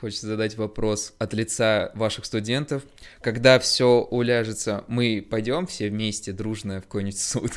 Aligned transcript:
Хочется 0.00 0.28
задать 0.28 0.56
вопрос 0.56 1.12
от 1.18 1.34
лица 1.34 1.90
ваших 1.94 2.24
студентов. 2.24 2.84
Когда 3.20 3.58
все 3.58 4.00
уляжется, 4.10 4.82
мы 4.88 5.26
пойдем 5.28 5.66
все 5.66 5.90
вместе 5.90 6.32
дружно 6.32 6.80
в 6.80 6.84
какой-нибудь 6.84 7.18
суд? 7.20 7.50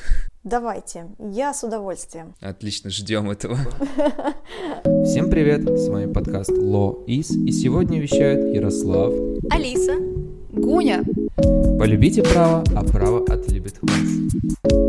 Давайте, 0.44 1.08
я 1.20 1.54
с 1.54 1.64
удовольствием. 1.64 2.36
Отлично, 2.42 2.90
ждем 2.90 3.32
этого. 3.32 3.58
Всем 5.06 5.30
привет, 5.30 5.64
с 5.64 5.88
вами 5.88 6.12
подкаст 6.12 6.52
Ло 6.52 7.02
Из, 7.08 7.32
и 7.32 7.52
сегодня 7.54 8.02
вещают 8.02 8.54
Ярослав, 8.54 9.14
Алиса, 9.50 9.96
Гуня. 10.52 11.02
Полюбите 11.80 12.24
право, 12.24 12.62
а 12.76 12.84
право 12.84 13.24
отлюбит 13.26 13.78
вас. 13.82 14.83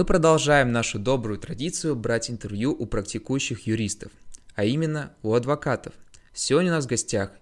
Мы 0.00 0.06
продолжаем 0.06 0.72
нашу 0.72 0.98
добрую 0.98 1.38
традицию 1.38 1.94
брать 1.94 2.30
интервью 2.30 2.72
у 2.72 2.86
практикующих 2.86 3.66
юристов, 3.66 4.10
а 4.54 4.64
именно 4.64 5.12
у 5.22 5.34
адвокатов. 5.34 5.92
Сегодня 6.32 6.70
у 6.70 6.74
нас 6.76 6.86
в 6.86 6.88
гостях 6.88 7.32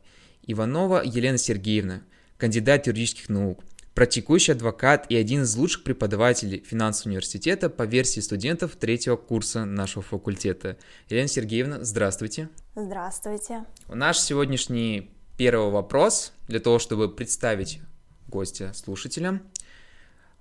Иванова 0.43 1.03
Елена 1.05 1.39
Сергеевна, 1.39 2.03
кандидат 2.37 2.89
юридических 2.89 3.29
наук, 3.29 3.63
практикующий 3.95 4.55
адвокат 4.55 5.07
и 5.09 5.15
один 5.15 5.43
из 5.43 5.55
лучших 5.55 5.85
преподавателей 5.85 6.59
финансового 6.67 7.11
университета 7.11 7.71
по 7.71 7.85
версии 7.85 8.19
студентов 8.19 8.75
третьего 8.75 9.15
курса 9.15 9.65
нашего 9.65 10.03
факультета. 10.03 10.79
Елена 11.09 11.29
Сергеевна, 11.29 11.85
здравствуйте. 11.85 12.49
Здравствуйте. 12.75 13.67
Наш 13.87 14.19
сегодняшний 14.19 15.13
первый 15.37 15.71
вопрос 15.71 16.33
для 16.49 16.59
того, 16.59 16.81
чтобы 16.81 17.09
представить 17.09 17.79
гостя 18.27 18.73
слушателям. 18.75 19.43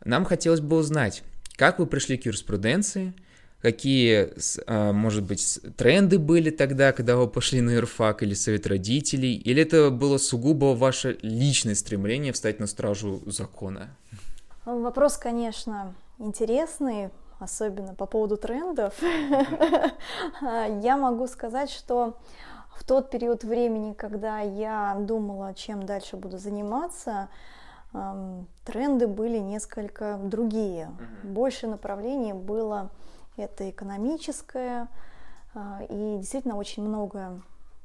Нам 0.04 0.26
хотелось 0.26 0.62
бы 0.62 0.77
узнать, 0.77 1.24
как 1.58 1.80
вы 1.80 1.88
пришли 1.88 2.18
к 2.18 2.26
юриспруденции? 2.26 3.14
Какие, 3.62 4.30
а, 4.68 4.94
может 4.94 5.24
быть, 5.24 5.60
тренды 5.76 6.20
были 6.20 6.52
тогда, 6.52 6.92
когда 6.92 7.18
вы 7.18 7.28
пошли 7.28 7.60
на 7.60 7.72
юрфак 7.72 8.22
или 8.22 8.36
совет 8.36 8.68
родителей? 8.68 9.34
Или 9.34 9.64
это 9.64 9.90
было 9.90 10.20
сугубо 10.20 10.76
ваше 10.76 11.18
личное 11.24 11.74
стремление 11.74 12.32
встать 12.32 12.60
на 12.60 12.68
стражу 12.68 13.24
закона? 13.26 13.90
Вопрос, 14.66 15.18
конечно, 15.18 15.96
интересный, 16.20 17.10
особенно 17.40 17.96
по 17.96 18.05
поводу 18.05 18.38
трендов. 18.38 18.94
Я 20.42 20.98
могу 20.98 21.26
сказать, 21.26 21.71
что 21.71 22.20
в 22.77 22.84
тот 22.84 23.10
период 23.10 23.44
времени, 23.44 23.94
когда 23.94 24.40
я 24.42 24.96
думала, 24.99 25.55
чем 25.55 25.84
дальше 25.84 26.16
буду 26.16 26.38
заниматься, 26.38 27.27
тренды 28.66 29.07
были 29.07 29.38
несколько 29.38 30.18
другие. 30.18 30.91
Больше 31.24 31.68
направлений 31.68 32.34
было 32.34 32.90
это 33.38 33.70
экономическое, 33.70 34.88
а, 35.54 35.82
и 35.90 36.18
действительно 36.18 36.58
очень 36.58 36.84
много 36.84 37.41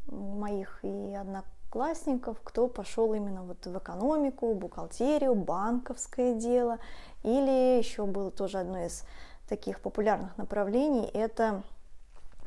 моих 0.07 0.81
и 0.83 1.15
одноклассников, 1.15 2.39
кто 2.43 2.69
пошел 2.69 3.15
именно 3.15 3.43
вот 3.43 3.65
в 3.67 3.79
экономику, 3.79 4.55
бухгалтерию, 4.55 5.35
банковское 5.35 6.35
дело, 6.35 6.79
или 7.23 7.79
еще 7.79 8.05
было 8.07 8.31
тоже 8.31 8.59
одно 8.59 8.85
из 8.85 9.05
таких 9.49 9.81
популярных 9.81 10.37
направлений, 10.37 11.09
это 11.13 11.63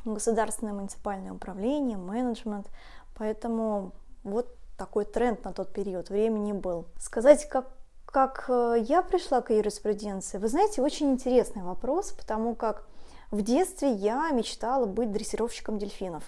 государственное 0.04 0.72
муниципальное 0.72 1.32
управление, 1.32 1.96
менеджмент, 1.96 2.68
поэтому 3.16 3.92
вот 4.22 4.55
такой 4.76 5.04
тренд 5.04 5.44
на 5.44 5.52
тот 5.52 5.72
период 5.72 6.10
времени 6.10 6.52
был. 6.52 6.86
Сказать, 6.98 7.48
как, 7.48 7.68
как 8.04 8.46
э, 8.48 8.76
я 8.80 9.02
пришла 9.02 9.40
к 9.40 9.50
юриспруденции, 9.52 10.38
вы 10.38 10.48
знаете, 10.48 10.82
очень 10.82 11.10
интересный 11.10 11.62
вопрос, 11.62 12.12
потому 12.12 12.54
как 12.54 12.86
в 13.30 13.42
детстве 13.42 13.90
я 13.92 14.30
мечтала 14.30 14.86
быть 14.86 15.12
дрессировщиком 15.12 15.78
дельфинов. 15.78 16.24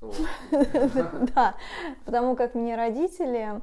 Да, 1.34 1.54
потому 2.04 2.34
как 2.34 2.54
мне 2.54 2.76
родители 2.76 3.60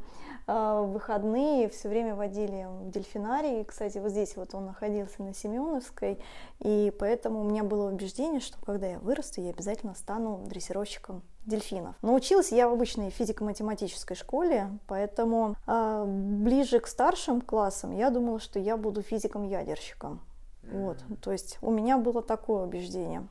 в 0.50 0.94
выходные 0.94 1.70
все 1.70 1.90
время 1.90 2.16
водили 2.16 2.66
в 2.68 2.90
дельфинарий. 2.90 3.64
Кстати, 3.64 4.00
вот 4.00 4.10
здесь 4.10 4.36
вот 4.36 4.56
он 4.56 4.66
находился 4.66 5.22
на 5.22 5.34
Семеновской, 5.34 6.20
и 6.60 6.94
поэтому 6.98 7.42
у 7.42 7.44
меня 7.44 7.64
было 7.64 7.90
убеждение, 7.90 8.40
что 8.40 8.58
когда 8.66 8.88
я 8.88 9.00
вырасту, 9.00 9.42
я 9.42 9.52
обязательно 9.52 9.94
стану 9.94 10.44
дрессировщиком 10.48 11.22
дельфинов. 11.46 11.96
Но 12.02 12.14
училась 12.14 12.52
я 12.52 12.68
в 12.68 12.74
обычной 12.74 13.10
физико-математической 13.12 14.16
школе, 14.16 14.70
поэтому 14.88 15.56
э, 15.68 16.06
ближе 16.08 16.80
к 16.80 16.88
старшим 16.88 17.42
классам 17.42 17.92
я 17.92 18.10
думала, 18.10 18.40
что 18.40 18.60
я 18.60 18.78
буду 18.78 19.02
физиком-ядерщиком. 19.02 20.22
Вот, 20.64 20.98
то 21.22 21.32
есть 21.32 21.58
у 21.62 21.72
меня 21.72 21.98
было 21.98 22.22
такое 22.22 22.66
убеждение. 22.66 23.28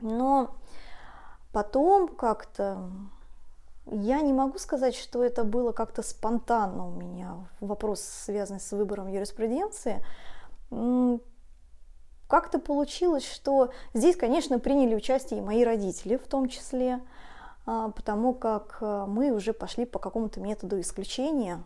Но 0.00 0.56
потом 1.52 2.08
как-то 2.08 2.90
я 3.90 4.20
не 4.22 4.32
могу 4.32 4.58
сказать, 4.58 4.94
что 4.94 5.22
это 5.22 5.44
было 5.44 5.72
как-то 5.72 6.02
спонтанно 6.02 6.88
у 6.88 6.90
меня, 6.90 7.36
вопрос, 7.60 8.00
связанный 8.00 8.60
с 8.60 8.72
выбором 8.72 9.08
юриспруденции. 9.08 10.04
Как-то 12.28 12.58
получилось, 12.58 13.30
что 13.30 13.70
здесь, 13.92 14.16
конечно, 14.16 14.58
приняли 14.58 14.94
участие 14.94 15.40
и 15.40 15.42
мои 15.42 15.62
родители 15.62 16.16
в 16.16 16.26
том 16.26 16.48
числе, 16.48 17.00
а, 17.66 17.90
потому 17.90 18.32
как 18.32 18.78
э, 18.80 19.04
мы 19.06 19.30
уже 19.30 19.52
пошли 19.52 19.84
по 19.84 19.98
какому-то 19.98 20.40
методу 20.40 20.80
исключения, 20.80 21.62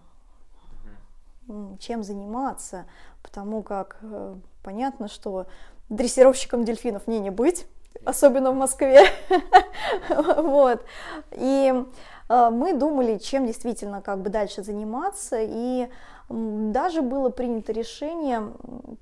чем 1.79 2.03
заниматься, 2.03 2.85
потому 3.23 3.63
как 3.63 3.99
э, 4.03 4.37
понятно, 4.63 5.09
что 5.09 5.47
дрессировщиком 5.89 6.65
дельфинов 6.65 7.07
мне 7.07 7.19
не 7.19 7.31
быть, 7.31 7.67
особенно 8.05 8.53
в 8.53 8.55
Москве. 8.55 9.07
вот. 10.09 10.85
И 11.33 11.85
э, 12.29 12.51
мы 12.51 12.75
думали, 12.75 13.19
чем 13.19 13.47
действительно 13.47 14.03
как 14.03 14.21
бы 14.21 14.31
дальше 14.31 14.63
заниматься, 14.63 15.39
и 15.41 15.89
даже 16.29 17.03
было 17.03 17.31
принято 17.31 17.73
решение 17.73 18.53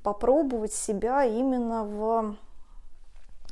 попробовать 0.02 0.72
себя 0.72 1.24
именно 1.24 1.84
в 1.84 2.36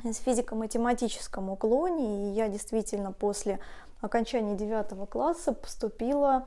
физико-математическом 0.05 1.51
уклоне, 1.51 2.31
и 2.31 2.35
я 2.35 2.49
действительно 2.49 3.11
после 3.11 3.59
окончания 4.01 4.55
девятого 4.55 5.07
класса 5.07 5.53
поступила 5.53 6.47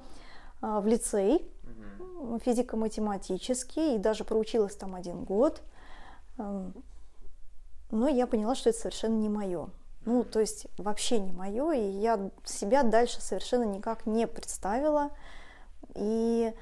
э, 0.62 0.80
в 0.80 0.88
лицей 0.88 1.50
физико-математический, 2.44 3.96
и 3.96 3.98
даже 3.98 4.24
проучилась 4.24 4.76
там 4.76 4.96
один 4.96 5.24
год. 5.24 5.62
Эм, 6.38 6.74
но 7.92 8.08
я 8.08 8.28
поняла, 8.28 8.56
что 8.56 8.70
это 8.70 8.80
совершенно 8.80 9.16
не 9.16 9.30
мое. 9.30 9.70
Ну, 10.06 10.24
то 10.24 10.40
есть 10.40 10.68
вообще 10.78 11.20
не 11.20 11.32
мое, 11.32 11.72
и 11.74 11.82
я 11.82 12.32
себя 12.46 12.84
дальше 12.84 13.22
совершенно 13.22 13.64
никак 13.64 14.06
не 14.06 14.26
представила. 14.26 15.10
И 15.96 16.54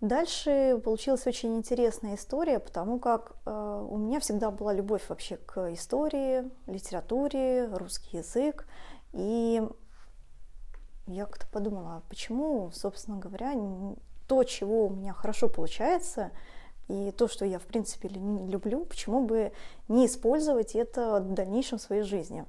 дальше 0.00 0.80
получилась 0.84 1.26
очень 1.26 1.56
интересная 1.56 2.14
история, 2.14 2.60
потому 2.60 3.00
как 3.00 3.32
э, 3.46 3.86
у 3.90 3.96
меня 3.96 4.20
всегда 4.20 4.50
была 4.50 4.72
любовь 4.72 5.02
вообще 5.08 5.38
к 5.38 5.72
истории, 5.72 6.50
литературе, 6.66 7.66
русский 7.66 8.18
язык. 8.18 8.66
И 9.12 9.60
я 11.06 11.26
как-то 11.26 11.46
подумала, 11.48 11.96
а 11.96 12.02
почему, 12.08 12.70
собственно 12.72 13.18
говоря, 13.18 13.54
то, 14.28 14.44
чего 14.44 14.86
у 14.86 14.90
меня 14.90 15.12
хорошо 15.12 15.48
получается, 15.48 16.30
и 16.88 17.12
то, 17.12 17.28
что 17.28 17.44
я, 17.44 17.58
в 17.58 17.62
принципе, 17.64 18.08
люблю, 18.08 18.84
почему 18.84 19.24
бы 19.24 19.52
не 19.88 20.06
использовать 20.06 20.74
это 20.74 21.20
в 21.20 21.32
дальнейшем 21.32 21.78
в 21.78 21.82
своей 21.82 22.02
жизни. 22.02 22.44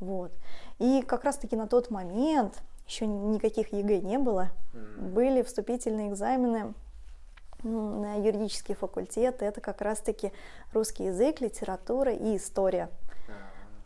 Вот. 0.00 0.32
И 0.78 1.02
как 1.02 1.24
раз-таки 1.24 1.56
на 1.56 1.66
тот 1.66 1.90
момент 1.90 2.62
еще 2.86 3.06
никаких 3.06 3.72
ЕГЭ 3.72 4.00
не 4.00 4.18
было, 4.18 4.50
были 4.72 5.42
вступительные 5.42 6.10
экзамены 6.10 6.74
ну, 7.62 8.00
на 8.00 8.14
юридический 8.16 8.74
факультет, 8.74 9.42
это 9.42 9.60
как 9.60 9.80
раз-таки 9.80 10.32
русский 10.72 11.04
язык, 11.04 11.40
литература 11.40 12.12
и 12.12 12.36
история. 12.36 12.90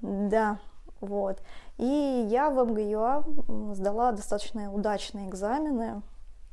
Да, 0.00 0.58
вот. 1.00 1.42
И 1.76 2.26
я 2.30 2.50
в 2.50 2.64
МГЮА 2.64 3.24
сдала 3.74 4.12
достаточно 4.12 4.72
удачные 4.72 5.28
экзамены 5.28 6.02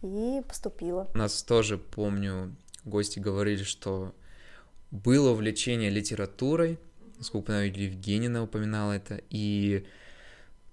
и 0.01 0.42
поступила. 0.48 1.07
У 1.13 1.18
нас 1.18 1.44
тоже, 1.44 1.77
помню, 1.77 2.56
гости 2.86 3.19
говорили, 3.19 3.63
что 3.63 4.16
было 4.92 5.31
увлечение 5.31 5.89
литературой, 5.89 6.80
сколько 7.19 7.54
Евгеньевна 7.54 8.44
упоминала 8.44 8.94
это, 8.94 9.22
и 9.30 9.86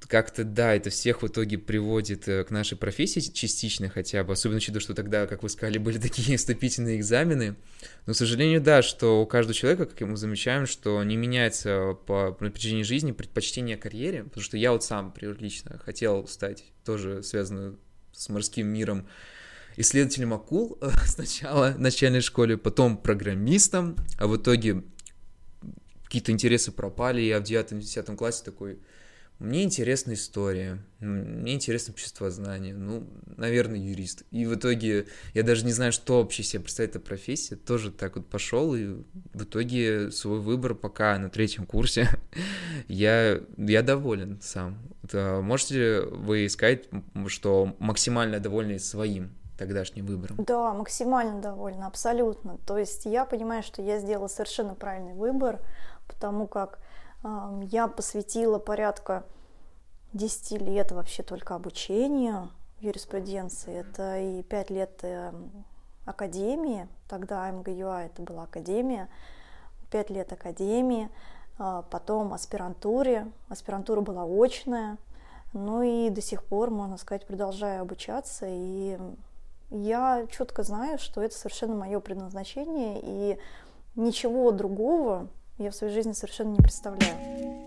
как-то, 0.06 0.44
да, 0.44 0.74
это 0.74 0.90
всех 0.90 1.22
в 1.22 1.26
итоге 1.26 1.58
приводит 1.58 2.28
э, 2.28 2.44
к 2.44 2.50
нашей 2.50 2.78
профессии 2.78 3.20
частично 3.20 3.88
хотя 3.88 4.22
бы, 4.22 4.32
особенно 4.32 4.58
учитывая, 4.58 4.80
что 4.80 4.94
тогда, 4.94 5.26
как 5.26 5.42
вы 5.42 5.48
сказали, 5.48 5.78
были 5.78 5.98
такие 5.98 6.38
вступительные 6.38 6.98
экзамены. 6.98 7.56
Но, 8.06 8.12
к 8.12 8.16
сожалению, 8.16 8.60
да, 8.60 8.82
что 8.82 9.20
у 9.20 9.26
каждого 9.26 9.54
человека, 9.54 9.86
как 9.86 10.00
мы 10.08 10.16
замечаем, 10.16 10.66
что 10.66 11.02
не 11.02 11.16
меняется 11.16 11.96
по 12.06 12.32
протяжении 12.32 12.84
жизни 12.84 13.12
предпочтение 13.12 13.76
карьере, 13.76 14.24
потому 14.24 14.42
что 14.42 14.56
я 14.56 14.72
вот 14.72 14.84
сам, 14.84 15.12
лично, 15.20 15.78
хотел 15.78 16.26
стать 16.28 16.64
тоже 16.84 17.22
связанным 17.22 17.78
с 18.12 18.28
морским 18.28 18.68
миром, 18.68 19.08
исследователем 19.78 20.34
акул 20.34 20.76
э, 20.80 20.90
сначала 21.06 21.72
в 21.72 21.80
начальной 21.80 22.20
школе, 22.20 22.56
потом 22.56 22.96
программистом, 22.96 23.96
а 24.18 24.26
в 24.26 24.36
итоге 24.36 24.82
какие-то 26.04 26.32
интересы 26.32 26.72
пропали, 26.72 27.20
я 27.20 27.40
в 27.40 27.44
9-10 27.44 28.16
классе 28.16 28.44
такой 28.44 28.78
мне 29.38 29.62
интересна 29.62 30.14
история, 30.14 30.84
мне 30.98 31.54
интересно 31.54 31.92
обществознание, 31.92 32.74
ну, 32.74 33.08
наверное, 33.36 33.78
юрист. 33.78 34.24
И 34.32 34.44
в 34.46 34.56
итоге 34.56 35.06
я 35.32 35.44
даже 35.44 35.64
не 35.64 35.70
знаю, 35.70 35.92
что 35.92 36.20
вообще 36.20 36.42
себе 36.42 36.62
представляет 36.62 36.96
эта 36.96 37.04
профессия, 37.04 37.54
тоже 37.54 37.92
так 37.92 38.16
вот 38.16 38.28
пошел, 38.28 38.74
и 38.74 38.96
в 39.34 39.44
итоге 39.44 40.10
свой 40.10 40.40
выбор 40.40 40.74
пока 40.74 41.16
на 41.20 41.30
третьем 41.30 41.66
курсе 41.66 42.08
я, 42.88 43.40
я 43.56 43.82
доволен 43.82 44.40
сам. 44.42 44.76
Это, 45.04 45.40
можете 45.40 46.00
вы 46.00 46.48
сказать, 46.48 46.88
что 47.28 47.76
максимально 47.78 48.40
довольны 48.40 48.80
своим 48.80 49.30
тогдашним 49.58 50.06
выбором? 50.06 50.36
Да, 50.38 50.72
максимально 50.72 51.40
довольна, 51.40 51.86
абсолютно. 51.86 52.58
То 52.66 52.78
есть 52.78 53.04
я 53.04 53.24
понимаю, 53.24 53.62
что 53.62 53.82
я 53.82 53.98
сделала 53.98 54.28
совершенно 54.28 54.74
правильный 54.74 55.14
выбор, 55.14 55.60
потому 56.06 56.46
как 56.46 56.78
я 57.62 57.88
посвятила 57.88 58.58
порядка 58.58 59.24
10 60.12 60.62
лет 60.62 60.92
вообще 60.92 61.22
только 61.22 61.54
обучению 61.54 62.50
юриспруденции. 62.80 63.74
Это 63.74 64.18
и 64.18 64.42
5 64.42 64.70
лет 64.70 64.98
эм, 65.02 65.50
академии, 66.04 66.88
тогда 67.08 67.50
МГЮА 67.50 68.04
это 68.04 68.22
была 68.22 68.44
академия, 68.44 69.08
5 69.90 70.10
лет 70.10 70.32
академии, 70.32 71.10
а, 71.58 71.82
потом 71.82 72.32
аспирантуре, 72.32 73.30
аспирантура 73.48 74.00
была 74.00 74.24
очная, 74.24 74.96
ну 75.52 75.82
и 75.82 76.10
до 76.10 76.22
сих 76.22 76.44
пор, 76.44 76.70
можно 76.70 76.96
сказать, 76.98 77.26
продолжаю 77.26 77.82
обучаться, 77.82 78.46
и 78.48 78.98
я 79.70 80.26
четко 80.30 80.62
знаю, 80.62 80.98
что 80.98 81.22
это 81.22 81.36
совершенно 81.36 81.74
мое 81.74 82.00
предназначение, 82.00 83.00
и 83.02 83.38
ничего 83.96 84.50
другого 84.50 85.28
я 85.58 85.70
в 85.70 85.74
своей 85.74 85.92
жизни 85.92 86.12
совершенно 86.12 86.52
не 86.52 86.60
представляю. 86.60 87.64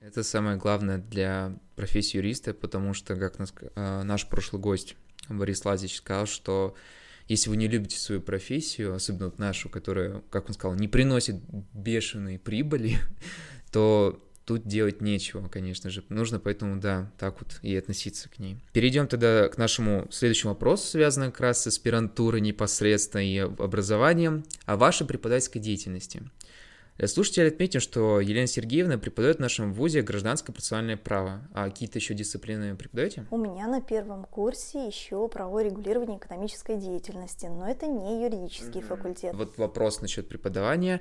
Это 0.00 0.24
самое 0.24 0.56
главное 0.56 0.98
для 0.98 1.56
профессии 1.76 2.16
юриста, 2.16 2.52
потому 2.52 2.94
что, 2.94 3.14
как 3.14 3.38
нас, 3.38 3.54
э, 3.76 4.02
наш 4.02 4.28
прошлый 4.28 4.60
гость 4.60 4.96
Борис 5.28 5.64
Лазич 5.64 5.98
сказал, 5.98 6.26
что 6.26 6.74
если 7.28 7.48
вы 7.48 7.56
не 7.56 7.68
любите 7.68 7.96
свою 7.96 8.20
профессию, 8.20 8.92
особенно 8.92 9.26
вот 9.26 9.38
нашу, 9.38 9.68
которая, 9.68 10.20
как 10.30 10.48
он 10.48 10.54
сказал, 10.54 10.76
не 10.76 10.88
приносит 10.88 11.36
бешеной 11.72 12.40
прибыли, 12.40 12.96
то 13.70 14.20
тут 14.50 14.66
делать 14.66 15.00
нечего, 15.00 15.46
конечно 15.46 15.90
же. 15.90 16.02
Нужно 16.08 16.40
поэтому, 16.40 16.80
да, 16.80 17.08
так 17.18 17.40
вот 17.40 17.60
и 17.62 17.76
относиться 17.76 18.28
к 18.28 18.40
ней. 18.40 18.56
Перейдем 18.72 19.06
тогда 19.06 19.48
к 19.48 19.58
нашему 19.58 20.08
следующему 20.10 20.54
вопросу, 20.54 20.88
связанному 20.88 21.30
как 21.30 21.42
раз 21.42 21.62
с 21.62 21.68
аспирантурой 21.68 22.40
непосредственно 22.40 23.20
и 23.20 23.38
образованием, 23.38 24.42
о 24.64 24.76
вашей 24.76 25.06
преподавательской 25.06 25.60
деятельности. 25.60 26.22
Для 27.00 27.08
слушателей 27.08 27.48
отметим, 27.48 27.80
что 27.80 28.20
Елена 28.20 28.46
Сергеевна 28.46 28.98
преподает 28.98 29.38
в 29.38 29.40
нашем 29.40 29.72
вузе 29.72 30.02
гражданское 30.02 30.52
процессуальное 30.52 30.98
право. 30.98 31.40
А 31.54 31.64
какие-то 31.70 31.98
еще 31.98 32.12
дисциплины 32.12 32.76
преподаете? 32.76 33.24
У 33.30 33.38
меня 33.38 33.68
на 33.68 33.80
первом 33.80 34.26
курсе 34.26 34.86
еще 34.86 35.26
правовое 35.28 35.64
регулирование 35.64 36.18
экономической 36.18 36.76
деятельности, 36.76 37.46
но 37.46 37.66
это 37.66 37.86
не 37.86 38.22
юридический 38.22 38.82
mm-hmm. 38.82 38.86
факультет. 38.86 39.34
Вот 39.34 39.56
вопрос 39.56 40.02
насчет 40.02 40.28
преподавания 40.28 41.00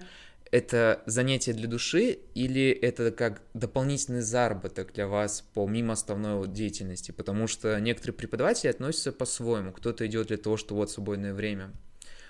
это 0.51 1.03
занятие 1.05 1.51
для 1.51 1.67
души 1.67 2.19
или 2.33 2.69
это 2.69 3.11
как 3.11 3.41
дополнительный 3.53 4.21
заработок 4.21 4.93
для 4.93 5.05
вас 5.05 5.43
помимо 5.53 5.91
основной 5.91 6.47
деятельности? 6.47 7.11
Потому 7.11 7.47
что 7.47 7.77
некоторые 7.81 8.15
преподаватели 8.15 8.69
относятся 8.69 9.11
по-своему. 9.11 9.73
Кто-то 9.73 10.07
идет 10.07 10.27
для 10.27 10.37
того, 10.37 10.55
что 10.55 10.75
вот 10.75 10.89
свободное 10.89 11.33
время 11.33 11.73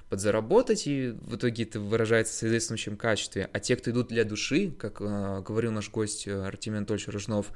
подзаработать, 0.10 0.88
и 0.88 1.10
в 1.12 1.36
итоге 1.36 1.64
это 1.64 1.80
выражается 1.80 2.34
в 2.34 2.38
соответствующем 2.38 2.98
качестве. 2.98 3.50
А 3.54 3.60
те, 3.60 3.76
кто 3.76 3.92
идут 3.92 4.08
для 4.08 4.26
души, 4.26 4.72
как 4.72 5.02
э, 5.02 5.42
говорил 5.42 5.72
наш 5.72 5.90
гость 5.92 6.28
э, 6.28 6.42
Артемий 6.42 6.80
Анатольевич 6.80 7.08
Рожнов, 7.08 7.52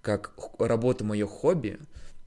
как 0.00 0.32
работа 0.58 1.04
мое 1.04 1.26
хобби, 1.26 1.78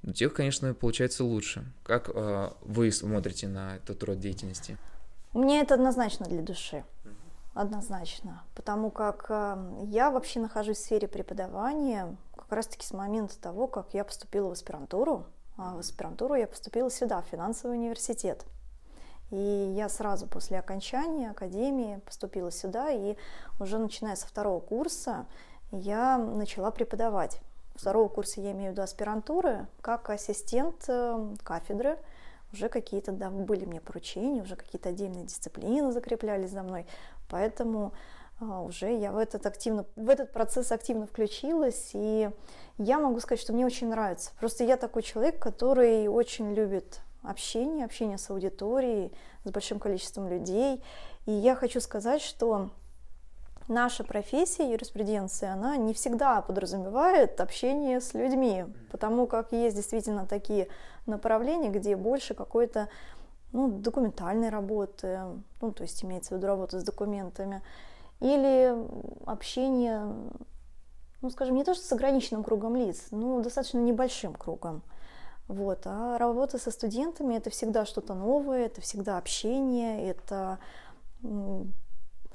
у 0.04 0.12
тех, 0.12 0.34
конечно, 0.34 0.74
получается 0.74 1.24
лучше. 1.24 1.66
Как 1.84 2.10
э, 2.14 2.50
вы 2.62 2.92
смотрите 2.92 3.48
на 3.48 3.78
этот 3.78 4.04
род 4.04 4.20
деятельности? 4.20 4.78
У 5.34 5.40
меня 5.40 5.62
это 5.62 5.74
однозначно 5.74 6.26
для 6.26 6.42
души 6.42 6.84
однозначно, 7.56 8.44
потому 8.54 8.92
как 8.92 9.26
эм, 9.30 9.90
я 9.90 10.12
вообще 10.12 10.42
нахожусь 10.42 10.78
в 10.78 10.82
сфере 10.82 11.08
преподавания 11.08 12.16
как 12.36 12.52
раз-таки 12.52 12.86
с 12.86 12.92
момента 12.92 13.40
того, 13.40 13.68
как 13.68 13.94
я 13.94 14.04
поступила 14.04 14.50
в 14.50 14.52
аспирантуру. 14.52 15.26
А 15.58 15.74
в 15.74 15.80
аспирантуру 15.80 16.36
я 16.36 16.48
поступила 16.48 16.92
сюда, 16.92 17.22
в 17.22 17.28
финансовый 17.28 17.78
университет. 17.78 18.46
И 19.36 19.74
я 19.76 19.90
сразу 19.90 20.28
после 20.28 20.58
окончания 20.60 21.32
академии 21.32 22.00
поступила 22.06 22.52
сюда, 22.52 22.92
и 22.92 23.18
уже 23.60 23.78
начиная 23.78 24.16
со 24.16 24.26
второго 24.28 24.62
курса 24.62 25.26
я 25.72 26.18
начала 26.18 26.72
преподавать. 26.72 27.42
Второго 27.76 28.08
курса 28.08 28.40
я 28.40 28.54
имею 28.54 28.70
в 28.70 28.72
виду 28.72 28.82
аспирантуры, 28.82 29.68
как 29.82 30.10
ассистент 30.10 30.86
эм, 30.88 31.36
кафедры, 31.44 32.00
уже 32.54 32.70
какие-то 32.70 33.12
да, 33.12 33.30
были 33.30 33.66
мне 33.66 33.82
поручения, 33.82 34.42
уже 34.42 34.56
какие-то 34.56 34.90
отдельные 34.90 35.26
дисциплины 35.26 35.92
закреплялись 35.92 36.52
за 36.52 36.64
мной. 36.64 36.86
Поэтому 37.30 37.92
а, 38.40 38.62
уже 38.62 38.98
я 38.98 39.12
в 39.12 39.18
этот, 39.18 39.46
активно, 39.46 39.86
в 39.98 40.10
этот 40.10 40.32
процесс 40.32 40.72
активно 40.72 41.08
включилась, 41.08 41.92
и 41.94 42.30
я 42.78 43.00
могу 43.00 43.20
сказать, 43.20 43.42
что 43.42 43.52
мне 43.52 43.66
очень 43.66 43.90
нравится. 43.90 44.32
Просто 44.40 44.64
я 44.64 44.78
такой 44.78 45.04
человек, 45.04 45.40
который 45.40 46.08
очень 46.08 46.54
любит 46.54 47.02
общение, 47.28 47.86
общение 47.86 48.18
с 48.18 48.30
аудиторией, 48.30 49.12
с 49.44 49.52
большим 49.52 49.80
количеством 49.80 50.28
людей. 50.28 50.84
И 51.26 51.32
я 51.32 51.56
хочу 51.56 51.80
сказать, 51.80 52.22
что 52.22 52.70
наша 53.68 54.04
профессия 54.04 54.72
юриспруденции, 54.72 55.48
она 55.48 55.78
не 55.78 55.94
всегда 55.94 56.42
подразумевает 56.42 57.40
общение 57.42 58.00
с 58.00 58.14
людьми, 58.14 58.66
потому 58.92 59.28
как 59.28 59.52
есть 59.52 59.76
действительно 59.76 60.26
такие 60.26 60.68
направления, 61.06 61.70
где 61.70 61.96
больше 61.96 62.34
какой-то 62.34 62.90
ну, 63.52 63.70
документальной 63.70 64.50
работы, 64.50 65.22
ну, 65.62 65.72
то 65.72 65.84
есть 65.84 66.04
имеется 66.04 66.34
в 66.34 66.38
виду 66.38 66.48
работа 66.48 66.80
с 66.80 66.84
документами, 66.84 67.62
или 68.20 68.76
общение, 69.26 70.14
ну, 71.22 71.30
скажем, 71.30 71.56
не 71.56 71.64
то, 71.64 71.74
что 71.74 71.84
с 71.84 71.92
ограниченным 71.92 72.44
кругом 72.44 72.76
лиц, 72.76 73.08
но 73.12 73.42
достаточно 73.42 73.80
небольшим 73.80 74.34
кругом. 74.34 74.82
Вот. 75.48 75.82
А 75.86 76.18
работа 76.18 76.58
со 76.58 76.72
студентами– 76.72 77.36
это 77.36 77.50
всегда 77.50 77.86
что-то 77.86 78.14
новое, 78.14 78.66
это 78.66 78.82
всегда 78.82 79.18
общение, 79.18 80.10
это 80.10 80.60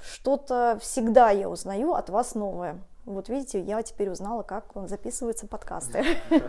что-то 0.01 0.79
всегда 0.81 1.29
я 1.29 1.49
узнаю 1.49 1.93
от 1.93 2.09
вас 2.09 2.35
новое. 2.35 2.79
Вот 3.05 3.29
видите, 3.29 3.59
я 3.59 3.81
теперь 3.81 4.09
узнала, 4.09 4.43
как 4.43 4.65
записываются 4.87 5.47
подкасты. 5.47 6.05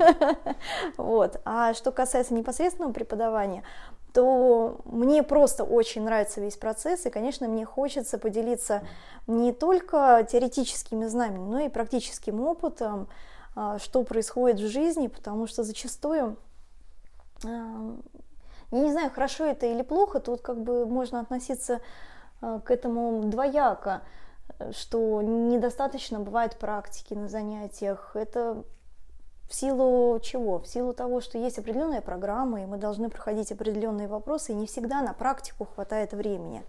Вот. 0.96 1.40
А 1.44 1.74
что 1.74 1.90
касается 1.92 2.34
непосредственного 2.34 2.92
преподавания, 2.92 3.62
то 4.12 4.80
мне 4.84 5.22
просто 5.22 5.64
очень 5.64 6.02
нравится 6.02 6.40
весь 6.40 6.56
процесс, 6.56 7.06
и, 7.06 7.10
конечно, 7.10 7.48
мне 7.48 7.64
хочется 7.64 8.18
поделиться 8.18 8.82
не 9.26 9.52
только 9.52 10.26
теоретическими 10.30 11.06
знаниями, 11.06 11.48
но 11.48 11.60
и 11.60 11.68
практическим 11.68 12.40
опытом, 12.42 13.08
а, 13.54 13.78
что 13.78 14.02
происходит 14.02 14.60
в 14.60 14.68
жизни, 14.68 15.06
потому 15.06 15.46
что 15.46 15.62
зачастую, 15.62 16.36
я 17.44 18.78
не 18.78 18.90
знаю, 18.90 19.10
хорошо 19.10 19.44
это 19.44 19.66
или 19.66 19.82
плохо, 19.82 20.20
тут 20.20 20.40
как 20.40 20.62
бы 20.62 20.86
можно 20.86 21.20
относиться 21.20 21.80
а, 22.40 22.60
к 22.60 22.70
этому 22.70 23.22
двояко, 23.24 24.02
что 24.72 25.22
недостаточно 25.22 26.20
бывает 26.20 26.56
практики 26.58 27.14
на 27.14 27.28
занятиях. 27.28 28.12
Это 28.14 28.64
в 29.48 29.54
силу 29.54 30.18
чего? 30.20 30.58
В 30.58 30.66
силу 30.66 30.94
того, 30.94 31.20
что 31.20 31.38
есть 31.38 31.58
определенная 31.58 32.00
программа, 32.00 32.62
и 32.62 32.66
мы 32.66 32.78
должны 32.78 33.10
проходить 33.10 33.52
определенные 33.52 34.08
вопросы, 34.08 34.52
и 34.52 34.56
не 34.56 34.66
всегда 34.66 35.02
на 35.02 35.12
практику 35.12 35.66
хватает 35.66 36.12
времени. 36.12 36.62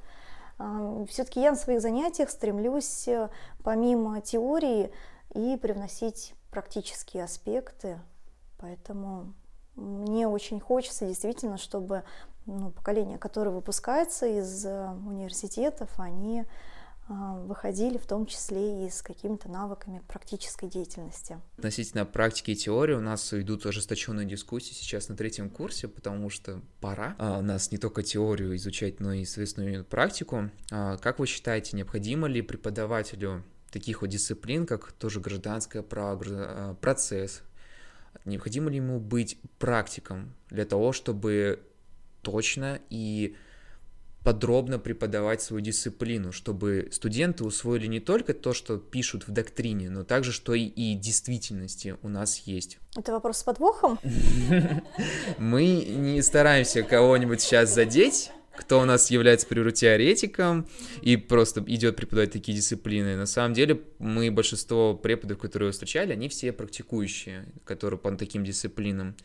Все-таки 1.08 1.42
я 1.42 1.52
на 1.52 1.58
своих 1.58 1.82
занятиях 1.82 2.30
стремлюсь 2.30 3.08
э, 3.08 3.30
помимо 3.64 4.22
теории 4.22 4.94
и 5.34 5.58
привносить 5.58 6.36
практические 6.52 7.24
аспекты, 7.24 8.00
поэтому 8.60 9.34
мне 9.76 10.28
очень 10.28 10.60
хочется 10.60 11.06
действительно, 11.06 11.58
чтобы 11.58 12.04
ну, 12.46 12.72
поколение, 12.72 13.18
которое 13.18 13.52
выпускается 13.52 14.28
из 14.28 14.66
э, 14.66 14.90
университетов, 15.06 15.90
они 15.98 16.46
а, 17.10 17.36
выходили 17.36 17.98
в 17.98 18.06
том 18.06 18.26
числе 18.26 18.86
и 18.86 18.90
с 18.90 19.02
какими-то 19.02 19.50
навыками 19.50 20.02
практической 20.08 20.68
деятельности. 20.68 21.38
Относительно 21.58 22.06
практики 22.06 22.52
и 22.52 22.56
теории 22.56 22.94
у 22.94 23.02
нас 23.02 23.34
идут 23.34 23.66
ожесточенные 23.66 24.26
дискуссии 24.26 24.74
сейчас 24.74 25.10
на 25.10 25.18
третьем 25.18 25.50
курсе, 25.50 25.90
потому 25.90 26.30
что 26.30 26.62
пора 26.80 27.16
а, 27.18 27.42
нас 27.42 27.72
не 27.72 27.78
только 27.78 28.04
теорию 28.04 28.56
изучать, 28.56 29.02
но 29.02 29.12
и, 29.12 29.26
соответственно, 29.26 29.84
практику. 29.84 30.50
А, 30.72 30.98
как 30.98 31.20
вы 31.20 31.28
считаете, 31.28 31.76
необходимо 31.76 32.28
ли 32.28 32.42
преподавателю 32.42 33.44
таких 33.70 34.02
вот 34.02 34.10
дисциплин, 34.10 34.66
как 34.66 34.94
тоже 34.94 35.20
гражданское 35.20 35.82
право, 35.82 36.78
процесс, 36.80 37.42
необходимо 38.26 38.70
ли 38.70 38.78
ему 38.78 39.00
быть 39.00 39.38
практиком 39.60 40.34
для 40.50 40.66
того, 40.66 40.92
чтобы 40.92 41.60
точно 42.22 42.80
и 42.90 43.36
подробно 44.24 44.80
преподавать 44.80 45.42
свою 45.42 45.62
дисциплину, 45.62 46.32
чтобы 46.32 46.90
студенты 46.92 47.44
усвоили 47.44 47.88
не 47.88 48.00
только 48.00 48.34
то, 48.34 48.54
что 48.54 48.78
пишут 48.78 49.28
в 49.28 49.32
доктрине, 49.32 49.90
но 49.90 50.04
также, 50.04 50.32
что 50.32 50.54
и, 50.54 50.64
и 50.64 50.96
действительности 50.96 51.98
у 52.02 52.08
нас 52.08 52.40
есть. 52.40 52.80
Это 52.96 53.12
вопрос 53.12 53.40
с 53.40 53.44
подвохом? 53.44 54.00
Мы 55.38 55.66
не 55.66 56.22
стараемся 56.22 56.84
кого-нибудь 56.84 57.42
сейчас 57.42 57.74
задеть, 57.74 58.32
кто 58.58 58.80
у 58.80 58.86
нас 58.86 59.10
является 59.10 59.48
теоретиком 59.72 60.68
и 61.02 61.18
просто 61.18 61.64
идет 61.68 61.96
преподавать 61.96 62.32
такие 62.32 62.56
дисциплины. 62.56 63.16
На 63.16 63.26
самом 63.26 63.54
деле 63.54 63.82
мы 64.00 64.30
большинство 64.32 64.94
преподов, 64.94 65.40
которые 65.40 65.72
встречали, 65.72 66.14
они 66.14 66.30
все 66.30 66.52
практикующие, 66.52 67.46
которые 67.66 68.00
по 68.00 68.16
таким 68.16 68.44
дисциплинам. 68.44 69.16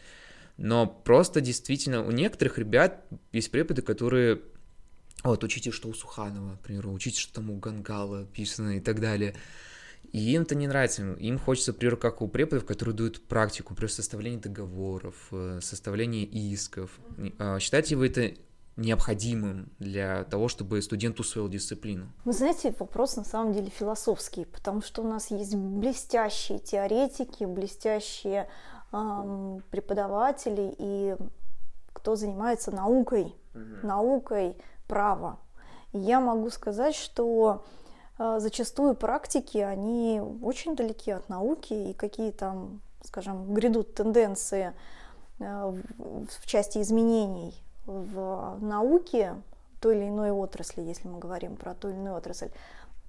Но 0.56 0.86
просто 0.86 1.40
действительно 1.40 2.04
у 2.04 2.10
некоторых 2.10 2.58
ребят 2.58 3.04
есть 3.32 3.50
преподы, 3.50 3.82
которые 3.82 4.40
вот, 5.24 5.42
учите, 5.44 5.72
что 5.72 5.88
у 5.88 5.94
Суханова, 5.94 6.56
к 6.56 6.60
примеру, 6.60 6.92
учите, 6.92 7.20
что 7.20 7.34
там 7.34 7.50
у 7.50 7.58
Гангала 7.58 8.24
писано 8.24 8.76
и 8.76 8.80
так 8.80 9.00
далее. 9.00 9.34
И 10.12 10.32
им 10.32 10.42
это 10.42 10.54
не 10.54 10.66
нравится. 10.66 11.02
Им 11.02 11.38
хочется, 11.38 11.72
например, 11.72 11.96
как 11.96 12.22
у 12.22 12.28
преподов, 12.28 12.64
которые 12.64 12.94
дают 12.94 13.20
практику, 13.26 13.72
например, 13.72 13.90
составление 13.90 14.40
договоров, 14.40 15.14
э, 15.32 15.60
составление 15.60 16.24
исков. 16.24 16.98
А, 17.38 17.58
считаете 17.58 17.96
вы 17.96 18.06
это 18.06 18.32
необходимым 18.78 19.68
для 19.78 20.24
того, 20.24 20.48
чтобы 20.48 20.80
студент 20.80 21.18
усвоил 21.20 21.48
дисциплину? 21.48 22.06
Вы 22.24 22.32
знаете, 22.32 22.74
вопрос 22.78 23.16
на 23.16 23.24
самом 23.24 23.52
деле 23.52 23.70
философский, 23.70 24.44
потому 24.44 24.80
что 24.82 25.02
у 25.02 25.08
нас 25.08 25.30
есть 25.30 25.54
блестящие 25.54 26.60
теоретики, 26.60 27.44
блестящие 27.44 28.48
эм, 28.92 29.62
преподаватели 29.70 30.74
и 30.78 31.16
кто 31.92 32.14
занимается 32.14 32.70
наукой, 32.70 33.34
угу. 33.52 33.86
наукой 33.86 34.56
права. 34.86 35.38
я 35.92 36.20
могу 36.20 36.48
сказать, 36.50 36.94
что 36.94 37.64
э, 38.18 38.36
зачастую 38.38 38.94
практики, 38.94 39.58
они 39.58 40.22
очень 40.42 40.76
далеки 40.76 41.10
от 41.10 41.28
науки, 41.28 41.90
и 41.90 41.92
какие 41.94 42.30
там, 42.30 42.80
скажем, 43.02 43.52
грядут 43.52 43.94
тенденции 43.94 44.72
э, 45.40 45.74
в 45.98 46.46
части 46.46 46.78
изменений 46.78 47.60
в 47.88 48.58
науке 48.60 49.34
той 49.80 49.96
или 49.96 50.08
иной 50.08 50.30
отрасли, 50.30 50.82
если 50.82 51.08
мы 51.08 51.18
говорим 51.18 51.56
про 51.56 51.74
ту 51.74 51.88
или 51.88 51.96
иную 51.96 52.16
отрасль, 52.16 52.50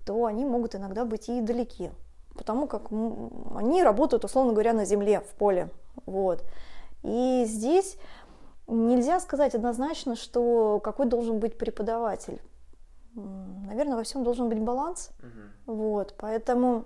то 0.06 0.26
они 0.26 0.46
могут 0.46 0.76
иногда 0.76 1.06
быть 1.06 1.30
и 1.30 1.42
далеки, 1.42 1.92
потому 2.36 2.68
как 2.68 2.92
они 2.92 3.84
работают, 3.84 4.24
условно 4.24 4.54
говоря, 4.54 4.74
на 4.74 4.86
земле, 4.86 5.20
в 5.20 5.36
поле. 5.36 5.70
Вот. 6.06 6.44
И 7.04 7.44
здесь 7.46 7.98
нельзя 8.68 9.20
сказать 9.20 9.56
однозначно, 9.56 10.16
что 10.16 10.80
какой 10.84 11.06
должен 11.06 11.40
быть 11.40 11.58
преподаватель. 11.58 12.42
Наверное, 13.14 13.98
во 13.98 14.04
всем 14.04 14.24
должен 14.24 14.50
быть 14.50 14.60
баланс. 14.60 15.12
Угу. 15.20 15.76
Вот, 15.76 16.16
поэтому, 16.18 16.86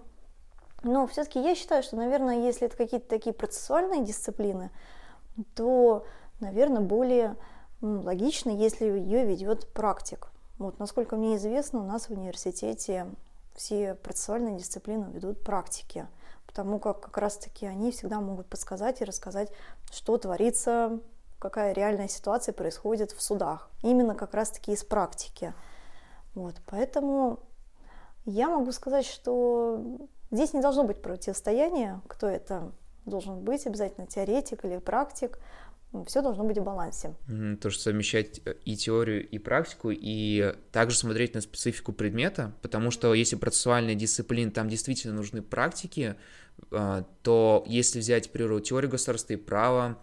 но 0.82 1.06
все-таки 1.08 1.42
я 1.42 1.56
считаю, 1.56 1.84
что, 1.84 1.96
наверное, 1.96 2.44
если 2.46 2.68
это 2.68 2.78
какие-то 2.78 3.08
такие 3.08 3.34
процессуальные 3.34 4.04
дисциплины, 4.04 4.72
то, 5.56 6.06
наверное, 6.40 6.82
более 6.82 7.36
логично, 7.84 8.50
если 8.50 8.86
ее 8.86 9.26
ведет 9.26 9.68
практик. 9.74 10.30
Вот, 10.58 10.80
насколько 10.80 11.16
мне 11.16 11.36
известно, 11.36 11.80
у 11.80 11.86
нас 11.86 12.08
в 12.08 12.12
университете 12.12 13.08
все 13.56 13.96
процессуальные 13.96 14.58
дисциплины 14.58 15.06
ведут 15.12 15.42
практики, 15.42 16.08
потому 16.48 16.80
как 16.80 17.02
как 17.02 17.18
раз-таки 17.18 17.66
они 17.66 17.92
всегда 17.92 18.20
могут 18.22 18.48
подсказать 18.48 19.02
и 19.02 19.06
рассказать, 19.06 19.52
что 19.92 20.18
творится, 20.18 21.00
какая 21.40 21.74
реальная 21.74 22.08
ситуация 22.08 22.54
происходит 22.54 23.12
в 23.12 23.22
судах. 23.22 23.70
Именно 23.84 24.16
как 24.16 24.34
раз-таки 24.34 24.72
из 24.72 24.84
практики. 24.84 25.54
Вот, 26.36 26.56
поэтому 26.66 27.40
я 28.26 28.50
могу 28.50 28.72
сказать, 28.72 29.06
что 29.06 29.84
здесь 30.32 30.54
не 30.54 30.62
должно 30.62 30.84
быть 30.84 31.02
противостояния, 31.02 32.02
кто 32.08 32.28
это 32.28 32.72
должен 33.06 33.42
быть, 33.42 33.68
обязательно 33.68 34.08
теоретик 34.08 34.64
или 34.64 34.78
практик 34.78 35.38
все 36.08 36.22
должно 36.22 36.44
быть 36.44 36.58
в 36.58 36.64
балансе. 36.64 37.16
То, 37.62 37.70
что 37.70 37.84
совмещать 37.84 38.42
э, 38.46 38.56
и 38.66 38.76
теорию, 38.76 39.28
и 39.28 39.38
практику, 39.38 39.92
и 39.92 40.56
также 40.72 40.98
смотреть 40.98 41.36
на 41.36 41.42
специфику 41.42 41.94
предмета, 41.94 42.54
потому 42.62 42.92
что 42.92 43.14
если 43.14 43.36
процессуальная 43.36 43.96
дисциплина, 43.96 44.52
там 44.52 44.70
действительно 44.70 45.14
нужны 45.14 45.42
практики, 45.42 46.16
а, 46.72 47.06
то 47.22 47.64
если 47.68 48.00
взять, 48.00 48.32
к 48.32 48.34
теорию 48.34 48.90
государства 48.90 49.34
и 49.34 49.38
права, 49.38 50.00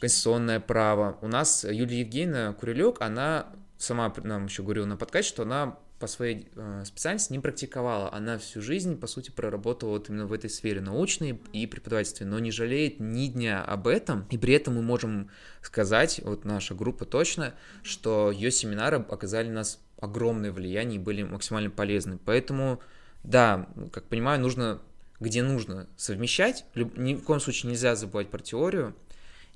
конституционное 0.00 0.60
право, 0.60 1.18
у 1.22 1.28
нас 1.28 1.64
Юлия 1.64 2.00
Евгеньевна 2.00 2.52
Курилюк, 2.52 3.00
она 3.00 3.46
сама 3.78 4.12
нам 4.22 4.46
еще 4.46 4.62
говорила 4.62 4.86
на 4.86 4.96
подкасте, 4.96 5.30
что 5.30 5.42
она 5.42 5.78
по 6.04 6.08
своей 6.08 6.48
э, 6.54 6.82
специальности 6.84 7.32
не 7.32 7.38
практиковала. 7.38 8.12
Она 8.12 8.36
всю 8.36 8.60
жизнь, 8.60 8.98
по 8.98 9.06
сути, 9.06 9.30
проработала 9.30 9.92
вот 9.92 10.10
именно 10.10 10.26
в 10.26 10.34
этой 10.34 10.50
сфере 10.50 10.82
научной 10.82 11.40
и 11.54 11.66
преподавательстве, 11.66 12.26
но 12.26 12.38
не 12.40 12.50
жалеет 12.50 13.00
ни 13.00 13.28
дня 13.28 13.64
об 13.64 13.88
этом. 13.88 14.26
И 14.30 14.36
при 14.36 14.52
этом 14.52 14.74
мы 14.74 14.82
можем 14.82 15.30
сказать, 15.62 16.20
вот 16.22 16.44
наша 16.44 16.74
группа 16.74 17.06
точно, 17.06 17.54
что 17.82 18.30
ее 18.30 18.50
семинары 18.50 18.98
оказали 18.98 19.48
нас 19.48 19.80
огромное 19.98 20.52
влияние 20.52 20.96
и 20.96 21.02
были 21.02 21.22
максимально 21.22 21.70
полезны. 21.70 22.18
Поэтому, 22.22 22.80
да, 23.22 23.66
как 23.90 24.04
понимаю, 24.04 24.42
нужно, 24.42 24.82
где 25.20 25.42
нужно, 25.42 25.88
совмещать. 25.96 26.66
Ни 26.74 27.14
в 27.14 27.22
коем 27.22 27.40
случае 27.40 27.70
нельзя 27.70 27.96
забывать 27.96 28.28
про 28.28 28.40
теорию. 28.40 28.94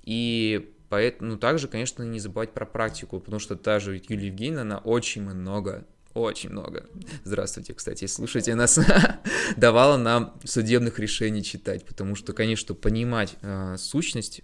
И 0.02 0.72
Поэтому, 0.88 1.32
ну, 1.32 1.36
также, 1.36 1.68
конечно, 1.68 2.02
не 2.02 2.18
забывать 2.18 2.54
про 2.54 2.64
практику, 2.64 3.20
потому 3.20 3.38
что 3.38 3.56
та 3.56 3.78
же 3.78 4.00
Юлия 4.08 4.28
Евгеньевна, 4.28 4.62
она 4.62 4.78
очень 4.78 5.20
много 5.20 5.84
очень 6.18 6.50
много. 6.50 6.86
Здравствуйте, 7.24 7.74
кстати, 7.74 8.06
слушайте 8.06 8.54
нас. 8.54 8.78
давала 9.56 9.96
нам 9.96 10.34
судебных 10.44 10.98
решений 10.98 11.42
читать, 11.42 11.84
потому 11.84 12.14
что, 12.14 12.32
конечно, 12.32 12.74
понимать 12.74 13.36
э, 13.42 13.76
сущность 13.78 14.42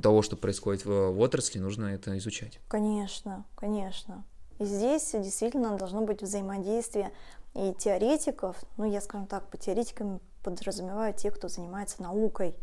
того, 0.00 0.22
что 0.22 0.36
происходит 0.36 0.84
в, 0.84 1.10
в 1.10 1.20
отрасли, 1.20 1.58
нужно 1.58 1.86
это 1.86 2.16
изучать. 2.18 2.60
Конечно, 2.68 3.44
конечно. 3.54 4.24
И 4.58 4.64
здесь 4.64 5.12
действительно 5.12 5.76
должно 5.76 6.02
быть 6.02 6.22
взаимодействие 6.22 7.12
и 7.54 7.74
теоретиков, 7.78 8.56
ну, 8.76 8.90
я, 8.90 9.00
скажем 9.00 9.26
так, 9.26 9.48
по 9.48 9.56
теоретикам 9.56 10.20
подразумеваю 10.42 11.14
те, 11.14 11.30
кто 11.30 11.48
занимается 11.48 12.02
наукой, 12.02 12.54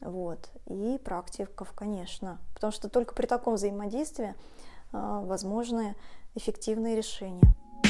вот, 0.00 0.50
и 0.66 0.98
практиков, 1.02 1.72
конечно, 1.72 2.38
потому 2.54 2.72
что 2.72 2.88
только 2.88 3.14
при 3.14 3.26
таком 3.26 3.54
взаимодействии 3.54 4.28
э, 4.30 4.34
возможны 4.92 5.94
эффективные 6.34 6.96
решения. 6.96 7.54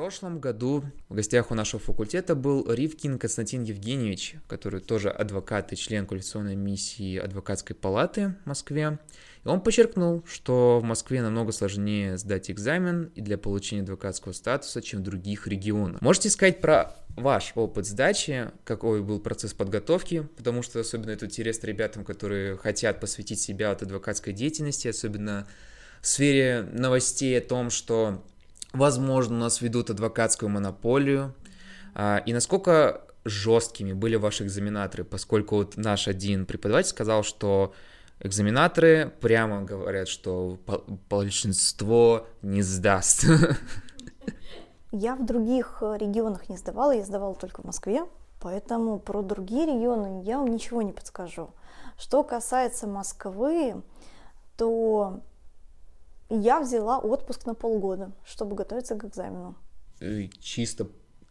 прошлом 0.00 0.40
году 0.40 0.82
в 1.10 1.14
гостях 1.14 1.50
у 1.50 1.54
нашего 1.54 1.78
факультета 1.78 2.34
был 2.34 2.64
Ривкин 2.72 3.18
Константин 3.18 3.64
Евгеньевич, 3.64 4.36
который 4.48 4.80
тоже 4.80 5.10
адвокат 5.10 5.74
и 5.74 5.76
член 5.76 6.06
квалификационной 6.06 6.56
миссии 6.56 7.18
адвокатской 7.18 7.76
палаты 7.76 8.34
в 8.44 8.48
Москве. 8.48 8.98
И 9.44 9.48
он 9.48 9.60
подчеркнул, 9.60 10.24
что 10.26 10.80
в 10.80 10.84
Москве 10.84 11.20
намного 11.20 11.52
сложнее 11.52 12.16
сдать 12.16 12.50
экзамен 12.50 13.12
и 13.14 13.20
для 13.20 13.36
получения 13.36 13.82
адвокатского 13.82 14.32
статуса, 14.32 14.80
чем 14.80 15.00
в 15.00 15.02
других 15.02 15.46
регионах. 15.46 16.00
Можете 16.00 16.30
сказать 16.30 16.62
про 16.62 16.96
ваш 17.18 17.52
опыт 17.54 17.84
сдачи, 17.84 18.52
какой 18.64 19.02
был 19.02 19.20
процесс 19.20 19.52
подготовки, 19.52 20.26
потому 20.38 20.62
что 20.62 20.80
особенно 20.80 21.10
это 21.10 21.26
интересно 21.26 21.66
ребятам, 21.66 22.06
которые 22.06 22.56
хотят 22.56 23.00
посвятить 23.00 23.38
себя 23.38 23.70
от 23.70 23.82
адвокатской 23.82 24.32
деятельности, 24.32 24.88
особенно 24.88 25.46
в 26.00 26.06
сфере 26.06 26.66
новостей 26.72 27.36
о 27.38 27.42
том, 27.42 27.68
что, 27.68 28.24
возможно, 28.72 29.36
у 29.36 29.40
нас 29.40 29.60
ведут 29.60 29.90
адвокатскую 29.90 30.48
монополию, 30.48 31.34
а, 31.94 32.22
и 32.24 32.32
насколько 32.32 33.02
жесткими 33.24 33.92
были 33.92 34.16
ваши 34.16 34.44
экзаменаторы, 34.44 35.04
поскольку 35.04 35.56
вот 35.56 35.76
наш 35.76 36.08
один 36.08 36.46
преподаватель 36.46 36.90
сказал, 36.90 37.22
что 37.22 37.74
экзаменаторы 38.20 39.12
прямо 39.20 39.62
говорят, 39.62 40.08
что 40.08 40.58
большинство 41.08 42.26
не 42.42 42.62
сдаст. 42.62 43.26
Я 44.92 45.14
в 45.14 45.24
других 45.24 45.78
э, 45.82 45.96
регионах 45.98 46.48
не 46.48 46.56
сдавала, 46.56 46.90
я 46.90 47.04
сдавала 47.04 47.36
только 47.36 47.62
в 47.62 47.64
Москве, 47.64 48.02
поэтому 48.40 48.98
про 48.98 49.22
другие 49.22 49.66
регионы 49.66 50.24
я 50.24 50.38
вам 50.38 50.48
ничего 50.48 50.82
не 50.82 50.92
подскажу. 50.92 51.50
Что 51.96 52.24
касается 52.24 52.88
Москвы, 52.88 53.82
то 54.56 55.20
я 56.30 56.60
взяла 56.60 56.98
отпуск 56.98 57.46
на 57.46 57.54
полгода, 57.54 58.12
чтобы 58.24 58.56
готовиться 58.56 58.94
к 58.96 59.04
экзамену. 59.04 59.54
Чисто 60.40 60.86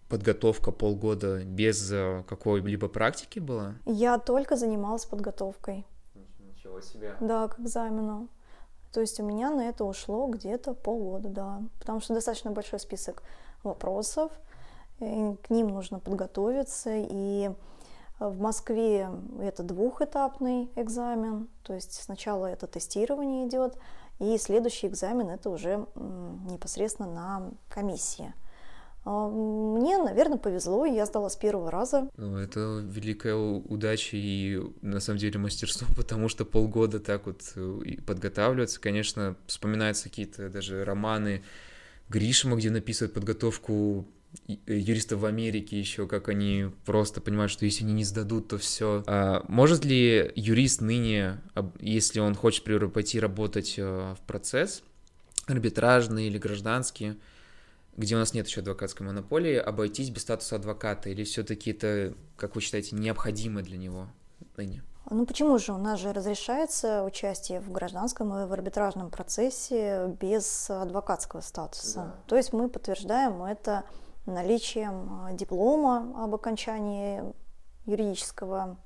подготовка 0.10 0.72
полгода 0.72 1.44
без 1.44 1.92
э, 1.92 2.24
какой-либо 2.28 2.88
практики 2.88 3.40
была? 3.40 3.76
Я 3.86 4.18
только 4.18 4.56
занималась 4.56 5.06
подготовкой. 5.06 5.86
Ничего 6.40 6.82
себе. 6.82 7.16
Да, 7.20 7.48
к 7.48 7.60
экзамену. 7.60 8.28
То 8.92 9.02
есть 9.02 9.20
у 9.20 9.24
меня 9.24 9.52
на 9.52 9.70
это 9.70 9.86
ушло 9.86 10.28
где-то 10.28 10.74
полгода, 10.74 11.30
да. 11.30 11.62
Потому 11.80 12.00
что 12.00 12.14
достаточно 12.16 12.52
большой 12.52 12.80
список 12.80 13.22
вопросов, 13.64 14.32
к 15.00 15.50
ним 15.50 15.68
нужно 15.68 16.00
подготовиться, 16.00 16.92
и 16.96 17.52
В 18.20 18.38
Москве 18.42 19.10
это 19.40 19.64
двухэтапный 19.64 20.70
экзамен, 20.76 21.48
то 21.64 21.74
есть 21.74 21.94
сначала 22.04 22.48
это 22.48 22.68
тестирование 22.68 23.48
идет, 23.48 23.78
и 24.20 24.38
следующий 24.38 24.88
экзамен 24.88 25.30
это 25.30 25.50
уже 25.50 25.86
непосредственно 26.50 27.12
на 27.12 27.52
комиссии. 27.70 28.34
А, 29.06 29.28
мне, 29.30 29.98
наверное, 29.98 30.38
повезло, 30.38 30.86
и 30.86 30.94
я 30.94 31.06
сдала 31.06 31.30
с 31.30 31.36
первого 31.36 31.72
раза. 31.72 32.10
Ну, 32.18 32.38
это 32.38 32.82
великая 32.84 33.36
удача 33.36 34.18
и, 34.18 34.62
на 34.82 35.00
самом 35.00 35.20
деле, 35.20 35.40
мастерство, 35.40 35.88
потому 35.96 36.30
что 36.30 36.46
полгода 36.46 37.00
так 37.00 37.26
вот 37.26 37.42
э, 37.56 38.02
подготавливаться. 38.06 38.80
Конечно, 38.80 39.36
вспоминаются 39.48 40.06
какие-то 40.06 40.50
даже 40.50 40.84
романы 40.84 41.44
Гришима, 42.10 42.58
где 42.58 42.72
написывают 42.72 43.14
подготовку 43.14 44.06
юристов 44.66 45.20
в 45.20 45.26
Америке 45.26 45.80
еще, 45.80 46.08
как 46.08 46.30
они 46.30 46.72
просто 46.86 47.22
понимают, 47.22 47.52
что 47.52 47.66
если 47.66 47.84
они 47.84 47.94
не 47.94 48.04
сдадут, 48.04 48.50
то 48.50 48.58
все. 48.58 49.04
А 49.08 49.44
может 49.48 49.86
ли 49.86 50.32
юрист 50.36 50.82
ныне, 50.82 51.42
если 51.80 52.20
он 52.20 52.36
хочет, 52.36 52.66
например, 52.66 52.90
пойти 52.90 53.20
работать 53.20 53.76
э, 53.78 54.16
в 54.18 54.22
процесс 54.26 54.84
арбитражный 55.48 56.28
или 56.28 56.38
гражданский, 56.38 57.16
где 57.98 58.16
у 58.16 58.20
нас 58.20 58.34
нет 58.34 58.48
еще 58.48 58.62
адвокатской 58.62 59.06
монополии, 59.06 59.56
обойтись 59.56 60.10
без 60.10 60.22
статуса 60.22 60.56
адвоката? 60.56 61.10
Или 61.10 61.24
все-таки 61.24 61.72
это, 61.72 62.14
как 62.38 62.56
вы 62.56 62.62
считаете, 62.62 62.96
необходимо 62.96 63.62
для 63.62 63.78
него 63.78 64.08
ныне? 64.58 64.84
Ну 65.10 65.26
почему 65.26 65.58
же? 65.58 65.74
У 65.74 65.78
нас 65.78 66.00
же 66.00 66.14
разрешается 66.14 67.04
участие 67.04 67.62
в 67.62 67.72
гражданском 67.72 68.32
и 68.36 68.46
в 68.46 68.54
арбитражном 68.54 69.10
процессе 69.10 70.16
без 70.22 70.70
адвокатского 70.70 71.42
статуса. 71.42 72.00
Да. 72.00 72.16
То 72.28 72.38
есть 72.38 72.54
мы 72.54 72.70
подтверждаем 72.70 73.42
это 73.44 73.86
наличием 74.26 75.26
а, 75.26 75.34
диплома 75.34 76.24
об 76.24 76.36
окончании 76.36 77.24
юридического 77.86 78.78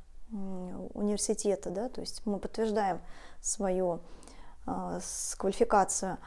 университета, 0.93 1.69
да, 1.69 1.89
то 1.89 2.01
есть 2.01 2.25
мы 2.25 2.39
подтверждаем 2.39 3.01
свою 3.39 3.99
э, 4.65 4.99
квалификацию. 5.37 6.17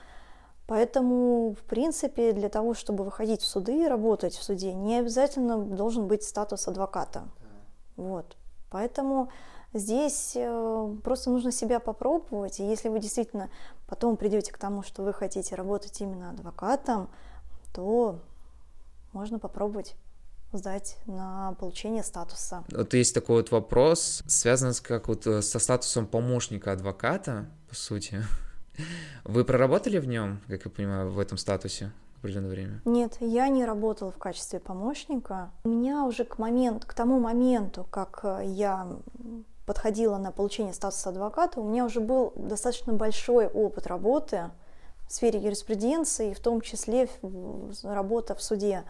Поэтому, 0.67 1.55
в 1.55 1.63
принципе, 1.65 2.33
для 2.33 2.49
того, 2.49 2.75
чтобы 2.75 3.05
выходить 3.05 3.41
в 3.41 3.47
суды 3.47 3.85
и 3.85 3.89
работать 3.89 4.35
в 4.35 4.43
суде, 4.43 4.75
не 4.75 4.99
обязательно 4.99 5.59
должен 5.59 6.07
быть 6.07 6.25
статус 6.25 6.67
адвоката. 6.69 7.25
Вот. 7.97 8.37
Поэтому 8.71 9.31
здесь 9.73 10.33
э, 10.35 10.95
просто 11.05 11.31
нужно 11.31 11.53
себя 11.53 11.79
попробовать. 11.79 12.59
И 12.59 12.65
если 12.65 12.89
вы 12.89 12.99
действительно 12.99 13.49
потом 13.87 14.17
придете 14.17 14.53
к 14.53 14.59
тому, 14.59 14.83
что 14.83 15.03
вы 15.03 15.13
хотите 15.13 15.55
работать 15.55 16.01
именно 16.01 16.31
адвокатом, 16.31 17.09
то 17.73 18.19
можно 19.17 19.39
попробовать 19.39 19.97
сдать 20.53 20.99
на 21.07 21.55
получение 21.59 22.05
статуса. 22.05 22.65
Вот 22.71 22.93
есть 22.95 23.15
такой 23.15 23.37
вот 23.37 23.51
вопрос, 23.51 24.23
связан 24.27 24.75
с, 24.75 24.81
как 24.81 25.09
вот 25.09 25.27
э, 25.27 25.43
со 25.43 25.59
статусом 25.59 26.07
помощника 26.07 26.73
адвоката, 26.73 27.47
по 27.69 27.75
сути. 27.75 28.23
Вы 29.25 29.45
проработали 29.45 29.99
в 29.99 30.07
нем, 30.07 30.41
как 30.49 30.67
я 30.67 30.71
понимаю, 30.71 31.11
в 31.11 31.19
этом 31.19 31.39
статусе 31.39 31.93
определенное 32.19 32.51
время? 32.51 32.83
Нет, 32.85 33.17
я 33.21 33.49
не 33.49 33.65
работала 33.65 34.13
в 34.13 34.19
качестве 34.19 34.61
помощника. 34.61 35.51
У 35.65 35.71
меня 35.71 36.05
уже 36.05 36.25
к, 36.25 36.39
момент, 36.39 36.85
к 36.85 36.93
тому 36.93 37.19
моменту, 37.19 37.87
как 37.91 38.21
э, 38.23 38.43
я 38.45 38.87
подходила 39.65 40.19
на 40.19 40.31
получение 40.31 40.75
статуса 40.75 41.09
адвоката, 41.09 41.59
у 41.59 41.69
меня 41.69 41.87
уже 41.87 42.01
был 42.01 42.35
достаточно 42.37 42.93
большой 42.93 43.47
опыт 43.47 43.87
работы 43.87 44.51
в 45.09 45.13
сфере 45.13 45.41
юриспруденции, 45.41 46.35
в 46.35 46.41
том 46.41 46.61
числе 46.61 47.09
работа 47.83 48.35
в 48.35 48.43
суде. 48.43 48.85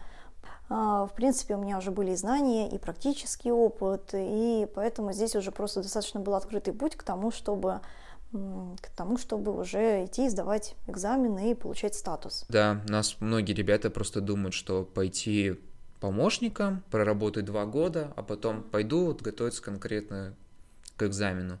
А, 0.69 1.05
в 1.05 1.13
принципе, 1.13 1.55
у 1.55 1.59
меня 1.59 1.77
уже 1.77 1.91
были 1.91 2.11
и 2.11 2.15
знания, 2.15 2.69
и 2.69 2.77
практический 2.77 3.51
опыт, 3.51 4.09
и 4.13 4.67
поэтому 4.75 5.13
здесь 5.13 5.35
уже 5.35 5.51
просто 5.51 5.81
достаточно 5.81 6.19
был 6.19 6.35
открытый 6.35 6.73
путь 6.73 6.95
к 6.95 7.03
тому, 7.03 7.31
чтобы 7.31 7.81
к 8.33 8.89
тому, 8.95 9.17
чтобы 9.17 9.57
уже 9.57 10.03
идти 10.05 10.25
и 10.25 10.29
сдавать 10.29 10.75
экзамены 10.87 11.51
и 11.51 11.55
получать 11.55 11.95
статус. 11.95 12.45
Да, 12.49 12.81
нас 12.89 13.15
многие 13.21 13.53
ребята 13.53 13.89
просто 13.89 14.19
думают, 14.19 14.53
что 14.53 14.83
пойти 14.83 15.57
помощником, 16.01 16.83
проработать 16.91 17.45
два 17.45 17.65
года, 17.65 18.11
а 18.17 18.23
потом 18.23 18.63
пойду 18.63 19.05
вот, 19.05 19.21
готовиться 19.21 19.63
конкретно 19.63 20.35
к 20.97 21.03
экзамену. 21.03 21.57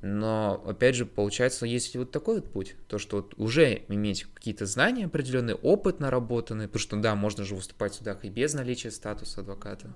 Но, 0.00 0.62
опять 0.66 0.96
же, 0.96 1.06
получается, 1.06 1.66
есть 1.66 1.94
вот 1.96 2.10
такой 2.10 2.36
вот 2.36 2.52
путь, 2.52 2.74
то, 2.88 2.98
что 2.98 3.16
вот 3.16 3.34
уже 3.36 3.82
иметь 3.88 4.24
какие-то 4.34 4.66
знания, 4.66 5.06
определенный 5.06 5.54
опыт 5.54 6.00
наработанный, 6.00 6.66
потому 6.66 6.80
что, 6.80 6.96
да, 6.96 7.14
можно 7.14 7.44
же 7.44 7.54
выступать 7.54 7.92
в 7.92 7.96
судах 7.96 8.24
и 8.24 8.28
без 8.28 8.54
наличия 8.54 8.90
статуса 8.90 9.42
адвоката. 9.42 9.92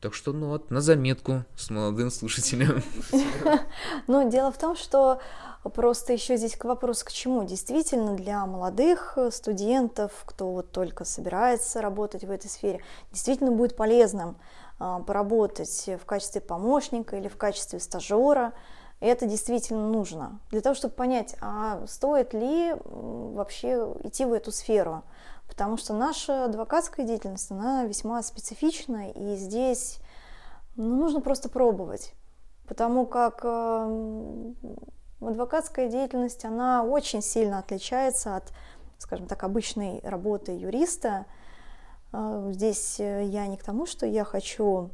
Так 0.00 0.14
что, 0.14 0.32
ну 0.32 0.48
вот, 0.48 0.70
на 0.70 0.80
заметку 0.80 1.44
с 1.56 1.70
молодым 1.70 2.10
слушателем. 2.10 2.82
Ну, 4.06 4.30
дело 4.30 4.52
в 4.52 4.58
том, 4.58 4.76
что 4.76 5.20
просто 5.74 6.12
еще 6.12 6.36
здесь 6.36 6.56
к 6.56 6.64
вопросу 6.64 7.04
к 7.04 7.10
чему. 7.10 7.44
Действительно, 7.44 8.14
для 8.14 8.46
молодых 8.46 9.18
студентов, 9.32 10.12
кто 10.24 10.52
вот 10.52 10.70
только 10.70 11.04
собирается 11.04 11.82
работать 11.82 12.24
в 12.24 12.30
этой 12.30 12.48
сфере, 12.48 12.80
действительно 13.10 13.50
будет 13.50 13.76
полезным 13.76 14.36
а, 14.78 15.00
поработать 15.00 15.90
в 16.00 16.04
качестве 16.06 16.40
помощника 16.40 17.16
или 17.16 17.26
в 17.26 17.36
качестве 17.36 17.80
стажера, 17.80 18.52
и 19.00 19.06
это 19.06 19.26
действительно 19.26 19.88
нужно 19.88 20.40
для 20.50 20.60
того, 20.60 20.74
чтобы 20.74 20.94
понять, 20.94 21.36
а 21.40 21.86
стоит 21.86 22.34
ли 22.34 22.74
вообще 22.84 23.94
идти 24.02 24.24
в 24.24 24.32
эту 24.32 24.50
сферу. 24.50 25.04
Потому 25.46 25.76
что 25.76 25.94
наша 25.94 26.44
адвокатская 26.44 27.06
деятельность, 27.06 27.50
она 27.50 27.84
весьма 27.84 28.22
специфична, 28.22 29.10
и 29.10 29.36
здесь 29.36 29.98
ну, 30.76 30.96
нужно 30.96 31.20
просто 31.20 31.48
пробовать. 31.48 32.12
Потому 32.66 33.06
как 33.06 33.40
э, 33.44 34.52
адвокатская 35.20 35.88
деятельность, 35.88 36.44
она 36.44 36.84
очень 36.84 37.22
сильно 37.22 37.60
отличается 37.60 38.36
от, 38.36 38.52
скажем 38.98 39.26
так, 39.26 39.42
обычной 39.42 40.00
работы 40.02 40.52
юриста. 40.52 41.24
Э, 42.12 42.50
здесь 42.52 42.98
я 42.98 43.46
не 43.46 43.56
к 43.56 43.64
тому, 43.64 43.86
что 43.86 44.06
я 44.06 44.24
хочу 44.24 44.90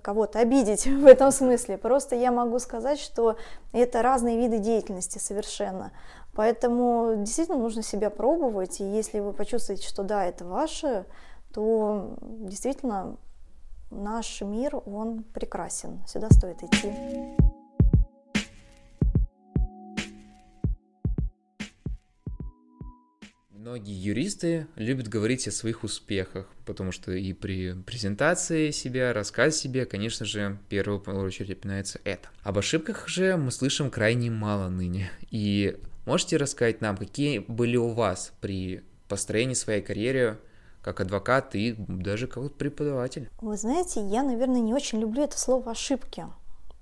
кого-то 0.00 0.38
обидеть 0.38 0.86
в 0.86 1.06
этом 1.06 1.30
смысле. 1.30 1.78
Просто 1.78 2.16
я 2.16 2.32
могу 2.32 2.58
сказать, 2.58 2.98
что 2.98 3.36
это 3.72 4.02
разные 4.02 4.36
виды 4.36 4.58
деятельности 4.58 5.18
совершенно. 5.18 5.92
Поэтому 6.34 7.14
действительно 7.18 7.58
нужно 7.58 7.82
себя 7.82 8.10
пробовать, 8.10 8.80
и 8.80 8.84
если 8.84 9.20
вы 9.20 9.32
почувствуете, 9.32 9.86
что 9.86 10.02
да, 10.02 10.24
это 10.24 10.44
ваше, 10.44 11.06
то 11.52 12.16
действительно 12.20 13.16
наш 13.90 14.40
мир, 14.40 14.76
он 14.84 15.22
прекрасен. 15.22 16.02
Сюда 16.06 16.28
стоит 16.30 16.62
идти. 16.62 16.92
Многие 23.64 23.94
юристы 23.94 24.66
любят 24.76 25.08
говорить 25.08 25.48
о 25.48 25.50
своих 25.50 25.84
успехах, 25.84 26.46
потому 26.66 26.92
что 26.92 27.12
и 27.12 27.32
при 27.32 27.72
презентации 27.72 28.70
себя, 28.70 29.14
рассказе 29.14 29.56
себе, 29.56 29.86
конечно 29.86 30.26
же, 30.26 30.58
в 30.66 30.68
первую 30.68 31.00
очередь 31.24 31.56
упоминается 31.56 31.98
это. 32.04 32.28
Об 32.42 32.58
ошибках 32.58 33.08
же 33.08 33.38
мы 33.38 33.50
слышим 33.50 33.90
крайне 33.90 34.30
мало 34.30 34.68
ныне. 34.68 35.10
И 35.30 35.80
можете 36.04 36.36
рассказать 36.36 36.82
нам, 36.82 36.98
какие 36.98 37.38
были 37.38 37.78
у 37.78 37.88
вас 37.88 38.34
при 38.42 38.84
построении 39.08 39.54
своей 39.54 39.80
карьеры 39.80 40.38
как 40.82 41.00
адвокат 41.00 41.54
и 41.54 41.74
даже 41.88 42.26
как 42.26 42.52
преподаватель? 42.56 43.30
Вы 43.40 43.56
знаете, 43.56 44.06
я, 44.06 44.22
наверное, 44.22 44.60
не 44.60 44.74
очень 44.74 45.00
люблю 45.00 45.22
это 45.22 45.38
слово 45.38 45.70
«ошибки», 45.70 46.26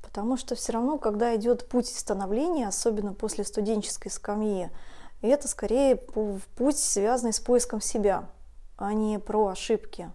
потому 0.02 0.36
что 0.36 0.56
все 0.56 0.72
равно, 0.72 0.98
когда 0.98 1.36
идет 1.36 1.68
путь 1.68 1.86
становления, 1.86 2.66
особенно 2.66 3.14
после 3.14 3.44
студенческой 3.44 4.10
скамьи, 4.10 4.68
и 5.22 5.28
это 5.28 5.48
скорее 5.48 5.96
путь, 5.96 6.78
связанный 6.78 7.32
с 7.32 7.40
поиском 7.40 7.80
себя, 7.80 8.28
а 8.76 8.92
не 8.92 9.18
про 9.18 9.46
ошибки. 9.48 10.10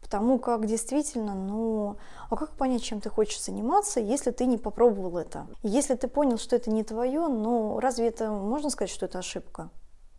Потому 0.00 0.38
как 0.38 0.66
действительно, 0.66 1.34
ну, 1.34 1.96
а 2.30 2.36
как 2.36 2.52
понять, 2.52 2.84
чем 2.84 3.00
ты 3.00 3.10
хочешь 3.10 3.42
заниматься, 3.42 3.98
если 3.98 4.30
ты 4.30 4.46
не 4.46 4.56
попробовал 4.56 5.18
это? 5.18 5.48
Если 5.64 5.96
ты 5.96 6.06
понял, 6.06 6.38
что 6.38 6.54
это 6.54 6.70
не 6.70 6.84
твое, 6.84 7.26
ну, 7.26 7.80
разве 7.80 8.06
это 8.06 8.30
можно 8.30 8.70
сказать, 8.70 8.90
что 8.90 9.06
это 9.06 9.18
ошибка? 9.18 9.68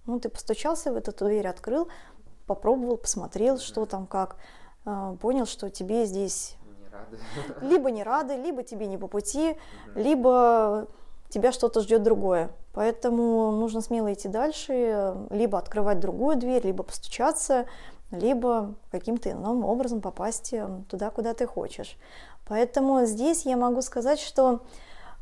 Ну, 0.05 0.19
ты 0.19 0.27
постучался 0.27 0.91
в 0.91 0.97
эту 0.97 1.13
дверь, 1.13 1.47
открыл, 1.47 1.87
попробовал, 2.47 2.97
посмотрел, 2.97 3.59
что 3.59 3.85
там, 3.85 4.07
как, 4.07 4.35
а, 4.83 5.15
понял, 5.15 5.45
что 5.45 5.69
тебе 5.69 6.05
здесь 6.05 6.57
не 6.65 6.89
рады. 6.89 7.17
либо 7.61 7.89
не 7.89 8.03
рады, 8.03 8.35
либо 8.35 8.63
тебе 8.63 8.87
не 8.87 8.97
по 8.97 9.07
пути, 9.07 9.57
либо 9.95 10.87
тебя 11.29 11.51
что-то 11.51 11.81
ждет 11.81 12.03
другое. 12.03 12.49
Поэтому 12.73 13.51
нужно 13.51 13.81
смело 13.81 14.13
идти 14.13 14.27
дальше, 14.27 15.15
либо 15.29 15.57
открывать 15.57 15.99
другую 15.99 16.37
дверь, 16.37 16.65
либо 16.65 16.83
постучаться, 16.83 17.65
либо 18.11 18.75
каким-то 18.91 19.31
иным 19.31 19.65
образом 19.65 19.99
попасть 20.01 20.53
э, 20.53 20.67
туда, 20.89 21.09
куда 21.09 21.33
ты 21.33 21.45
хочешь. 21.45 21.97
Поэтому 22.47 23.05
здесь 23.05 23.45
я 23.45 23.57
могу 23.57 23.81
сказать, 23.81 24.19
что, 24.19 24.61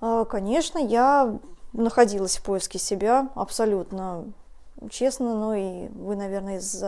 э, 0.02 0.26
конечно, 0.30 0.78
я 0.78 1.40
находилась 1.74 2.38
в 2.38 2.44
поиске 2.44 2.78
себя 2.78 3.30
абсолютно 3.36 4.26
честно, 4.90 5.34
но 5.34 5.56
и 5.56 5.88
вы, 5.90 6.16
наверное, 6.16 6.58
из 6.58 6.84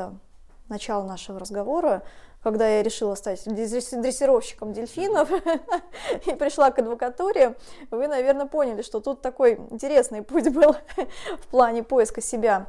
начала 0.69 1.03
нашего 1.03 1.39
разговора 1.39 2.03
когда 2.47 2.65
я 2.65 2.81
решила 2.81 3.15
стать 3.15 3.43
дрессировщиком 3.43 4.71
дельфинов 4.71 5.29
и 6.25 6.33
пришла 6.33 6.71
к 6.71 6.79
адвокатуре, 6.79 7.57
вы, 7.91 8.07
наверное, 8.07 8.45
поняли, 8.45 8.83
что 8.83 9.01
тут 9.01 9.21
такой 9.21 9.55
интересный 9.69 10.21
путь 10.21 10.53
был 10.53 10.77
в 11.41 11.47
плане 11.47 11.83
поиска 11.83 12.21
себя. 12.21 12.67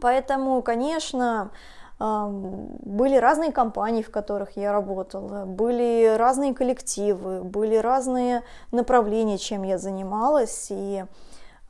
Поэтому, 0.00 0.62
конечно, 0.62 1.50
были 1.98 3.16
разные 3.16 3.50
компании, 3.50 4.02
в 4.02 4.12
которых 4.12 4.56
я 4.56 4.70
работала, 4.70 5.46
были 5.46 6.14
разные 6.16 6.54
коллективы, 6.54 7.42
были 7.42 7.74
разные 7.74 8.44
направления, 8.70 9.38
чем 9.38 9.64
я 9.64 9.78
занималась. 9.78 10.68
И 10.70 11.04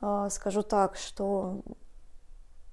а, 0.01 0.29
скажу 0.29 0.61
так, 0.61 0.97
что 0.97 1.61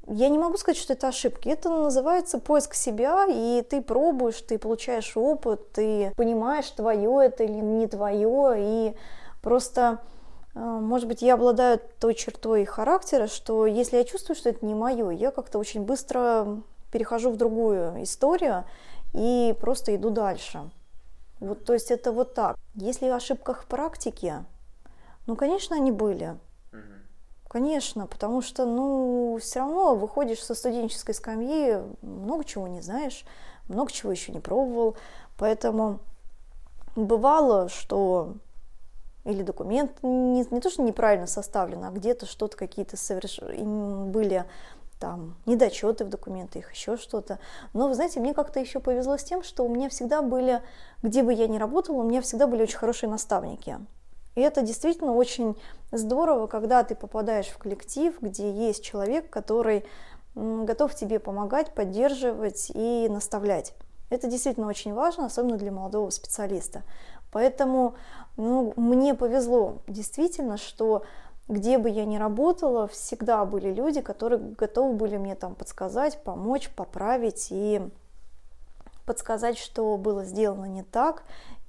я 0.07 0.29
не 0.29 0.39
могу 0.39 0.57
сказать, 0.57 0.77
что 0.77 0.93
это 0.93 1.09
ошибки. 1.09 1.49
Это 1.49 1.69
называется 1.71 2.39
поиск 2.39 2.75
себя, 2.75 3.27
и 3.29 3.63
ты 3.63 3.81
пробуешь, 3.81 4.41
ты 4.43 4.59
получаешь 4.59 5.17
опыт, 5.17 5.73
ты 5.73 6.13
понимаешь, 6.17 6.69
твое 6.71 7.27
это 7.27 7.45
или 7.45 7.53
не 7.53 7.87
твое, 7.87 8.55
и 8.59 8.97
просто, 9.43 10.01
а, 10.55 10.61
может 10.61 11.09
быть, 11.09 11.23
я 11.23 11.35
обладаю 11.35 11.81
той 12.01 12.15
чертой 12.15 12.65
характера, 12.65 13.27
что 13.27 13.67
если 13.67 13.97
я 13.97 14.05
чувствую, 14.05 14.37
что 14.37 14.51
это 14.51 14.65
не 14.65 14.75
мое, 14.75 15.11
я 15.11 15.31
как-то 15.31 15.59
очень 15.59 15.83
быстро 15.83 16.61
перехожу 16.93 17.31
в 17.31 17.37
другую 17.37 18.03
историю 18.03 18.65
и 19.15 19.55
просто 19.61 19.97
иду 19.97 20.11
дальше. 20.11 20.71
Вот, 21.41 21.65
то 21.65 21.73
есть 21.73 21.91
это 21.91 22.13
вот 22.13 22.35
так. 22.35 22.57
Если 22.75 23.07
о 23.07 23.17
ошибках 23.17 23.63
в 23.63 23.67
практике, 23.67 24.45
ну, 25.27 25.37
конечно, 25.37 25.77
они 25.77 25.93
были. 25.93 26.37
Конечно, 27.55 28.09
потому 28.09 28.43
что, 28.43 28.67
ну, 28.67 29.39
все 29.41 29.61
равно 29.61 29.95
выходишь 29.95 30.43
со 30.43 30.57
студенческой 30.57 31.15
скамьи, 31.15 31.77
много 32.03 32.45
чего 32.45 32.67
не 32.67 32.81
знаешь, 32.81 33.25
много 33.69 33.93
чего 33.93 34.11
еще 34.11 34.33
не 34.33 34.41
пробовал, 34.41 34.97
поэтому 35.39 36.01
бывало, 36.97 37.69
что 37.69 38.35
или 39.25 39.45
документ 39.45 39.93
не, 40.03 40.45
не 40.51 40.61
то, 40.61 40.69
что 40.69 40.83
неправильно 40.83 41.29
составлен, 41.29 41.85
а 41.85 41.93
где-то 41.93 42.27
что-то 42.27 42.57
какие-то 42.57 42.97
соверш... 42.97 43.39
были 43.41 44.47
там 44.99 45.37
недочеты 45.47 46.05
в 46.05 46.09
документах, 46.09 46.73
еще 46.73 46.97
что-то. 46.97 47.39
Но, 47.73 47.87
вы 47.87 47.95
знаете, 47.95 48.19
мне 48.19 48.35
как-то 48.35 48.59
еще 48.59 48.81
повезло 48.81 49.17
с 49.17 49.23
тем, 49.23 49.45
что 49.45 49.65
у 49.65 49.69
меня 49.69 49.89
всегда 49.91 50.23
были, 50.23 50.61
где 51.05 51.23
бы 51.23 51.33
я 51.33 51.47
ни 51.47 51.59
работала, 51.59 51.99
у 51.99 52.03
меня 52.03 52.21
всегда 52.21 52.49
были 52.49 52.63
очень 52.63 52.79
хорошие 52.79 53.09
наставники. 53.09 53.79
И 54.35 54.41
это 54.41 54.63
действительно 54.63 55.13
очень 55.13 55.57
здорово, 55.93 56.47
когда 56.47 56.83
ты 56.83 56.95
попадаешь 56.95 57.47
в 57.47 57.59
коллектив, 57.59 58.17
где 58.21 58.51
есть 58.51 58.85
человек, 58.85 59.31
который 59.31 59.85
готов 60.35 60.95
тебе 60.95 61.21
помогать, 61.21 61.73
поддерживать 61.75 62.71
и 62.75 63.09
наставлять. 63.09 63.75
Это 64.11 64.29
действительно 64.29 64.67
очень 64.67 64.93
важно, 64.93 65.27
особенно 65.27 65.57
для 65.57 65.73
молодого 65.73 66.11
специалиста. 66.11 66.83
Поэтому 67.31 67.95
ну, 68.37 68.73
мне 68.77 69.15
повезло 69.15 69.79
действительно, 69.87 70.57
что 70.57 71.05
где 71.49 71.79
бы 71.79 71.91
я 71.91 72.05
ни 72.05 72.17
работала, 72.17 72.89
всегда 72.89 73.45
были 73.45 73.73
люди, 73.73 74.01
которые 74.01 74.39
готовы 74.39 74.95
были 74.95 75.17
мне 75.17 75.35
там 75.35 75.55
подсказать, 75.55 76.23
помочь, 76.23 76.71
поправить 76.71 77.49
и 77.51 77.83
подсказать, 79.05 79.59
что 79.59 79.97
было 79.99 80.25
сделано 80.25 80.67
не 80.67 80.83
так, 80.83 81.25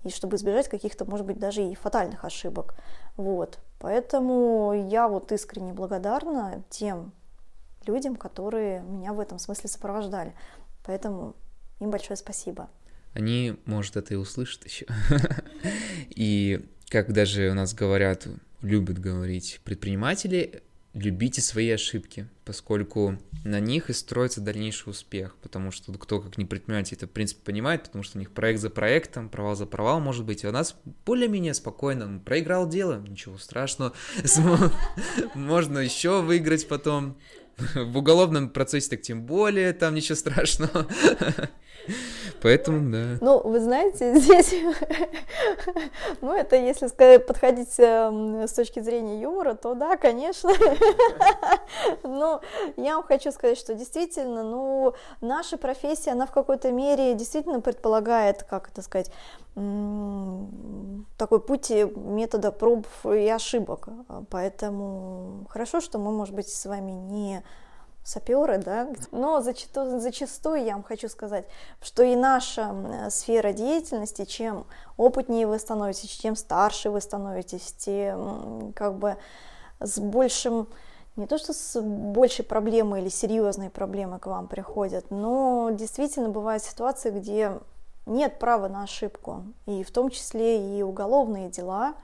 и 0.05 0.09
чтобы 0.11 0.37
избежать 0.37 0.69
каких-то, 0.69 1.03
может 1.05 1.25
быть, 1.25 1.39
даже 1.39 1.63
и 1.63 1.75
фатальных 1.75 2.23
ошибок. 2.23 2.75
Вот. 3.17 3.59
Поэтому 3.79 4.87
я 4.89 5.07
вот 5.07 5.31
искренне 5.31 5.73
благодарна 5.73 6.63
тем 6.69 7.11
людям, 7.85 8.15
которые 8.15 8.81
меня 8.81 9.13
в 9.13 9.19
этом 9.19 9.39
смысле 9.39 9.69
сопровождали. 9.69 10.33
Поэтому 10.83 11.35
им 11.79 11.89
большое 11.89 12.15
спасибо. 12.15 12.69
Они, 13.13 13.57
может, 13.65 13.97
это 13.97 14.13
и 14.13 14.17
услышат 14.17 14.63
еще. 14.65 14.85
И 16.09 16.69
как 16.89 17.11
даже 17.11 17.49
у 17.49 17.53
нас 17.53 17.73
говорят 17.73 18.27
любят 18.61 18.99
говорить 18.99 19.61
предприниматели, 19.63 20.63
любите 20.95 21.41
свои 21.41 21.69
ошибки, 21.69 22.27
поскольку 22.45 23.19
на 23.43 23.59
них 23.59 23.89
и 23.89 23.93
строится 23.93 24.41
дальнейший 24.41 24.89
успех, 24.89 25.35
потому 25.41 25.71
что 25.71 25.93
кто 25.93 26.19
как 26.19 26.37
не 26.37 26.45
предприниматель 26.45 26.95
это 26.95 27.05
в 27.05 27.11
принципе 27.11 27.41
понимает, 27.43 27.83
потому 27.83 28.03
что 28.03 28.17
у 28.17 28.19
них 28.19 28.31
проект 28.31 28.61
за 28.61 28.69
проектом, 28.69 29.29
провал 29.29 29.55
за 29.55 29.65
провал 29.65 29.99
может 29.99 30.25
быть, 30.25 30.45
а 30.45 30.49
у 30.49 30.51
нас 30.51 30.75
более-менее 31.05 31.53
спокойно, 31.53 32.19
проиграл 32.19 32.67
дело, 32.67 33.01
ничего 33.07 33.37
страшного, 33.37 33.93
можно 35.35 35.79
еще 35.79 36.21
выиграть 36.21 36.67
потом, 36.67 37.17
в 37.75 37.97
уголовном 37.97 38.49
процессе 38.49 38.89
так 38.89 39.01
тем 39.01 39.25
более, 39.25 39.73
там 39.73 39.95
ничего 39.95 40.15
страшного. 40.15 40.87
Поэтому, 42.41 42.91
да. 42.91 43.17
Ну, 43.21 43.39
вы 43.39 43.59
знаете, 43.59 44.15
здесь, 44.19 44.53
ну, 46.21 46.33
это 46.33 46.55
если 46.55 46.87
сказать, 46.87 47.25
подходить 47.25 47.73
эм, 47.79 48.47
с 48.47 48.53
точки 48.53 48.79
зрения 48.79 49.21
юмора, 49.21 49.53
то 49.55 49.73
да, 49.73 49.97
конечно. 49.97 50.51
Но 52.03 52.41
я 52.77 52.95
вам 52.95 53.03
хочу 53.03 53.31
сказать, 53.31 53.57
что 53.57 53.73
действительно, 53.73 54.43
ну, 54.43 54.93
наша 55.21 55.57
профессия, 55.57 56.11
она 56.11 56.25
в 56.25 56.31
какой-то 56.31 56.71
мере 56.71 57.13
действительно 57.13 57.61
предполагает, 57.61 58.43
как 58.43 58.69
это 58.69 58.81
сказать, 58.81 59.11
такой 61.17 61.39
путь 61.39 61.69
метода 61.69 62.51
проб 62.51 62.85
и 63.05 63.29
ошибок. 63.29 63.87
Поэтому 64.29 65.47
хорошо, 65.49 65.79
что 65.79 65.97
мы, 65.97 66.11
может 66.11 66.35
быть, 66.35 66.49
с 66.49 66.65
вами 66.65 66.91
не 66.91 67.41
саперы, 68.05 68.59
да, 68.59 68.87
но 69.11 69.41
зачастую, 69.41 69.99
зачастую 69.99 70.63
я 70.63 70.73
вам 70.73 70.83
хочу 70.83 71.09
сказать, 71.09 71.47
что 71.81 72.03
и 72.03 72.15
наша 72.15 73.09
сфера 73.09 73.51
деятельности, 73.51 74.25
чем 74.25 74.67
опытнее 74.95 75.47
вы 75.47 75.57
становитесь, 75.57 76.11
чем 76.11 76.35
старше 76.35 76.91
вы 76.91 77.01
становитесь, 77.01 77.73
тем 77.73 78.73
как 78.75 78.99
бы 78.99 79.17
с 79.79 79.97
большим, 79.97 80.67
не 81.15 81.25
то 81.25 81.39
что 81.39 81.51
с 81.51 81.81
большей 81.81 82.45
проблемой 82.45 83.01
или 83.01 83.09
серьезной 83.09 83.71
проблемой 83.71 84.19
к 84.19 84.27
вам 84.27 84.47
приходят, 84.47 85.09
но 85.09 85.71
действительно 85.71 86.29
бывают 86.29 86.61
ситуации, 86.61 87.09
где 87.09 87.59
нет 88.05 88.37
права 88.37 88.67
на 88.67 88.83
ошибку, 88.83 89.45
и 89.65 89.83
в 89.83 89.89
том 89.89 90.11
числе 90.11 90.77
и 90.77 90.83
уголовные 90.83 91.49
дела, 91.49 91.95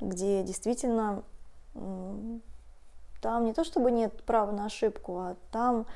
где 0.00 0.44
действительно 0.44 1.24
там 3.24 3.46
не 3.46 3.54
то 3.54 3.64
чтобы 3.64 3.90
нет 3.90 4.22
права 4.24 4.52
на 4.52 4.66
ошибку, 4.66 5.16
а 5.16 5.36
там 5.50 5.86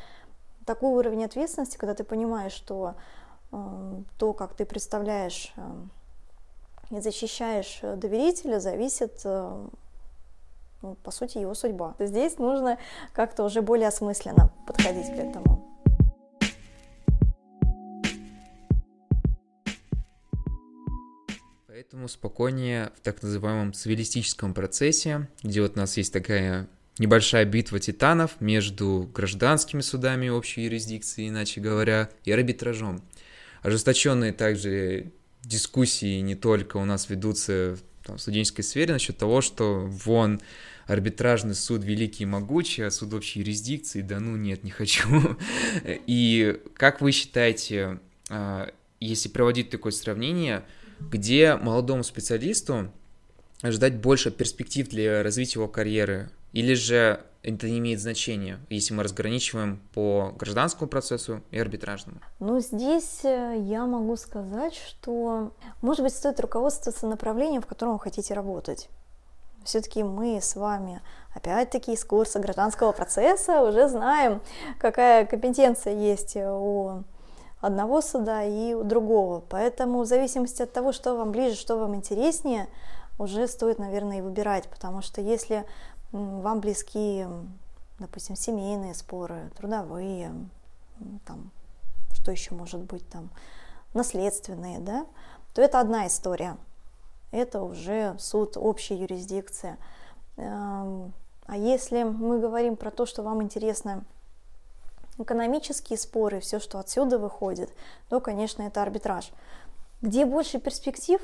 такой 0.64 0.92
уровень 0.92 1.26
ответственности, 1.26 1.76
когда 1.76 1.94
ты 1.94 2.02
понимаешь, 2.02 2.52
что 2.52 2.94
э, 3.52 4.02
то, 4.16 4.32
как 4.32 4.54
ты 4.54 4.64
представляешь 4.64 5.52
э, 5.58 6.96
и 6.96 7.00
защищаешь 7.00 7.80
доверителя, 7.82 8.60
зависит, 8.60 9.20
э, 9.24 9.66
ну, 10.80 10.94
по 11.04 11.10
сути, 11.10 11.36
его 11.36 11.52
судьба. 11.54 11.96
Здесь 11.98 12.38
нужно 12.38 12.78
как-то 13.12 13.44
уже 13.44 13.60
более 13.60 13.88
осмысленно 13.88 14.50
подходить 14.66 15.08
к 15.08 15.18
этому. 15.18 15.66
Поэтому 21.66 22.08
спокойнее 22.08 22.90
в 22.96 23.00
так 23.00 23.22
называемом 23.22 23.74
цивилистическом 23.74 24.54
процессе, 24.54 25.28
где 25.42 25.60
вот 25.60 25.76
у 25.76 25.80
нас 25.80 25.98
есть 25.98 26.12
такая 26.14 26.68
небольшая 26.98 27.44
битва 27.44 27.78
титанов 27.78 28.40
между 28.40 29.10
гражданскими 29.14 29.80
судами 29.80 30.28
общей 30.28 30.64
юрисдикции, 30.64 31.28
иначе 31.28 31.60
говоря, 31.60 32.10
и 32.24 32.32
арбитражом. 32.32 33.02
Ожесточенные 33.62 34.32
также 34.32 35.12
дискуссии 35.42 36.20
не 36.20 36.34
только 36.34 36.76
у 36.76 36.84
нас 36.84 37.08
ведутся 37.08 37.78
там, 38.04 38.16
в 38.16 38.20
студенческой 38.20 38.62
сфере 38.62 38.92
насчет 38.92 39.16
того, 39.16 39.40
что 39.40 39.86
вон 39.86 40.40
арбитражный 40.86 41.54
суд 41.54 41.84
великий 41.84 42.24
и 42.24 42.26
могучий, 42.26 42.82
а 42.82 42.90
суд 42.90 43.12
общей 43.14 43.40
юрисдикции, 43.40 44.00
да 44.00 44.20
ну 44.20 44.36
нет, 44.36 44.64
не 44.64 44.70
хочу. 44.70 45.36
И 45.84 46.60
как 46.74 47.00
вы 47.00 47.12
считаете, 47.12 48.00
а, 48.30 48.70
если 48.98 49.28
проводить 49.28 49.70
такое 49.70 49.92
сравнение, 49.92 50.64
где 50.98 51.56
молодому 51.56 52.02
специалисту 52.02 52.90
ожидать 53.60 53.96
больше 53.96 54.30
перспектив 54.30 54.88
для 54.88 55.22
развития 55.22 55.58
его 55.58 55.68
карьеры 55.68 56.30
или 56.52 56.74
же 56.74 57.24
это 57.42 57.68
не 57.68 57.78
имеет 57.78 58.00
значения, 58.00 58.58
если 58.68 58.94
мы 58.94 59.02
разграничиваем 59.02 59.80
по 59.94 60.32
гражданскому 60.38 60.88
процессу 60.88 61.40
и 61.50 61.58
арбитражному? 61.58 62.20
Ну, 62.40 62.60
здесь 62.60 63.24
э, 63.24 63.56
я 63.60 63.86
могу 63.86 64.16
сказать, 64.16 64.74
что, 64.74 65.52
может 65.80 66.02
быть, 66.02 66.14
стоит 66.14 66.40
руководствоваться 66.40 67.06
направлением, 67.06 67.62
в 67.62 67.66
котором 67.66 67.94
вы 67.94 68.00
хотите 68.00 68.34
работать. 68.34 68.88
Все-таки 69.64 70.02
мы 70.02 70.40
с 70.40 70.56
вами, 70.56 71.00
опять-таки, 71.34 71.92
из 71.92 72.04
курса 72.04 72.38
гражданского 72.38 72.92
процесса 72.92 73.62
уже 73.62 73.88
знаем, 73.88 74.40
какая 74.78 75.26
компетенция 75.26 75.94
есть 75.94 76.36
у 76.36 77.04
одного 77.60 78.00
суда 78.00 78.44
и 78.44 78.74
у 78.74 78.84
другого. 78.84 79.42
Поэтому 79.48 80.00
в 80.00 80.06
зависимости 80.06 80.62
от 80.62 80.72
того, 80.72 80.92
что 80.92 81.16
вам 81.16 81.32
ближе, 81.32 81.56
что 81.56 81.76
вам 81.76 81.94
интереснее, 81.94 82.68
уже 83.18 83.48
стоит, 83.48 83.78
наверное, 83.78 84.18
и 84.18 84.22
выбирать, 84.22 84.68
потому 84.68 85.02
что 85.02 85.20
если 85.20 85.64
вам 86.12 86.60
близки, 86.60 87.26
допустим, 87.98 88.36
семейные 88.36 88.94
споры, 88.94 89.50
трудовые, 89.56 90.32
там, 91.26 91.50
что 92.12 92.30
еще 92.30 92.54
может 92.54 92.80
быть 92.80 93.08
там, 93.08 93.30
наследственные, 93.94 94.78
да, 94.78 95.06
то 95.54 95.62
это 95.62 95.80
одна 95.80 96.06
история. 96.06 96.56
Это 97.30 97.62
уже 97.62 98.16
суд 98.18 98.56
общей 98.56 98.94
юрисдикции. 98.94 99.76
Эм, 100.36 101.12
а 101.46 101.56
если 101.56 102.02
мы 102.04 102.38
говорим 102.38 102.76
про 102.76 102.90
то, 102.90 103.06
что 103.06 103.22
вам 103.22 103.42
интересно 103.42 104.04
экономические 105.18 105.98
споры, 105.98 106.40
все, 106.40 106.60
что 106.60 106.78
отсюда 106.78 107.18
выходит, 107.18 107.70
то, 108.08 108.20
конечно, 108.20 108.62
это 108.62 108.82
арбитраж. 108.82 109.30
Где 110.00 110.24
больше 110.24 110.58
перспектив, 110.58 111.20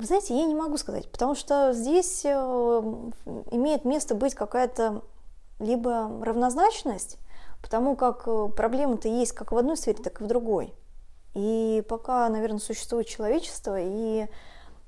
вы 0.00 0.06
знаете, 0.06 0.34
я 0.34 0.46
не 0.46 0.54
могу 0.54 0.78
сказать, 0.78 1.10
потому 1.10 1.34
что 1.34 1.72
здесь 1.74 2.22
э, 2.24 2.28
имеет 3.50 3.84
место 3.84 4.14
быть 4.14 4.34
какая-то 4.34 5.02
либо 5.58 6.10
равнозначность, 6.22 7.18
потому 7.60 7.96
как 7.96 8.22
э, 8.26 8.48
проблемы-то 8.56 9.08
есть 9.08 9.32
как 9.32 9.52
в 9.52 9.58
одной 9.58 9.76
сфере, 9.76 10.02
так 10.02 10.20
и 10.20 10.24
в 10.24 10.26
другой. 10.26 10.72
И 11.34 11.84
пока, 11.86 12.28
наверное, 12.30 12.60
существует 12.60 13.06
человечество, 13.06 13.76
и 13.78 14.26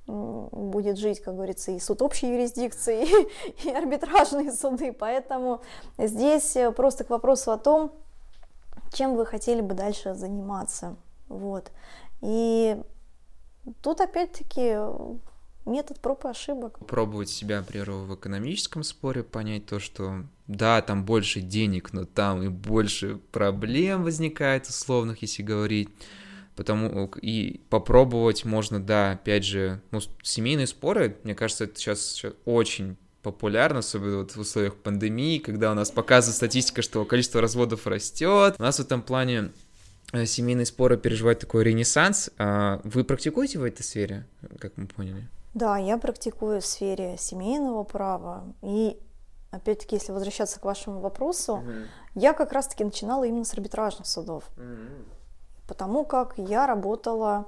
будет 0.07 0.98
жить, 0.98 1.20
как 1.20 1.37
говорится, 1.37 1.70
и 1.70 1.79
суд 1.79 2.03
общей 2.03 2.29
юрисдикции, 2.29 3.07
и, 3.64 3.70
арбитражные 3.70 4.51
суды. 4.51 4.92
Поэтому 4.92 5.61
здесь 5.98 6.57
э, 6.57 6.72
просто 6.72 7.05
к 7.05 7.11
вопросу 7.11 7.53
о 7.53 7.59
том, 7.59 7.92
чем 8.92 9.14
вы 9.14 9.27
хотели 9.27 9.61
бы 9.61 9.75
дальше 9.75 10.14
заниматься. 10.14 10.96
Вот. 11.29 11.70
И 12.22 12.83
тут 13.81 14.01
опять-таки 14.01 14.77
метод 15.64 16.01
проб 16.01 16.25
и 16.25 16.29
ошибок. 16.29 16.79
Пробовать 16.87 17.29
себя, 17.29 17.59
например, 17.59 17.90
в 17.90 18.14
экономическом 18.14 18.83
споре, 18.83 19.22
понять 19.22 19.66
то, 19.66 19.79
что 19.79 20.25
да, 20.46 20.83
там 20.83 21.05
больше 21.05 21.40
денег, 21.40 21.92
но 21.92 22.05
там 22.05 22.42
и 22.42 22.48
больше 22.48 23.18
проблем 23.31 24.03
возникает 24.03 24.66
условных, 24.66 25.22
если 25.22 25.42
говорить 25.42 25.88
потому 26.57 27.11
и 27.20 27.61
попробовать 27.70 28.44
можно, 28.44 28.79
да, 28.79 29.12
опять 29.12 29.44
же, 29.44 29.81
ну, 29.90 30.01
семейные 30.22 30.66
споры, 30.66 31.16
мне 31.25 31.35
кажется, 31.35 31.64
это 31.64 31.79
сейчас, 31.79 32.12
сейчас 32.12 32.33
очень 32.44 32.96
популярно, 33.22 33.79
особенно 33.79 34.18
вот 34.18 34.33
в 34.33 34.40
условиях 34.40 34.75
пандемии, 34.77 35.38
когда 35.38 35.70
у 35.70 35.75
нас 35.75 35.90
показывает 35.90 36.37
статистика, 36.37 36.83
что 36.83 37.05
количество 37.05 37.40
разводов 37.40 37.87
растет. 37.87 38.57
У 38.59 38.62
нас 38.62 38.77
в 38.79 38.81
этом 38.81 39.01
плане 39.01 39.37
э, 39.37 39.48
семейные 40.27 40.66
споры 40.66 40.96
переживают 40.96 41.40
такой 41.40 41.64
ренессанс. 41.64 42.31
А 42.38 42.81
вы 42.85 43.05
практикуете 43.05 43.59
в 43.59 43.64
этой 43.64 43.83
сфере, 43.83 44.27
как 44.59 44.77
мы 44.77 44.87
поняли? 44.87 45.29
Да, 45.55 45.79
я 45.79 45.98
практикую 45.98 46.61
в 46.61 46.66
сфере 46.66 47.16
семейного 47.18 47.85
права. 47.85 48.44
И 48.62 48.98
опять-таки, 49.51 49.96
если 49.96 50.12
возвращаться 50.12 50.61
к 50.61 50.64
вашему 50.64 51.01
вопросу, 51.01 51.62
mm-hmm. 51.64 51.87
я 52.14 52.33
как 52.33 52.53
раз-таки 52.53 52.85
начинала 52.85 53.25
именно 53.25 53.44
с 53.44 53.53
арбитражных 53.53 54.07
судов. 54.07 54.44
Mm-hmm 54.57 55.05
потому 55.72 56.05
как 56.05 56.35
я 56.37 56.66
работала 56.66 57.46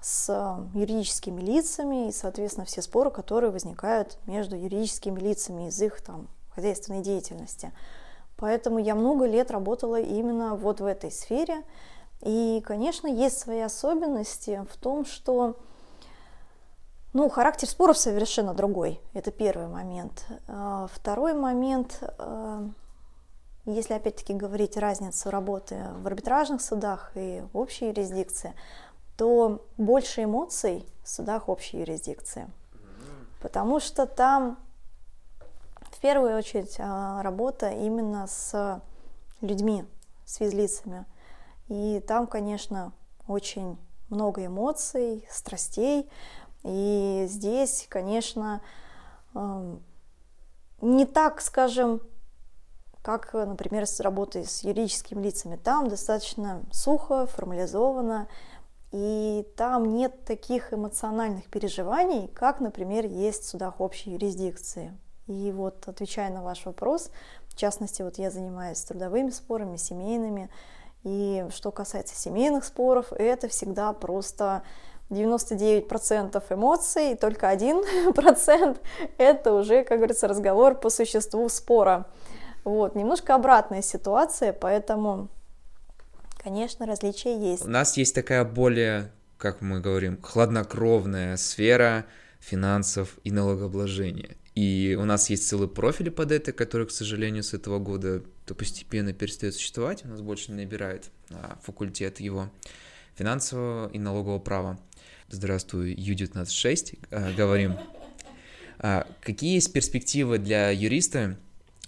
с 0.00 0.28
юридическими 0.74 1.40
лицами 1.40 2.08
и, 2.08 2.12
соответственно, 2.12 2.66
все 2.66 2.82
споры, 2.82 3.12
которые 3.12 3.52
возникают 3.52 4.18
между 4.26 4.56
юридическими 4.56 5.20
лицами 5.20 5.68
из 5.68 5.80
их 5.80 6.00
там 6.00 6.26
хозяйственной 6.52 7.00
деятельности. 7.00 7.72
Поэтому 8.36 8.78
я 8.78 8.96
много 8.96 9.24
лет 9.26 9.52
работала 9.52 10.00
именно 10.00 10.56
вот 10.56 10.80
в 10.80 10.84
этой 10.84 11.12
сфере. 11.12 11.62
И, 12.22 12.62
конечно, 12.66 13.06
есть 13.06 13.38
свои 13.38 13.60
особенности 13.60 14.66
в 14.70 14.76
том, 14.76 15.04
что 15.04 15.56
ну, 17.12 17.28
характер 17.28 17.68
споров 17.68 17.98
совершенно 17.98 18.54
другой. 18.54 19.00
Это 19.14 19.30
первый 19.30 19.66
момент. 19.66 20.26
А, 20.46 20.86
второй 20.92 21.34
момент 21.34 21.98
а, 22.18 22.68
если 23.66 23.94
опять-таки 23.94 24.34
говорить 24.34 24.76
разницу 24.76 25.30
работы 25.30 25.76
в 25.98 26.06
арбитражных 26.06 26.62
судах 26.62 27.12
и 27.14 27.42
общей 27.52 27.88
юрисдикции, 27.88 28.54
то 29.16 29.66
больше 29.76 30.24
эмоций 30.24 30.86
в 31.02 31.08
судах 31.08 31.48
общей 31.48 31.78
юрисдикции. 31.80 32.50
Потому 33.40 33.80
что 33.80 34.06
там 34.06 34.58
в 35.90 36.00
первую 36.00 36.36
очередь 36.38 36.76
а, 36.78 37.22
работа 37.22 37.70
именно 37.70 38.26
с 38.26 38.82
людьми, 39.40 39.84
с 40.24 40.36
физлицами. 40.36 41.04
И 41.70 42.00
там, 42.00 42.26
конечно, 42.26 42.92
очень 43.28 43.78
много 44.08 44.44
эмоций, 44.44 45.24
страстей. 45.30 46.10
И 46.64 47.26
здесь, 47.28 47.86
конечно, 47.88 48.60
не 50.82 51.06
так, 51.06 51.40
скажем, 51.40 52.02
как, 53.02 53.32
например, 53.32 53.86
с 53.86 54.00
работой 54.00 54.44
с 54.44 54.64
юридическими 54.64 55.22
лицами. 55.22 55.56
Там 55.56 55.88
достаточно 55.88 56.62
сухо, 56.72 57.26
формализовано, 57.26 58.28
и 58.90 59.46
там 59.56 59.94
нет 59.94 60.24
таких 60.24 60.74
эмоциональных 60.74 61.46
переживаний, 61.46 62.26
как, 62.26 62.58
например, 62.58 63.06
есть 63.06 63.44
в 63.44 63.48
судах 63.48 63.80
общей 63.80 64.10
юрисдикции. 64.10 64.98
И 65.28 65.52
вот, 65.52 65.86
отвечая 65.86 66.30
на 66.30 66.42
ваш 66.42 66.66
вопрос, 66.66 67.12
в 67.46 67.56
частности, 67.56 68.02
вот 68.02 68.18
я 68.18 68.32
занимаюсь 68.32 68.82
трудовыми 68.82 69.30
спорами, 69.30 69.76
семейными, 69.76 70.50
и 71.04 71.46
что 71.50 71.70
касается 71.70 72.14
семейных 72.14 72.64
споров, 72.64 73.12
это 73.12 73.48
всегда 73.48 73.92
просто 73.92 74.62
99% 75.10 76.42
эмоций, 76.50 77.16
только 77.16 77.52
1% 77.52 78.78
это 79.18 79.52
уже, 79.52 79.84
как 79.84 79.98
говорится, 79.98 80.28
разговор 80.28 80.74
по 80.74 80.90
существу 80.90 81.48
спора. 81.48 82.06
Вот, 82.64 82.94
немножко 82.94 83.34
обратная 83.34 83.82
ситуация, 83.82 84.52
поэтому, 84.52 85.28
конечно, 86.42 86.86
различия 86.86 87.36
есть. 87.36 87.64
У 87.64 87.70
нас 87.70 87.96
есть 87.96 88.14
такая 88.14 88.44
более, 88.44 89.10
как 89.38 89.62
мы 89.62 89.80
говорим, 89.80 90.20
хладнокровная 90.22 91.36
сфера 91.36 92.04
финансов 92.40 93.18
и 93.22 93.30
налогообложения. 93.30 94.36
И 94.54 94.96
у 94.98 95.04
нас 95.04 95.30
есть 95.30 95.48
целые 95.48 95.68
профили 95.68 96.08
под 96.08 96.32
это, 96.32 96.52
которые, 96.52 96.88
к 96.88 96.90
сожалению, 96.90 97.42
с 97.42 97.54
этого 97.54 97.78
года 97.78 98.22
то 98.46 98.54
постепенно 98.54 99.12
перестают 99.12 99.54
существовать. 99.54 100.04
У 100.04 100.08
нас 100.08 100.20
больше 100.20 100.50
не 100.50 100.64
набирает 100.64 101.10
а, 101.30 101.58
факультет 101.62 102.18
его 102.20 102.50
финансового 103.14 103.88
и 103.92 103.98
налогового 103.98 104.38
права. 104.40 104.80
Здравствуй, 105.28 105.94
Ю-19-6, 105.94 106.98
а, 107.10 107.32
говорим. 107.32 107.76
А, 108.78 109.06
какие 109.20 109.54
есть 109.54 109.72
перспективы 109.72 110.38
для 110.38 110.70
юриста 110.70 111.38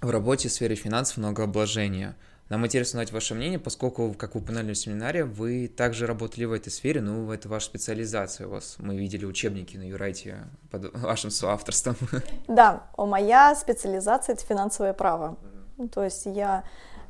в 0.01 0.11
работе 0.11 0.49
в 0.49 0.53
сфере 0.53 0.77
финансов 0.77 1.17
налогообложения. 1.17 2.17
Нам 2.53 2.67
интересно 2.67 2.99
знать 2.99 3.13
ваше 3.13 3.35
мнение, 3.35 3.59
поскольку, 3.59 4.13
как 4.13 4.35
вы 4.35 4.43
упоминали 4.43 4.75
в 4.75 4.77
семинаре, 4.77 5.25
вы 5.25 5.69
также 5.69 6.07
работали 6.07 6.45
в 6.45 6.53
этой 6.53 6.69
сфере, 6.69 7.01
ну, 7.01 7.33
это 7.33 7.49
ваша 7.49 7.65
специализация 7.65 8.47
у 8.47 8.51
вас. 8.51 8.77
Мы 8.79 8.95
видели 8.95 9.25
учебники 9.25 9.79
на 9.79 9.85
Юрайте 9.85 10.37
под 10.71 10.95
вашим 11.03 11.31
соавторством. 11.31 11.97
Да, 12.49 12.91
моя 12.99 13.55
специализация– 13.55 14.35
это 14.35 14.45
финансовое 14.45 14.93
право. 14.93 15.39
То 15.95 16.05
есть 16.05 16.27
я 16.27 16.65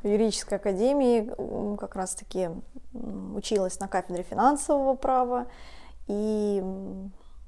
в 0.04 0.06
юридической 0.06 0.58
академии 0.58 1.28
как 1.76 1.96
раз-таки 1.96 2.50
училась 3.34 3.80
на 3.80 3.88
кафедре 3.88 4.22
финансового 4.22 4.94
права 4.94 5.48
и 6.06 6.62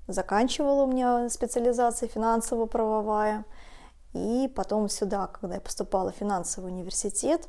заканчивала 0.08 0.82
у 0.82 0.90
меня 0.90 1.28
специализация 1.28 2.08
финансово-правовая– 2.08 3.44
и 4.14 4.48
потом 4.54 4.88
сюда, 4.88 5.26
когда 5.26 5.56
я 5.56 5.60
поступала 5.60 6.12
в 6.12 6.14
финансовый 6.14 6.70
университет, 6.70 7.48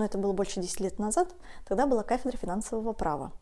ну 0.00 0.06
это 0.06 0.16
было 0.16 0.32
больше 0.32 0.60
10 0.60 0.80
лет 0.80 0.98
назад, 0.98 1.28
тогда 1.68 1.86
была 1.86 2.02
кафедра 2.02 2.38
финансового 2.38 2.94
права. 2.94 3.32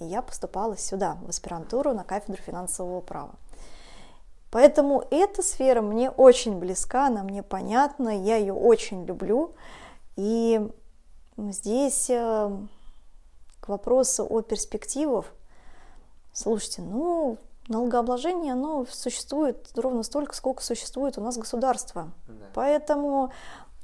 И 0.00 0.04
я 0.04 0.20
поступала 0.20 0.76
сюда, 0.76 1.16
в 1.22 1.28
аспирантуру 1.28 1.92
на 1.94 2.02
кафедру 2.02 2.42
финансового 2.42 3.00
права. 3.00 3.36
Поэтому 4.50 5.04
эта 5.12 5.44
сфера 5.44 5.80
мне 5.80 6.10
очень 6.10 6.58
близка, 6.58 7.06
она 7.06 7.22
мне 7.22 7.44
понятна, 7.44 8.08
я 8.08 8.34
ее 8.36 8.52
очень 8.52 9.04
люблю. 9.04 9.54
И 10.16 10.68
здесь 11.36 12.10
э, 12.10 12.50
к 13.60 13.68
вопросу 13.68 14.26
о 14.28 14.42
перспективах, 14.42 15.26
слушайте, 16.32 16.82
ну, 16.82 17.38
налогообложение, 17.68 18.54
оно 18.54 18.86
существует 18.90 19.70
ровно 19.76 20.02
столько, 20.02 20.34
сколько 20.34 20.64
существует 20.64 21.16
у 21.16 21.20
нас 21.20 21.38
государство. 21.38 22.10
Да. 22.26 22.46
Поэтому 22.54 23.30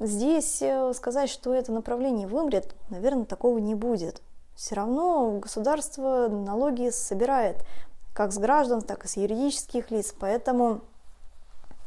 здесь 0.00 0.62
э, 0.62 0.92
сказать, 0.94 1.30
что 1.30 1.52
это 1.52 1.72
направление 1.72 2.26
вымрет, 2.26 2.74
наверное, 2.90 3.24
такого 3.24 3.58
не 3.58 3.74
будет. 3.74 4.22
Все 4.54 4.74
равно 4.74 5.38
государство 5.38 6.28
налоги 6.28 6.90
собирает 6.90 7.64
как 8.12 8.32
с 8.32 8.38
граждан, 8.38 8.82
так 8.82 9.04
и 9.04 9.08
с 9.08 9.16
юридических 9.16 9.90
лиц. 9.90 10.14
Поэтому 10.18 10.80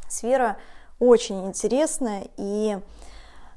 сфера 0.08 0.58
очень 1.00 1.48
интересная, 1.48 2.28
и 2.38 2.80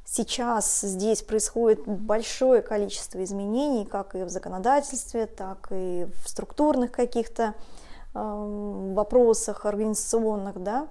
сейчас 0.05 0.81
здесь 0.81 1.23
происходит 1.23 1.87
большое 1.87 2.63
количество 2.63 3.23
изменений, 3.23 3.85
как 3.85 4.15
и 4.17 4.25
в 4.25 4.29
законодательстве, 4.29 5.27
так 5.27 5.69
и 5.71 6.07
в 6.25 6.29
структурных 6.29 6.91
каких-то 6.91 7.55
вопросах 8.15 9.67
организационных, 9.67 10.63
да, 10.63 10.87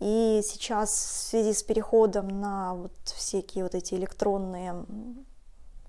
и 0.00 0.40
сейчас 0.44 0.90
в 0.90 1.28
связи 1.28 1.52
с 1.52 1.62
переходом 1.62 2.40
на 2.40 2.74
вот 2.74 2.92
всякие 3.04 3.64
вот 3.64 3.74
эти 3.74 3.94
электронные 3.94 4.84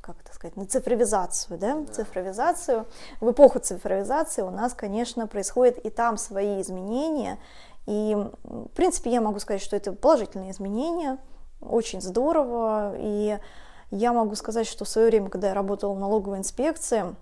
как 0.01 0.21
это 0.21 0.33
сказать, 0.33 0.55
на 0.55 0.65
цифровизацию, 0.65 1.59
да? 1.59 1.85
цифровизацию. 1.91 2.87
В 3.21 3.29
эпоху 3.29 3.59
цифровизации 3.59 4.41
у 4.41 4.49
нас, 4.49 4.73
конечно, 4.73 5.27
происходят 5.27 5.77
и 5.77 5.91
там 5.91 6.17
свои 6.17 6.61
изменения. 6.61 7.37
И, 7.85 8.15
в 8.43 8.69
принципе, 8.69 9.11
я 9.11 9.21
могу 9.21 9.37
сказать, 9.39 9.61
что 9.61 9.75
это 9.75 9.93
положительные 9.93 10.49
изменения, 10.49 11.19
очень 11.61 12.01
здорово. 12.01 12.95
И 12.97 13.37
я 13.91 14.13
могу 14.13 14.33
сказать, 14.33 14.65
что 14.65 14.83
в 14.83 14.89
свое 14.89 15.09
время, 15.09 15.29
когда 15.29 15.49
я 15.49 15.53
работала 15.53 15.93
в 15.93 15.99
налоговой 15.99 16.39
инспекции, 16.39 17.15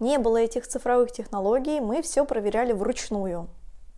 не 0.00 0.18
было 0.18 0.36
этих 0.36 0.66
цифровых 0.66 1.12
технологий, 1.12 1.80
мы 1.80 2.02
все 2.02 2.26
проверяли 2.26 2.72
вручную. 2.72 3.48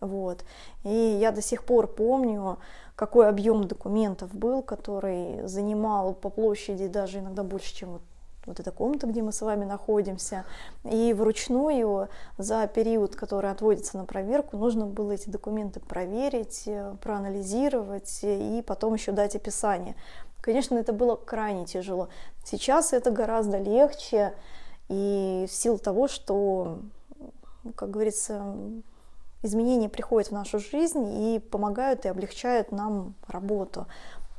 Вот. 0.01 0.43
И 0.83 0.89
я 0.89 1.31
до 1.31 1.41
сих 1.41 1.63
пор 1.63 1.87
помню, 1.87 2.57
какой 2.95 3.29
объем 3.29 3.67
документов 3.67 4.33
был, 4.33 4.63
который 4.63 5.47
занимал 5.47 6.13
по 6.13 6.29
площади 6.29 6.87
даже 6.87 7.19
иногда 7.19 7.43
больше, 7.43 7.73
чем 7.73 7.91
вот, 7.93 8.01
вот 8.47 8.59
эта 8.59 8.71
комната, 8.71 9.05
где 9.05 9.21
мы 9.21 9.31
с 9.31 9.41
вами 9.41 9.63
находимся. 9.63 10.43
И 10.83 11.13
вручную 11.13 12.09
за 12.39 12.65
период, 12.67 13.15
который 13.15 13.51
отводится 13.51 13.97
на 13.97 14.05
проверку, 14.05 14.57
нужно 14.57 14.87
было 14.87 15.11
эти 15.11 15.29
документы 15.29 15.79
проверить, 15.79 16.63
э, 16.65 16.95
проанализировать 17.01 18.19
и 18.23 18.63
потом 18.65 18.95
еще 18.95 19.11
дать 19.11 19.35
описание. 19.35 19.95
Конечно, 20.41 20.75
это 20.75 20.93
было 20.93 21.15
крайне 21.15 21.65
тяжело. 21.65 22.09
Сейчас 22.43 22.93
это 22.93 23.11
гораздо 23.11 23.59
легче, 23.59 24.33
и 24.89 25.45
в 25.47 25.53
силу 25.53 25.77
того, 25.77 26.07
что, 26.07 26.79
как 27.75 27.91
говорится, 27.91 28.55
изменения 29.43 29.89
приходят 29.89 30.29
в 30.29 30.33
нашу 30.33 30.59
жизнь 30.59 31.33
и 31.33 31.39
помогают 31.39 32.05
и 32.05 32.09
облегчают 32.09 32.71
нам 32.71 33.15
работу. 33.27 33.87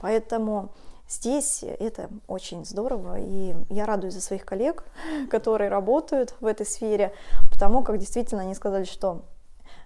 Поэтому 0.01 0.73
здесь 1.09 1.62
это 1.62 2.09
очень 2.27 2.65
здорово, 2.65 3.19
и 3.21 3.55
я 3.71 3.87
радуюсь 3.87 4.15
за 4.15 4.21
своих 4.21 4.45
коллег, 4.45 4.85
которые 5.31 5.71
работают 5.71 6.35
в 6.41 6.47
этой 6.47 6.67
сфере, 6.67 7.12
потому 7.51 7.83
как 7.83 7.99
действительно 7.99 8.43
они 8.43 8.55
сказали, 8.55 8.85
что 8.85 9.23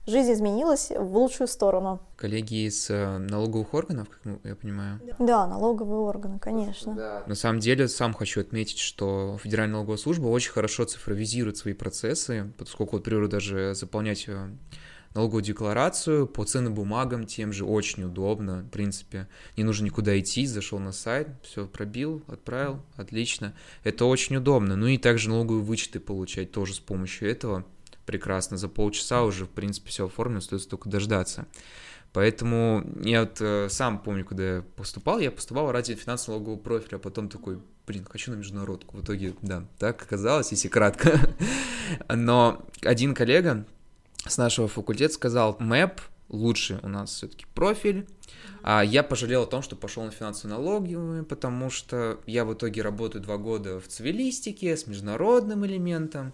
жизнь 0.06 0.32
изменилась 0.32 0.90
в 0.90 1.16
лучшую 1.16 1.48
сторону. 1.48 2.00
Коллеги 2.16 2.66
из 2.66 2.88
э, 2.90 3.18
налоговых 3.18 3.74
органов, 3.74 4.08
как 4.08 4.38
я 4.44 4.54
понимаю? 4.54 5.00
Да, 5.18 5.46
налоговые 5.46 6.00
органы, 6.00 6.38
конечно. 6.38 6.94
Да. 6.94 7.24
На 7.26 7.34
самом 7.34 7.60
деле, 7.60 7.88
сам 7.88 8.14
хочу 8.14 8.40
отметить, 8.40 8.78
что 8.78 9.38
Федеральная 9.42 9.74
налоговая 9.74 9.98
служба 9.98 10.28
очень 10.28 10.52
хорошо 10.52 10.84
цифровизирует 10.84 11.56
свои 11.56 11.74
процессы, 11.74 12.52
поскольку, 12.56 12.96
вот, 12.96 13.04
например, 13.04 13.28
даже 13.28 13.74
заполнять 13.74 14.24
э, 14.28 14.48
налоговую 15.16 15.42
декларацию 15.42 16.26
по 16.26 16.44
ценным 16.44 16.74
бумагам 16.74 17.26
тем 17.26 17.52
же 17.52 17.64
очень 17.64 18.04
удобно, 18.04 18.60
в 18.62 18.70
принципе. 18.70 19.28
Не 19.56 19.64
нужно 19.64 19.86
никуда 19.86 20.18
идти, 20.18 20.46
зашел 20.46 20.78
на 20.78 20.92
сайт, 20.92 21.28
все 21.42 21.66
пробил, 21.66 22.22
отправил, 22.28 22.82
отлично. 22.96 23.54
Это 23.82 24.04
очень 24.04 24.36
удобно. 24.36 24.76
Ну 24.76 24.86
и 24.86 24.98
также 24.98 25.28
налоговые 25.28 25.64
вычеты 25.64 25.98
получать 25.98 26.52
тоже 26.52 26.74
с 26.74 26.78
помощью 26.78 27.30
этого 27.30 27.64
прекрасно. 28.04 28.56
За 28.56 28.68
полчаса 28.68 29.24
уже, 29.24 29.46
в 29.46 29.50
принципе, 29.50 29.88
все 29.88 30.06
оформлено, 30.06 30.38
остается 30.38 30.68
только 30.68 30.88
дождаться. 30.88 31.46
Поэтому 32.12 32.82
я 33.02 33.20
вот 33.20 33.38
э, 33.40 33.68
сам 33.68 33.98
помню, 33.98 34.24
когда 34.24 34.56
я 34.56 34.62
поступал, 34.62 35.18
я 35.18 35.30
поступал 35.30 35.70
ради 35.70 35.94
финансово-налогового 35.94 36.58
профиля, 36.58 36.96
а 36.96 36.98
потом 36.98 37.28
такой, 37.28 37.58
блин, 37.86 38.06
хочу 38.08 38.30
на 38.30 38.36
международку. 38.36 38.96
В 38.96 39.02
итоге, 39.02 39.34
да, 39.42 39.66
так 39.78 40.00
оказалось, 40.00 40.50
если 40.50 40.68
кратко. 40.68 41.20
Но 42.08 42.64
один 42.80 43.14
коллега, 43.14 43.66
с 44.28 44.38
нашего 44.38 44.68
факультета 44.68 45.14
сказал, 45.14 45.56
МЭП 45.58 46.00
лучше 46.28 46.80
у 46.82 46.88
нас 46.88 47.14
все-таки 47.14 47.46
профиль. 47.54 48.06
А 48.62 48.82
я 48.82 49.02
пожалел 49.02 49.42
о 49.42 49.46
том, 49.46 49.62
что 49.62 49.76
пошел 49.76 50.02
на 50.02 50.10
финансовую 50.10 50.58
налоги, 50.58 51.24
потому 51.24 51.70
что 51.70 52.18
я 52.26 52.44
в 52.44 52.52
итоге 52.52 52.82
работаю 52.82 53.22
два 53.22 53.36
года 53.36 53.80
в 53.80 53.86
цивилистике 53.86 54.76
с 54.76 54.86
международным 54.86 55.64
элементом. 55.64 56.32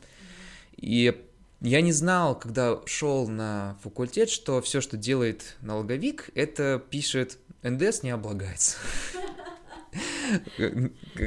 И 0.77 1.27
я 1.61 1.81
не 1.81 1.93
знал, 1.93 2.39
когда 2.39 2.81
шел 2.87 3.29
на 3.29 3.77
факультет, 3.83 4.31
что 4.31 4.63
все, 4.63 4.81
что 4.81 4.97
делает 4.97 5.57
налоговик, 5.61 6.31
это 6.35 6.83
пишет 6.91 7.39
НДС 7.63 8.03
не 8.03 8.11
облагается. 8.11 8.79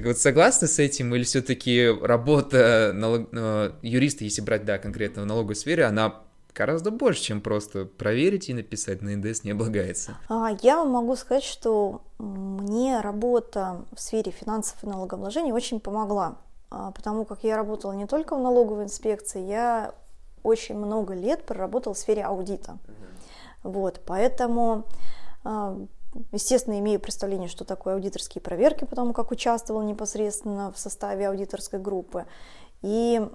Вот 0.03 0.17
согласны 0.17 0.67
с 0.67 0.79
этим, 0.79 1.13
или 1.13 1.23
все-таки 1.23 1.87
работа. 2.01 2.91
Э, 3.31 3.71
юриста, 3.83 4.23
если 4.23 4.41
брать, 4.41 4.65
да, 4.65 4.79
конкретно 4.79 5.21
в 5.21 5.25
налоговой 5.27 5.55
сфере, 5.55 5.83
она 5.83 6.24
гораздо 6.55 6.91
больше, 6.91 7.21
чем 7.21 7.41
просто 7.41 7.85
проверить 7.85 8.49
и 8.49 8.53
написать 8.53 9.01
на 9.01 9.15
НДС 9.15 9.43
не 9.43 9.51
облагается. 9.51 10.17
А, 10.29 10.55
я 10.61 10.83
могу 10.83 11.15
сказать, 11.15 11.43
что 11.43 12.01
мне 12.17 13.01
работа 13.01 13.85
в 13.93 13.99
сфере 13.99 14.31
финансов 14.31 14.83
и 14.83 14.87
налогообложения 14.87 15.53
очень 15.53 15.79
помогла, 15.79 16.37
а, 16.71 16.91
потому 16.91 17.25
как 17.25 17.43
я 17.43 17.57
работала 17.57 17.91
не 17.91 18.07
только 18.07 18.35
в 18.35 18.39
налоговой 18.39 18.85
инспекции, 18.85 19.41
я 19.41 19.93
очень 20.43 20.75
много 20.75 21.13
лет 21.13 21.43
проработала 21.45 21.93
в 21.93 21.97
сфере 21.97 22.23
аудита. 22.23 22.77
Вот, 23.63 24.01
поэтому, 24.05 24.85
а, 25.43 25.75
естественно, 26.31 26.79
имею 26.79 26.99
представление, 26.99 27.49
что 27.49 27.65
такое 27.65 27.95
аудиторские 27.95 28.41
проверки, 28.41 28.85
потому 28.85 29.11
как 29.11 29.31
участвовала 29.31 29.81
непосредственно 29.81 30.71
в 30.71 30.77
составе 30.77 31.27
аудиторской 31.27 31.79
группы. 31.79 32.25
И 32.83 33.27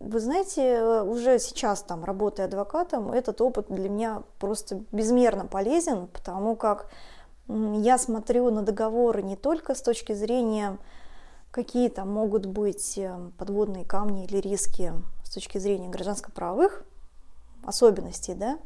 вы 0.00 0.20
знаете, 0.20 1.02
уже 1.02 1.38
сейчас 1.38 1.82
там, 1.82 2.04
работая 2.04 2.46
адвокатом, 2.46 3.10
этот 3.10 3.40
опыт 3.40 3.66
для 3.68 3.88
меня 3.88 4.22
просто 4.38 4.82
безмерно 4.92 5.46
полезен, 5.46 6.06
потому 6.06 6.54
как 6.54 6.88
я 7.48 7.98
смотрю 7.98 8.50
на 8.50 8.62
договоры 8.62 9.22
не 9.22 9.36
только 9.36 9.74
с 9.74 9.82
точки 9.82 10.12
зрения, 10.12 10.78
какие 11.50 11.88
там 11.88 12.12
могут 12.12 12.46
быть 12.46 12.98
э, 12.98 13.16
подводные 13.38 13.84
камни 13.84 14.24
или 14.24 14.36
риски 14.36 14.92
с 15.24 15.30
точки 15.30 15.58
зрения 15.58 15.88
гражданско-правовых 15.88 16.84
особенностей, 17.64 18.34
да, 18.34 18.58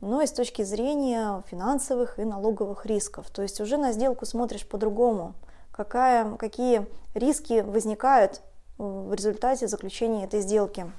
но 0.00 0.22
и 0.22 0.26
с 0.26 0.32
точки 0.32 0.62
зрения 0.62 1.42
финансовых 1.48 2.18
и 2.18 2.24
налоговых 2.24 2.86
рисков. 2.86 3.28
То 3.30 3.42
есть 3.42 3.60
уже 3.60 3.76
на 3.76 3.92
сделку 3.92 4.24
смотришь 4.24 4.66
по-другому, 4.66 5.34
какая, 5.72 6.36
какие 6.36 6.86
риски 7.14 7.60
возникают 7.60 8.40
в 8.78 9.12
результате 9.12 9.68
заключения 9.68 10.24
этой 10.24 10.40
сделки. 10.40 10.90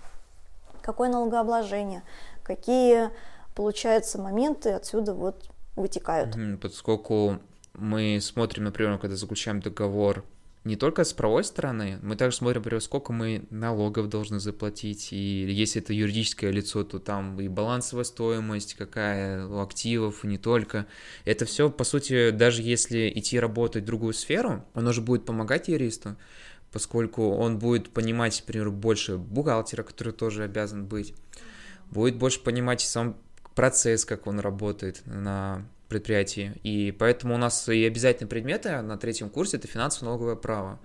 Какое 0.81 1.09
налогообложение, 1.09 2.03
какие, 2.43 3.09
получаются, 3.55 4.21
моменты 4.21 4.71
отсюда 4.71 5.13
вот 5.13 5.49
вытекают. 5.75 6.35
Поскольку 6.61 7.39
мы 7.73 8.19
смотрим, 8.21 8.65
например, 8.65 8.97
когда 8.97 9.15
заключаем 9.15 9.61
договор 9.61 10.23
не 10.65 10.75
только 10.75 11.05
с 11.05 11.13
правой 11.13 11.45
стороны, 11.45 11.99
мы 12.01 12.17
также 12.17 12.37
смотрим, 12.37 12.61
например, 12.61 12.81
сколько 12.81 13.13
мы 13.13 13.45
налогов 13.49 14.09
должны 14.09 14.39
заплатить, 14.41 15.13
и 15.13 15.49
если 15.49 15.81
это 15.81 15.93
юридическое 15.93 16.51
лицо, 16.51 16.83
то 16.83 16.99
там 16.99 17.39
и 17.39 17.47
балансовая 17.47 18.03
стоимость, 18.03 18.73
какая 18.73 19.47
у 19.47 19.61
активов, 19.61 20.25
не 20.25 20.37
только. 20.37 20.85
Это 21.23 21.45
все, 21.45 21.69
по 21.69 21.85
сути, 21.85 22.31
даже 22.31 22.61
если 22.61 23.11
идти 23.15 23.39
работать 23.39 23.83
в 23.83 23.85
другую 23.87 24.13
сферу, 24.13 24.65
оно 24.73 24.91
же 24.91 25.01
будет 25.01 25.25
помогать 25.25 25.69
юристу, 25.69 26.17
поскольку 26.71 27.31
он 27.31 27.59
будет 27.59 27.89
понимать, 27.89 28.43
например, 28.45 28.69
больше 28.69 29.17
бухгалтера, 29.17 29.83
который 29.83 30.13
тоже 30.13 30.43
обязан 30.43 30.85
быть, 30.85 31.13
будет 31.89 32.15
больше 32.15 32.39
понимать 32.41 32.81
сам 32.81 33.17
процесс, 33.55 34.05
как 34.05 34.27
он 34.27 34.39
работает 34.39 35.01
на 35.05 35.65
предприятии. 35.87 36.53
И 36.63 36.91
поэтому 36.91 37.35
у 37.35 37.37
нас 37.37 37.67
и 37.67 37.83
обязательные 37.83 38.29
предметы 38.29 38.81
на 38.81 38.97
третьем 38.97 39.29
курсе 39.29 39.57
это 39.57 39.67
финансово-налоговое 39.67 40.35
право. 40.35 40.79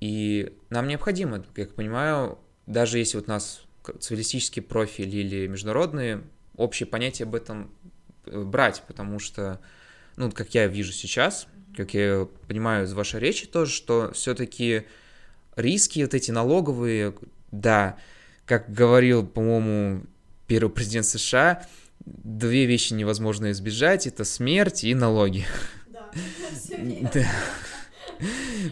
И 0.00 0.54
нам 0.68 0.86
необходимо, 0.88 1.40
как 1.40 1.58
я 1.58 1.66
понимаю, 1.66 2.38
даже 2.66 2.98
если 2.98 3.16
вот 3.16 3.28
у 3.28 3.30
нас 3.30 3.62
цивилистический 3.98 4.62
профиль 4.62 5.14
или 5.14 5.46
международные, 5.46 6.22
общее 6.56 6.86
понятие 6.86 7.26
об 7.26 7.34
этом 7.34 7.70
э, 8.26 8.42
брать, 8.42 8.82
потому 8.86 9.18
что, 9.18 9.60
ну, 10.16 10.30
как 10.30 10.54
я 10.54 10.66
вижу 10.66 10.92
сейчас, 10.92 11.46
как 11.76 11.94
я 11.94 12.28
понимаю 12.48 12.84
из 12.84 12.92
вашей 12.92 13.20
речи 13.20 13.46
тоже, 13.46 13.72
что 13.72 14.12
все-таки 14.12 14.86
риски 15.56 16.00
вот 16.00 16.14
эти 16.14 16.30
налоговые, 16.30 17.14
да, 17.50 17.96
как 18.44 18.72
говорил, 18.72 19.26
по-моему, 19.26 20.04
первый 20.46 20.70
президент 20.70 21.06
США, 21.06 21.66
две 22.04 22.66
вещи 22.66 22.92
невозможно 22.92 23.50
избежать, 23.50 24.06
это 24.06 24.24
смерть 24.24 24.84
и 24.84 24.94
налоги. 24.94 25.44
Да, 25.88 26.10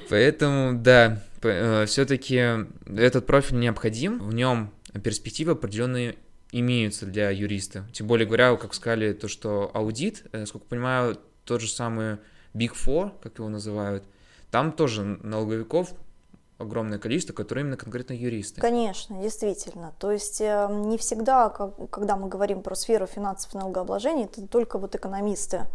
Поэтому, 0.08 0.78
да, 0.78 1.22
э, 1.42 1.84
все-таки 1.86 2.66
этот 2.86 3.26
профиль 3.26 3.58
необходим, 3.58 4.18
в 4.18 4.32
нем 4.32 4.72
перспективы 5.02 5.52
определенные 5.52 6.16
имеются 6.52 7.06
для 7.06 7.30
юриста. 7.30 7.84
Тем 7.92 8.06
более 8.06 8.26
говоря, 8.26 8.56
как 8.56 8.74
сказали, 8.74 9.12
то, 9.12 9.28
что 9.28 9.70
аудит, 9.74 10.24
э, 10.32 10.40
насколько 10.40 10.66
понимаю, 10.66 11.18
тот 11.44 11.60
же 11.60 11.68
самый 11.68 12.18
Big 12.54 12.72
Four, 12.72 13.12
как 13.22 13.38
его 13.38 13.48
называют, 13.48 14.04
там 14.50 14.72
тоже 14.72 15.02
налоговиков 15.02 15.92
огромное 16.58 16.98
количество, 16.98 17.32
которые 17.32 17.62
именно 17.62 17.76
конкретно 17.76 18.12
юристы. 18.12 18.60
Конечно, 18.60 19.20
действительно. 19.20 19.92
То 19.98 20.12
есть 20.12 20.40
э, 20.40 20.68
не 20.70 20.98
всегда, 20.98 21.48
когда 21.48 22.16
мы 22.16 22.28
говорим 22.28 22.62
про 22.62 22.74
сферу 22.74 23.06
финансов 23.06 23.54
и 23.54 23.58
налогообложения, 23.58 24.24
это 24.24 24.46
только 24.46 24.78
вот 24.78 24.94
экономисты. 24.94 25.66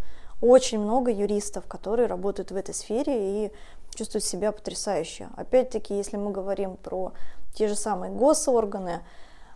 Очень 0.42 0.80
много 0.80 1.12
юристов, 1.12 1.66
которые 1.68 2.08
работают 2.08 2.52
в 2.52 2.56
этой 2.56 2.74
сфере, 2.74 3.46
и 3.46 3.52
чувствуют 3.94 4.24
себя 4.24 4.52
потрясающе. 4.52 5.30
Опять-таки, 5.36 5.96
если 5.96 6.16
мы 6.16 6.32
говорим 6.32 6.78
про 6.78 7.12
те 7.54 7.68
же 7.68 7.76
самые 7.76 8.14
госорганы, 8.14 9.02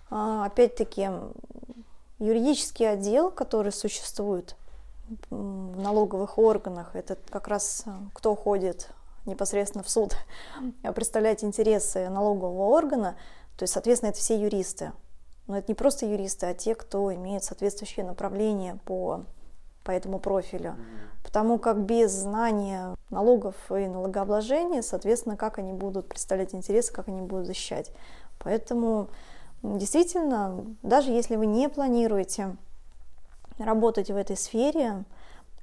а, 0.09 0.45
опять-таки, 0.45 1.09
юридический 2.19 2.89
отдел, 2.89 3.31
который 3.31 3.71
существует 3.71 4.57
в 5.29 5.79
налоговых 5.79 6.37
органах, 6.37 6.95
это 6.95 7.17
как 7.29 7.47
раз 7.47 7.83
а, 7.85 7.97
кто 8.13 8.35
ходит 8.35 8.89
непосредственно 9.25 9.83
в 9.83 9.89
суд 9.89 10.15
представлять 10.95 11.43
интересы 11.43 12.09
налогового 12.09 12.63
органа, 12.63 13.15
то 13.57 13.63
есть, 13.63 13.73
соответственно, 13.73 14.09
это 14.09 14.19
все 14.19 14.39
юристы. 14.39 14.91
Но 15.47 15.57
это 15.57 15.65
не 15.69 15.75
просто 15.75 16.05
юристы, 16.05 16.45
а 16.47 16.53
те, 16.53 16.73
кто 16.73 17.13
имеет 17.13 17.43
соответствующее 17.43 18.05
направление 18.05 18.79
по, 18.85 19.25
по 19.83 19.91
этому 19.91 20.19
профилю. 20.19 20.75
Потому 21.23 21.59
как 21.59 21.83
без 21.85 22.11
знания 22.11 22.95
налогов 23.09 23.55
и 23.69 23.87
налогообложения, 23.87 24.81
соответственно, 24.81 25.37
как 25.37 25.57
они 25.57 25.73
будут 25.73 26.07
представлять 26.07 26.53
интересы, 26.53 26.93
как 26.93 27.07
они 27.07 27.21
будут 27.21 27.45
защищать. 27.45 27.91
Поэтому 28.39 29.09
действительно, 29.61 30.65
даже 30.81 31.11
если 31.11 31.35
вы 31.35 31.45
не 31.45 31.69
планируете 31.69 32.55
работать 33.57 34.11
в 34.11 34.15
этой 34.15 34.35
сфере, 34.35 35.05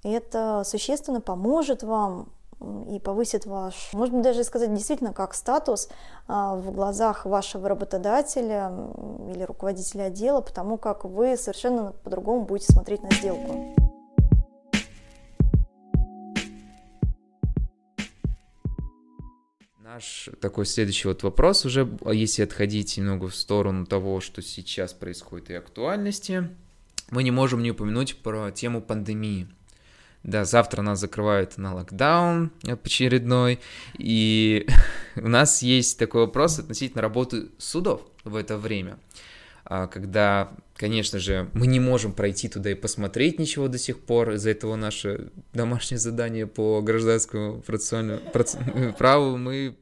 это 0.02 0.62
существенно 0.64 1.20
поможет 1.20 1.82
вам 1.82 2.28
и 2.61 2.98
повысит 2.98 3.46
ваш, 3.46 3.90
можно 3.92 4.22
даже 4.22 4.44
сказать, 4.44 4.72
действительно 4.74 5.12
как 5.12 5.34
статус 5.34 5.88
а, 6.28 6.56
в 6.56 6.72
глазах 6.72 7.24
вашего 7.24 7.68
работодателя 7.68 8.70
или 9.32 9.42
руководителя 9.44 10.04
отдела, 10.04 10.40
потому 10.40 10.76
как 10.76 11.04
вы 11.04 11.36
совершенно 11.36 11.92
по-другому 12.04 12.44
будете 12.44 12.72
смотреть 12.72 13.02
на 13.02 13.11
сделку. 13.12 13.74
Наш 19.78 20.30
такой 20.40 20.66
следующий 20.66 21.08
вот 21.08 21.22
вопрос 21.24 21.64
уже, 21.64 21.98
если 22.12 22.42
отходить 22.42 22.96
немного 22.96 23.28
в 23.28 23.34
сторону 23.34 23.86
того, 23.86 24.20
что 24.20 24.40
сейчас 24.40 24.92
происходит 24.92 25.50
и 25.50 25.54
актуальности, 25.54 26.48
мы 27.11 27.24
не 27.24 27.30
можем 27.30 27.62
не 27.62 27.72
упомянуть 27.72 28.22
про 28.22 28.52
тему 28.52 28.82
пандемии. 28.82 29.48
Да, 30.22 30.44
завтра 30.44 30.82
нас 30.82 31.00
закрывают 31.00 31.56
на 31.56 31.74
локдаун 31.74 32.52
очередной, 32.66 33.58
и 33.96 34.66
у 35.16 35.28
нас 35.28 35.62
есть 35.62 35.98
такой 35.98 36.22
вопрос 36.22 36.58
относительно 36.58 37.00
работы 37.00 37.48
судов 37.56 38.02
в 38.24 38.36
это 38.36 38.58
время, 38.58 38.98
а, 39.64 39.86
когда, 39.86 40.52
конечно 40.76 41.18
же, 41.18 41.48
мы 41.54 41.66
не 41.66 41.80
можем 41.80 42.12
пройти 42.12 42.48
туда 42.48 42.70
и 42.70 42.74
посмотреть 42.74 43.38
ничего 43.38 43.68
до 43.68 43.78
сих 43.78 44.00
пор, 44.00 44.32
из-за 44.32 44.50
этого 44.50 44.76
наше 44.76 45.30
домашнее 45.54 45.98
задание 45.98 46.46
по 46.46 46.82
гражданскому 46.82 47.62
процессуальному 47.62 48.20
праву 48.98 49.38
мы 49.38 49.76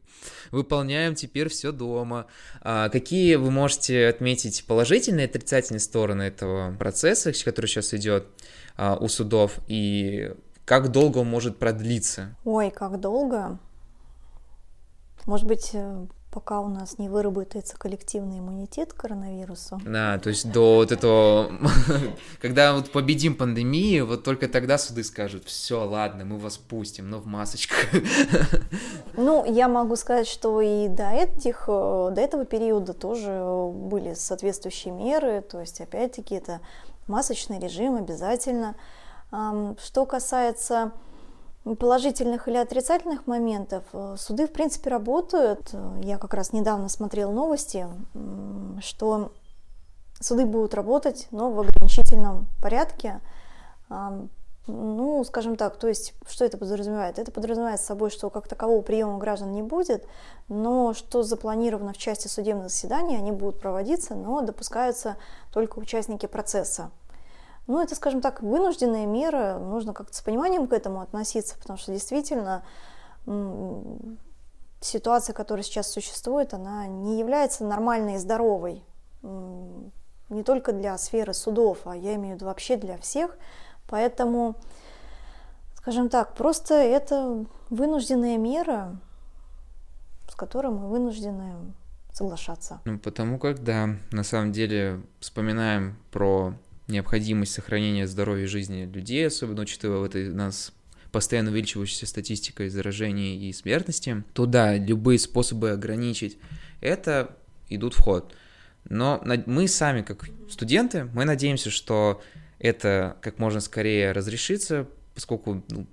выполняем 0.51 1.15
теперь 1.15 1.49
все 1.49 1.73
дома. 1.73 2.27
А 2.61 2.89
какие 2.89 3.37
вы 3.37 3.51
можете 3.51 4.07
отметить 4.07 4.65
положительные 4.67 5.27
и 5.27 5.29
отрицательные 5.29 5.81
стороны 5.81 6.23
этого 6.23 6.75
процесса, 6.77 7.33
который 7.45 7.67
сейчас 7.67 7.95
идет? 7.95 8.27
А, 8.79 8.97
у 8.97 9.09
судов 9.09 9.59
и 9.67 10.33
как 10.65 10.93
долго 10.93 11.19
он 11.19 11.29
может 11.29 11.59
продлиться? 11.59 12.37
Ой, 12.45 12.71
как 12.71 13.01
долго? 13.01 13.59
Может 15.27 15.47
быть, 15.47 15.71
э, 15.73 16.07
пока 16.31 16.61
у 16.61 16.69
нас 16.69 16.99
не 16.99 17.09
выработается 17.09 17.77
коллективный 17.77 18.39
иммунитет 18.39 18.93
к 18.93 18.97
коронавирусу. 18.97 19.81
Да, 19.85 20.19
то 20.19 20.29
есть 20.29 20.53
до 20.53 20.77
вот 20.77 20.93
этого, 20.93 21.51
когда 22.41 22.75
вот 22.75 22.93
победим 22.93 23.35
пандемию, 23.35 24.07
вот 24.07 24.25
только 24.25 24.47
тогда 24.47 24.79
суды 24.79 25.05
скажут, 25.05 25.45
все, 25.47 25.85
ладно, 25.85 26.25
мы 26.25 26.39
вас 26.39 26.59
пустим, 26.59 27.11
но 27.11 27.19
в 27.19 27.27
масочках. 27.27 27.87
Ну, 29.21 29.45
я 29.53 29.67
могу 29.67 29.97
сказать, 29.97 30.29
что 30.29 30.61
и 30.61 30.87
до 30.87 31.11
этих, 31.11 31.65
э, 31.67 32.11
до 32.15 32.21
этого 32.21 32.45
периода 32.45 32.93
тоже 32.93 33.43
были 33.75 34.15
соответствующие 34.15 34.95
меры, 34.95 35.41
то 35.41 35.61
есть, 35.61 35.81
опять-таки, 35.81 36.37
это 36.37 36.61
масочный 37.09 37.59
режим 37.59 37.97
обязательно. 37.97 38.75
Что 39.31 40.07
касается 40.07 40.93
положительных 41.79 42.49
или 42.49 42.57
отрицательных 42.57 43.27
моментов, 43.27 43.85
э, 43.93 44.17
суды, 44.19 44.47
в 44.47 44.53
принципе, 44.53 44.91
работают. 44.91 45.75
Я 46.03 46.19
как 46.19 46.35
раз 46.35 46.53
недавно 46.53 46.89
смотрела 46.89 47.31
новости, 47.31 47.87
что 48.81 49.33
суды 50.21 50.47
будут 50.47 50.75
работать, 50.75 51.29
но 51.31 51.51
в 51.51 51.61
ограничительном 51.61 52.47
порядке. 52.63 53.21
Ну, 54.71 55.25
скажем 55.25 55.57
так, 55.57 55.79
то 55.79 55.89
есть, 55.89 56.13
что 56.29 56.45
это 56.45 56.59
подразумевает? 56.59 57.19
Это 57.19 57.33
подразумевает 57.33 57.81
собой, 57.81 58.11
что 58.11 58.29
как 58.29 58.47
такового 58.47 58.83
приема 58.83 59.17
граждан 59.17 59.51
не 59.53 59.63
будет, 59.63 60.07
но 60.49 60.93
что 60.93 61.23
запланировано 61.23 61.95
в 61.95 61.97
части 61.97 62.29
судебных 62.29 62.69
заседаний, 62.69 63.17
они 63.17 63.33
будут 63.33 63.59
проводиться, 63.61 64.15
но 64.15 64.43
допускаются 64.43 65.17
только 65.55 65.79
участники 65.79 66.27
процесса. 66.27 66.91
Ну, 67.67 67.81
это, 67.81 67.95
скажем 67.95 68.21
так, 68.21 68.43
вынужденная 68.43 69.07
мера, 69.07 69.59
нужно 69.59 69.95
как-то 69.95 70.15
с 70.15 70.21
пониманием 70.21 70.67
к 70.67 70.75
этому 70.75 71.01
относиться, 71.01 71.57
потому 71.59 71.79
что 71.79 71.91
действительно 71.91 72.63
ситуация, 74.81 75.33
которая 75.33 75.63
сейчас 75.63 75.91
существует, 75.91 76.53
она 76.53 76.87
не 76.87 77.19
является 77.19 77.65
нормальной 77.65 78.17
и 78.17 78.19
здоровой. 78.19 78.85
Не 79.23 80.43
только 80.43 80.73
для 80.73 80.99
сферы 80.99 81.33
судов, 81.33 81.79
а 81.87 81.97
я 81.97 82.17
имею 82.17 82.35
в 82.35 82.37
виду 82.37 82.47
вообще 82.47 82.77
для 82.77 82.99
всех. 82.99 83.39
Поэтому, 83.89 84.57
скажем 85.75 86.09
так, 86.09 86.35
просто 86.35 86.75
это 86.75 87.45
вынужденная 87.71 88.39
мера, 88.39 88.99
с 90.31 90.35
которой 90.35 90.73
мы 90.73 90.89
вынуждены 90.89 91.55
соглашаться. 92.13 92.81
Ну, 92.85 92.99
потому 92.99 93.39
как, 93.39 93.63
да, 93.65 93.97
на 94.11 94.25
самом 94.25 94.53
деле 94.53 95.01
вспоминаем 95.21 95.97
про 96.11 96.55
необходимость 96.87 97.53
сохранения 97.53 98.07
здоровья 98.07 98.45
и 98.45 98.49
жизни 98.49 98.85
людей, 98.85 99.27
особенно 99.27 99.63
учитывая 99.63 99.99
вот 99.99 100.15
этой 100.15 100.33
нас 100.33 100.73
постоянно 101.13 101.51
увеличивающейся 101.51 102.07
статистикой 102.07 102.69
заражений 102.69 103.49
и 103.49 103.53
смертности, 103.53 104.25
то 104.35 104.47
да, 104.47 104.77
любые 104.77 105.19
способы 105.19 105.71
ограничить 105.71 106.39
это 106.81 107.37
идут 107.69 107.95
в 107.95 108.03
ход. 108.03 108.35
Но 108.89 109.23
мы 109.47 109.69
сами, 109.69 110.03
как 110.03 110.29
студенты, 110.51 111.05
мы 111.05 111.25
надеемся, 111.25 111.71
что 111.71 112.23
это 112.59 113.17
как 113.21 113.39
можно 113.39 113.61
скорее 113.61 114.13
разрешится, 114.13 114.87
поскольку 115.15 115.63
ну, 115.69 115.87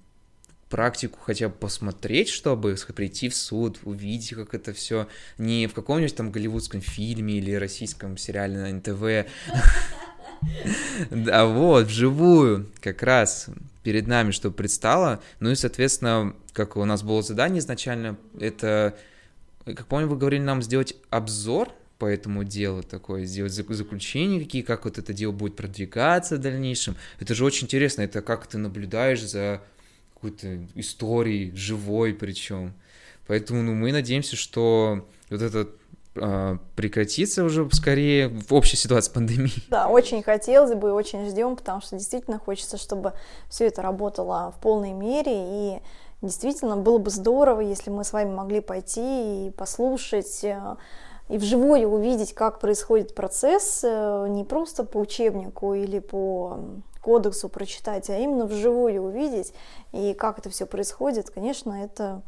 практику 0.70 1.20
хотя 1.22 1.50
бы 1.50 1.56
посмотреть, 1.56 2.30
чтобы 2.30 2.76
прийти 2.96 3.30
в 3.30 3.36
суд, 3.36 3.80
увидеть, 3.84 4.36
как 4.36 4.54
это 4.54 4.74
все 4.74 5.08
не 5.38 5.68
в 5.68 5.74
каком-нибудь 5.74 6.16
там 6.16 6.32
голливудском 6.32 6.82
фильме 6.82 7.36
или 7.36 7.54
российском 7.54 8.18
сериале 8.18 8.58
на 8.58 8.72
НТВ, 8.74 9.30
Да, 11.10 11.46
вот, 11.46 11.88
вживую, 11.88 12.70
как 12.82 13.04
раз 13.04 13.48
перед 13.84 14.08
нами, 14.08 14.32
что 14.32 14.52
предстало. 14.52 15.22
Ну 15.40 15.52
и, 15.52 15.56
соответственно, 15.56 16.36
как 16.54 16.78
у 16.78 16.86
нас 16.86 17.04
было 17.04 17.22
задание 17.22 17.60
изначально, 17.60 18.18
это, 18.40 18.98
как 19.66 19.86
помню, 19.88 20.08
вы 20.08 20.18
говорили 20.18 20.42
нам 20.42 20.62
сделать 20.62 20.96
обзор 21.10 21.70
по 21.98 22.06
этому 22.06 22.44
делу 22.44 22.84
такое, 22.84 23.26
сделать 23.26 23.54
заключение 23.54 24.42
какие, 24.42 24.62
как 24.62 24.86
вот 24.86 24.98
это 24.98 25.14
дело 25.14 25.32
будет 25.32 25.56
продвигаться 25.56 26.36
в 26.36 26.40
дальнейшем. 26.40 26.96
Это 27.20 27.34
же 27.34 27.46
очень 27.46 27.66
интересно, 27.66 28.02
это 28.02 28.22
как 28.22 28.48
ты 28.48 28.58
наблюдаешь 28.58 29.22
за 29.22 29.62
какой-то 30.14 30.60
историей, 30.76 31.52
живой 31.56 32.14
причем. 32.14 32.74
Поэтому 33.28 33.62
ну, 33.62 33.74
мы 33.74 33.92
надеемся, 33.92 34.36
что 34.36 35.08
вот 35.30 35.42
этот 35.42 35.70
а, 36.18 36.60
прекратиться 36.76 37.44
уже 37.44 37.68
скорее 37.72 38.30
в 38.30 38.54
общей 38.54 38.78
ситуации 38.78 39.12
пандемии. 39.12 39.52
Да, 39.70 39.88
очень 39.88 40.24
хотелось 40.24 40.74
бы 40.74 40.90
и 40.90 40.92
очень 40.92 41.30
ждем, 41.30 41.56
потому 41.56 41.82
что 41.82 41.98
действительно 41.98 42.40
хочется, 42.40 42.78
чтобы 42.78 43.14
все 43.50 43.66
это 43.66 43.82
работало 43.82 44.54
в 44.58 44.62
полной 44.62 44.94
мере 44.94 45.34
и 45.34 45.80
действительно 46.22 46.78
было 46.78 46.98
бы 46.98 47.10
здорово, 47.10 47.62
если 47.62 47.90
мы 47.90 48.04
с 48.04 48.14
вами 48.14 48.34
могли 48.34 48.62
пойти 48.62 49.48
и 49.48 49.52
послушать 49.52 50.44
э, 50.44 50.76
и 51.28 51.38
вживую 51.38 51.90
увидеть, 51.90 52.34
как 52.34 52.60
происходит 52.60 53.16
процесс, 53.16 53.82
э, 53.84 54.28
не 54.30 54.44
просто 54.44 54.84
по 54.84 54.98
учебнику 54.98 55.74
или 55.74 56.00
по 56.00 56.60
кодексу 57.02 57.50
прочитать, 57.50 58.10
а 58.10 58.18
именно 58.18 58.46
вживую 58.46 59.04
увидеть, 59.04 59.54
и 59.92 60.14
как 60.14 60.40
это 60.40 60.50
все 60.50 60.66
происходит, 60.66 61.30
конечно, 61.30 61.72
это 61.72 62.22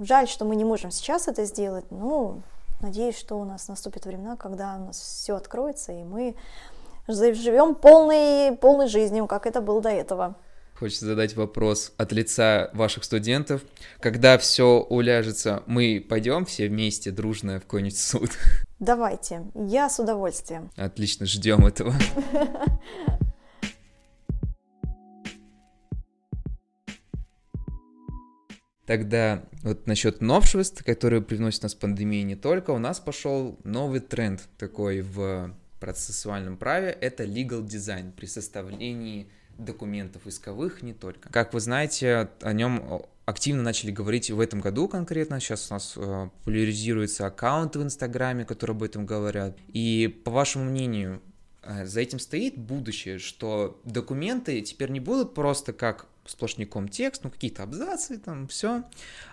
Жаль, 0.00 0.26
что 0.26 0.46
мы 0.46 0.56
не 0.56 0.64
можем 0.64 0.90
сейчас 0.90 1.28
это 1.28 1.44
сделать, 1.44 1.90
но 1.90 2.38
надеюсь, 2.80 3.18
что 3.18 3.38
у 3.38 3.44
нас 3.44 3.68
наступят 3.68 4.06
времена, 4.06 4.36
когда 4.36 4.76
у 4.76 4.86
нас 4.86 4.98
все 4.98 5.36
откроется, 5.36 5.92
и 5.92 6.02
мы 6.02 6.34
живем 7.06 7.74
полной, 7.74 8.56
полной 8.56 8.88
жизнью, 8.88 9.26
как 9.26 9.46
это 9.46 9.60
было 9.60 9.82
до 9.82 9.90
этого. 9.90 10.34
Хочется 10.78 11.06
задать 11.06 11.34
вопрос 11.34 11.92
от 11.96 12.12
лица 12.12 12.70
ваших 12.72 13.02
студентов. 13.02 13.62
Когда 13.98 14.38
все 14.38 14.78
уляжется, 14.78 15.64
мы 15.66 16.04
пойдем 16.08 16.44
все 16.44 16.68
вместе 16.68 17.10
дружно 17.10 17.58
в 17.58 17.62
какой-нибудь 17.62 17.98
суд? 17.98 18.30
Давайте, 18.78 19.44
я 19.56 19.90
с 19.90 19.98
удовольствием. 19.98 20.70
Отлично, 20.76 21.26
ждем 21.26 21.66
этого. 21.66 21.92
Тогда 28.86 29.42
вот 29.64 29.88
насчет 29.88 30.20
новшеств, 30.20 30.84
которые 30.84 31.22
привносит 31.22 31.64
нас 31.64 31.74
пандемия 31.74 32.22
не 32.22 32.36
только, 32.36 32.70
у 32.70 32.78
нас 32.78 33.00
пошел 33.00 33.58
новый 33.64 33.98
тренд 33.98 34.48
такой 34.56 35.00
в 35.00 35.56
процессуальном 35.80 36.56
праве, 36.56 36.90
это 36.90 37.24
legal 37.24 37.66
design 37.66 38.12
при 38.12 38.26
составлении 38.26 39.28
документов 39.58 40.26
исковых 40.26 40.82
не 40.82 40.94
только. 40.94 41.28
Как 41.30 41.52
вы 41.52 41.60
знаете, 41.60 42.30
о 42.40 42.52
нем 42.52 43.02
активно 43.26 43.62
начали 43.62 43.90
говорить 43.90 44.30
в 44.30 44.40
этом 44.40 44.60
году 44.60 44.88
конкретно. 44.88 45.38
Сейчас 45.38 45.70
у 45.70 45.74
нас 45.74 45.94
э, 45.96 46.28
популяризируются 46.38 47.26
аккаунты 47.26 47.78
в 47.78 47.82
Инстаграме, 47.82 48.46
которые 48.46 48.74
об 48.74 48.82
этом 48.82 49.04
говорят. 49.04 49.58
И 49.68 50.08
по 50.24 50.30
вашему 50.30 50.64
мнению, 50.64 51.20
э, 51.62 51.84
за 51.84 52.00
этим 52.00 52.20
стоит 52.20 52.56
будущее, 52.56 53.18
что 53.18 53.80
документы 53.84 54.62
теперь 54.62 54.90
не 54.90 55.00
будут 55.00 55.34
просто 55.34 55.74
как 55.74 56.06
сплошняком 56.24 56.88
текст, 56.88 57.24
ну 57.24 57.30
какие-то 57.30 57.64
абзацы, 57.64 58.18
там 58.18 58.48
все, 58.48 58.84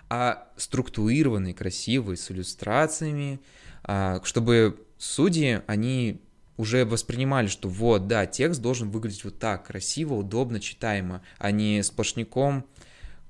а 0.08 0.46
структурированные, 0.56 1.54
красивые, 1.54 2.16
с 2.16 2.30
иллюстрациями, 2.30 3.40
а, 3.82 4.20
чтобы 4.24 4.78
судьи, 4.98 5.62
они 5.66 6.20
уже 6.56 6.84
воспринимали, 6.84 7.46
что 7.48 7.68
вот, 7.68 8.06
да, 8.06 8.26
текст 8.26 8.60
должен 8.60 8.90
выглядеть 8.90 9.24
вот 9.24 9.38
так, 9.38 9.66
красиво, 9.66 10.14
удобно, 10.14 10.60
читаемо, 10.60 11.22
а 11.38 11.50
не 11.50 11.82
сплошняком, 11.82 12.66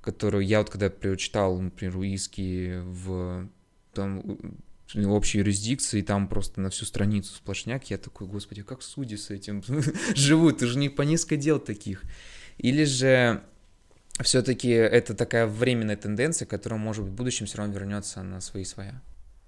который 0.00 0.46
я 0.46 0.58
вот 0.58 0.70
когда 0.70 0.90
прочитал, 0.90 1.58
например, 1.58 1.96
Уиски 1.96 2.80
в 2.84 3.48
там, 3.92 4.22
общей 4.94 5.38
юрисдикции, 5.38 6.02
там 6.02 6.28
просто 6.28 6.60
на 6.60 6.70
всю 6.70 6.84
страницу 6.84 7.34
сплошняк, 7.34 7.90
я 7.90 7.98
такой, 7.98 8.26
господи, 8.26 8.62
как 8.62 8.82
судьи 8.82 9.16
с 9.16 9.30
этим 9.30 9.62
живут, 10.14 10.58
ты 10.58 10.66
же 10.66 10.78
не 10.78 10.88
по 10.88 11.02
несколько 11.02 11.36
дел 11.36 11.58
таких. 11.58 12.04
Или 12.58 12.84
же 12.84 13.42
все-таки 14.20 14.68
это 14.68 15.14
такая 15.14 15.46
временная 15.46 15.96
тенденция, 15.96 16.46
которая, 16.46 16.78
может 16.78 17.04
быть, 17.04 17.12
в 17.12 17.16
будущем 17.16 17.46
все 17.46 17.58
равно 17.58 17.74
вернется 17.74 18.22
на 18.22 18.40
свои 18.40 18.64
своя? 18.64 19.00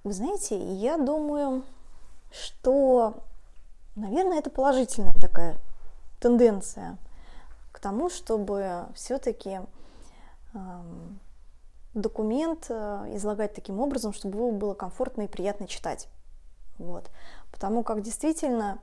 Вы 0.04 0.12
знаете, 0.12 0.58
я 0.74 0.96
думаю, 0.96 1.64
что 2.32 3.24
Наверное, 3.98 4.38
это 4.38 4.48
положительная 4.48 5.12
такая 5.14 5.56
тенденция 6.20 6.98
к 7.72 7.80
тому, 7.80 8.10
чтобы 8.10 8.86
все-таки 8.94 9.60
документ 11.94 12.66
э, 12.68 13.14
излагать 13.14 13.54
таким 13.54 13.80
образом, 13.80 14.12
чтобы 14.12 14.38
его 14.38 14.52
было 14.52 14.74
комфортно 14.74 15.22
и 15.22 15.26
приятно 15.26 15.66
читать. 15.66 16.08
Вот. 16.78 17.10
Потому 17.50 17.82
как 17.82 18.02
действительно, 18.02 18.78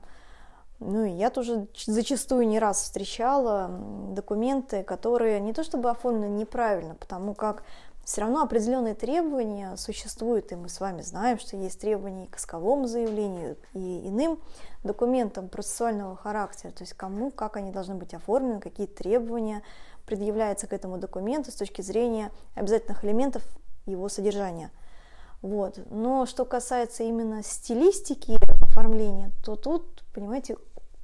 ну 0.80 1.04
и 1.04 1.10
я 1.10 1.30
тоже 1.30 1.66
зачастую 1.86 2.46
не 2.46 2.58
раз 2.58 2.82
встречала 2.82 3.70
документы, 4.10 4.82
которые 4.82 5.40
не 5.40 5.54
то 5.54 5.64
чтобы 5.64 5.90
оформлены 5.90 6.34
неправильно, 6.34 6.94
потому 6.94 7.34
как 7.34 7.62
все 8.06 8.20
равно 8.20 8.42
определенные 8.42 8.94
требования 8.94 9.76
существуют, 9.76 10.52
и 10.52 10.54
мы 10.54 10.68
с 10.68 10.78
вами 10.78 11.02
знаем, 11.02 11.40
что 11.40 11.56
есть 11.56 11.80
требования 11.80 12.26
и 12.26 12.28
к 12.28 12.36
исковому 12.36 12.86
заявлению, 12.86 13.56
и 13.72 14.06
иным 14.06 14.40
документам 14.84 15.48
процессуального 15.48 16.14
характера, 16.14 16.70
то 16.70 16.84
есть 16.84 16.92
кому, 16.92 17.32
как 17.32 17.56
они 17.56 17.72
должны 17.72 17.96
быть 17.96 18.14
оформлены, 18.14 18.60
какие 18.60 18.86
требования 18.86 19.64
предъявляются 20.06 20.68
к 20.68 20.72
этому 20.72 20.98
документу 20.98 21.50
с 21.50 21.56
точки 21.56 21.82
зрения 21.82 22.30
обязательных 22.54 23.04
элементов 23.04 23.42
его 23.86 24.08
содержания. 24.08 24.70
Вот. 25.42 25.80
Но 25.90 26.26
что 26.26 26.44
касается 26.44 27.02
именно 27.02 27.42
стилистики 27.42 28.38
оформления, 28.62 29.32
то 29.44 29.56
тут, 29.56 30.04
понимаете, 30.14 30.58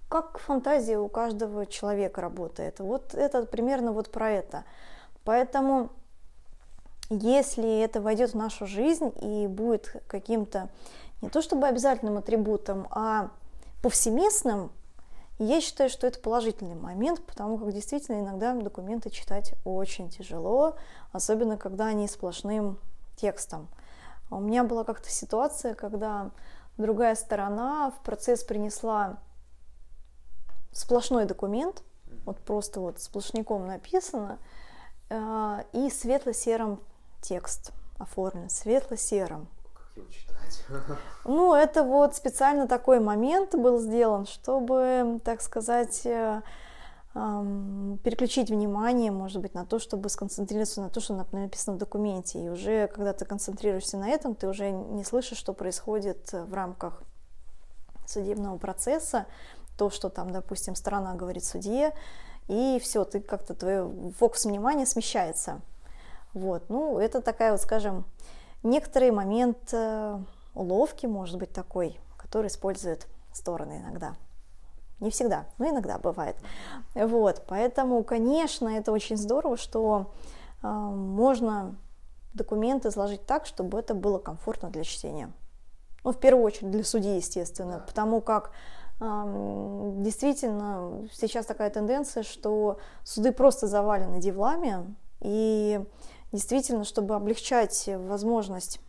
как 0.09 0.39
фантазия 0.39 1.01
у 1.01 1.09
каждого 1.09 1.67
человека 1.67 2.21
работает. 2.21 2.79
Вот 2.79 3.13
это 3.15 3.45
примерно 3.45 3.91
вот 3.91 4.09
про 4.13 4.31
это. 4.31 4.63
Поэтому 5.25 5.91
если 7.11 7.81
это 7.81 8.01
войдет 8.01 8.33
в 8.33 8.37
нашу 8.37 8.67
жизнь 8.67 9.13
и 9.21 9.47
будет 9.47 10.03
каким-то 10.07 10.71
не 11.21 11.29
то 11.29 11.41
чтобы 11.41 11.67
обязательным 11.67 12.19
атрибутом, 12.19 12.89
а 12.91 13.31
повсеместным, 13.83 14.73
я 15.39 15.61
считаю, 15.61 15.91
что 15.91 16.07
это 16.07 16.21
положительный 16.21 16.75
момент, 16.75 17.25
потому 17.25 17.59
как 17.59 17.73
действительно 17.73 18.21
иногда 18.21 18.55
документы 18.55 19.11
читать 19.11 19.55
очень 19.65 20.09
тяжело, 20.09 20.77
особенно 21.11 21.57
когда 21.57 21.87
они 21.87 22.07
сплошным 22.07 22.79
текстом. 23.17 23.69
У 24.31 24.41
меня 24.41 24.65
была 24.65 24.85
как-то 24.85 25.11
ситуация, 25.11 25.75
когда 25.75 26.31
другая 26.79 27.15
сторона 27.15 27.91
в 27.91 28.03
процесс 28.03 28.45
принесла 28.45 29.19
сплошной 30.73 31.27
документ, 31.27 31.83
вот 32.25 32.39
просто 32.39 32.81
вот 32.81 33.01
сплошняком 33.01 33.67
написано, 33.67 34.39
э, 35.11 35.65
и 35.73 35.91
светло-серым 35.91 36.81
текст 37.23 37.73
оформлен 37.99 38.51
светло-серым. 38.51 39.49
Ну, 41.25 41.55
это 41.55 41.83
вот 41.83 42.15
специально 42.15 42.67
такой 42.67 43.01
момент 43.01 43.55
был 43.55 43.79
сделан, 43.79 44.27
чтобы, 44.27 45.21
так 45.25 45.41
сказать, 45.41 46.05
э, 46.05 46.43
переключить 47.15 48.51
внимание, 48.51 49.11
может 49.11 49.41
быть, 49.41 49.55
на 49.55 49.65
то, 49.65 49.79
чтобы 49.79 50.09
сконцентрироваться 50.09 50.81
на 50.81 50.89
то, 50.89 51.01
что 51.01 51.15
написано 51.15 51.77
в 51.77 51.79
документе. 51.79 52.45
И 52.45 52.49
уже, 52.49 52.89
когда 52.89 53.13
ты 53.13 53.25
концентрируешься 53.25 53.99
на 53.99 54.09
этом, 54.09 54.35
ты 54.35 54.49
уже 54.49 54.71
не 54.71 55.05
слышишь, 55.05 55.39
что 55.39 55.53
происходит 55.53 56.33
в 56.33 56.53
рамках 56.53 57.03
судебного 58.07 58.59
процесса, 58.59 59.27
то, 59.79 59.91
что 59.91 60.09
там, 60.09 60.33
допустим, 60.33 60.75
сторона 60.75 61.15
говорит 61.15 61.45
судье, 61.45 61.93
и 62.49 62.79
все, 62.83 63.05
ты 63.05 63.21
как-то 63.21 63.55
твой 63.55 64.13
фокус 64.19 64.45
внимания 64.45 64.87
смещается. 64.87 65.61
Вот, 66.35 66.65
ну, 66.69 66.99
это 66.99 67.21
такая 67.21 67.53
вот, 67.53 67.61
скажем, 67.61 68.05
некоторый 68.63 69.11
момент 69.11 69.73
э, 69.73 70.19
уловки, 70.55 71.07
может 71.07 71.39
быть, 71.39 71.53
такой, 71.53 71.99
который 72.17 72.47
используют 72.47 73.07
стороны 73.33 73.79
иногда. 73.79 74.15
Не 75.01 75.11
всегда, 75.11 75.47
но 75.59 75.69
иногда 75.69 75.99
бывает. 75.99 76.37
Вот, 76.95 77.43
поэтому, 77.47 78.03
конечно, 78.05 78.69
это 78.69 78.93
очень 78.93 79.17
здорово, 79.17 79.57
что 79.57 80.13
э, 80.63 80.67
можно 80.69 81.77
документы 82.35 82.89
изложить 82.89 83.27
так, 83.27 83.47
чтобы 83.47 83.79
это 83.79 83.95
было 83.95 84.19
комфортно 84.19 84.71
для 84.71 84.85
чтения. 84.85 85.33
Ну, 86.05 86.13
в 86.13 86.19
первую 86.19 86.45
очередь 86.45 86.71
для 86.71 86.85
судьи, 86.85 87.17
естественно, 87.17 87.85
потому 87.87 88.21
как 88.23 88.53
э, 89.01 89.93
действительно 89.99 91.07
сейчас 91.13 91.47
такая 91.47 91.69
тенденция, 91.69 92.23
что 92.23 92.79
суды 93.05 93.33
просто 93.33 93.67
завалены 93.67 94.21
девлами, 94.21 94.95
и 95.21 95.85
действительно, 96.33 96.85
чтобы 96.85 97.15
облегчать 97.15 97.85
возможность 97.87 98.81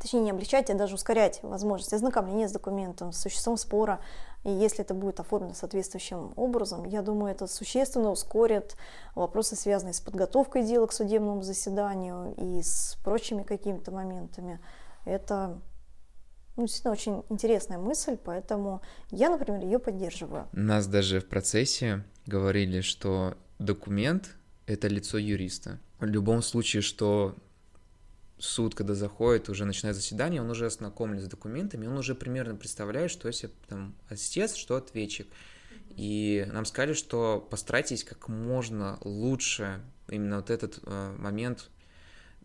точнее 0.00 0.20
не 0.20 0.30
облегчать, 0.30 0.70
а 0.70 0.74
даже 0.74 0.94
ускорять 0.94 1.40
возможность 1.42 1.92
ознакомления 1.92 2.48
с 2.48 2.52
документом, 2.52 3.12
с 3.12 3.18
существом 3.18 3.56
спора, 3.56 4.00
и 4.44 4.50
если 4.50 4.84
это 4.84 4.94
будет 4.94 5.20
оформлено 5.20 5.54
соответствующим 5.54 6.32
образом, 6.36 6.84
я 6.84 7.02
думаю, 7.02 7.32
это 7.32 7.46
существенно 7.46 8.10
ускорит 8.10 8.76
вопросы, 9.14 9.56
связанные 9.56 9.94
с 9.94 10.00
подготовкой 10.00 10.62
дела 10.64 10.86
к 10.86 10.92
судебному 10.92 11.42
заседанию 11.42 12.34
и 12.36 12.62
с 12.62 12.96
прочими 13.02 13.42
какими-то 13.42 13.90
моментами. 13.90 14.60
Это 15.04 15.58
ну, 16.56 16.64
действительно 16.64 16.92
очень 16.92 17.24
интересная 17.28 17.78
мысль, 17.78 18.16
поэтому 18.16 18.82
я, 19.10 19.30
например, 19.30 19.62
ее 19.62 19.78
поддерживаю. 19.78 20.46
Нас 20.52 20.86
даже 20.86 21.20
в 21.20 21.28
процессе 21.28 22.04
говорили, 22.26 22.80
что 22.80 23.34
документ— 23.58 24.36
это 24.66 24.88
лицо 24.88 25.18
юриста 25.18 25.78
в 25.98 26.04
любом 26.04 26.42
случае, 26.42 26.82
что 26.82 27.34
суд, 28.38 28.74
когда 28.74 28.94
заходит, 28.94 29.48
уже 29.48 29.64
начинает 29.64 29.96
заседание, 29.96 30.42
он 30.42 30.50
уже 30.50 30.66
ознакомлен 30.66 31.20
с 31.20 31.26
документами, 31.26 31.86
он 31.86 31.96
уже 31.96 32.14
примерно 32.14 32.54
представляет, 32.54 33.10
что 33.10 33.28
если 33.28 33.50
там 33.68 33.94
отец, 34.08 34.54
что 34.54 34.76
ответчик. 34.76 35.26
И 35.96 36.46
нам 36.52 36.66
сказали, 36.66 36.92
что 36.92 37.46
постарайтесь 37.50 38.04
как 38.04 38.28
можно 38.28 38.98
лучше 39.00 39.80
именно 40.08 40.36
вот 40.36 40.50
этот 40.50 40.78
э, 40.82 41.16
момент 41.18 41.70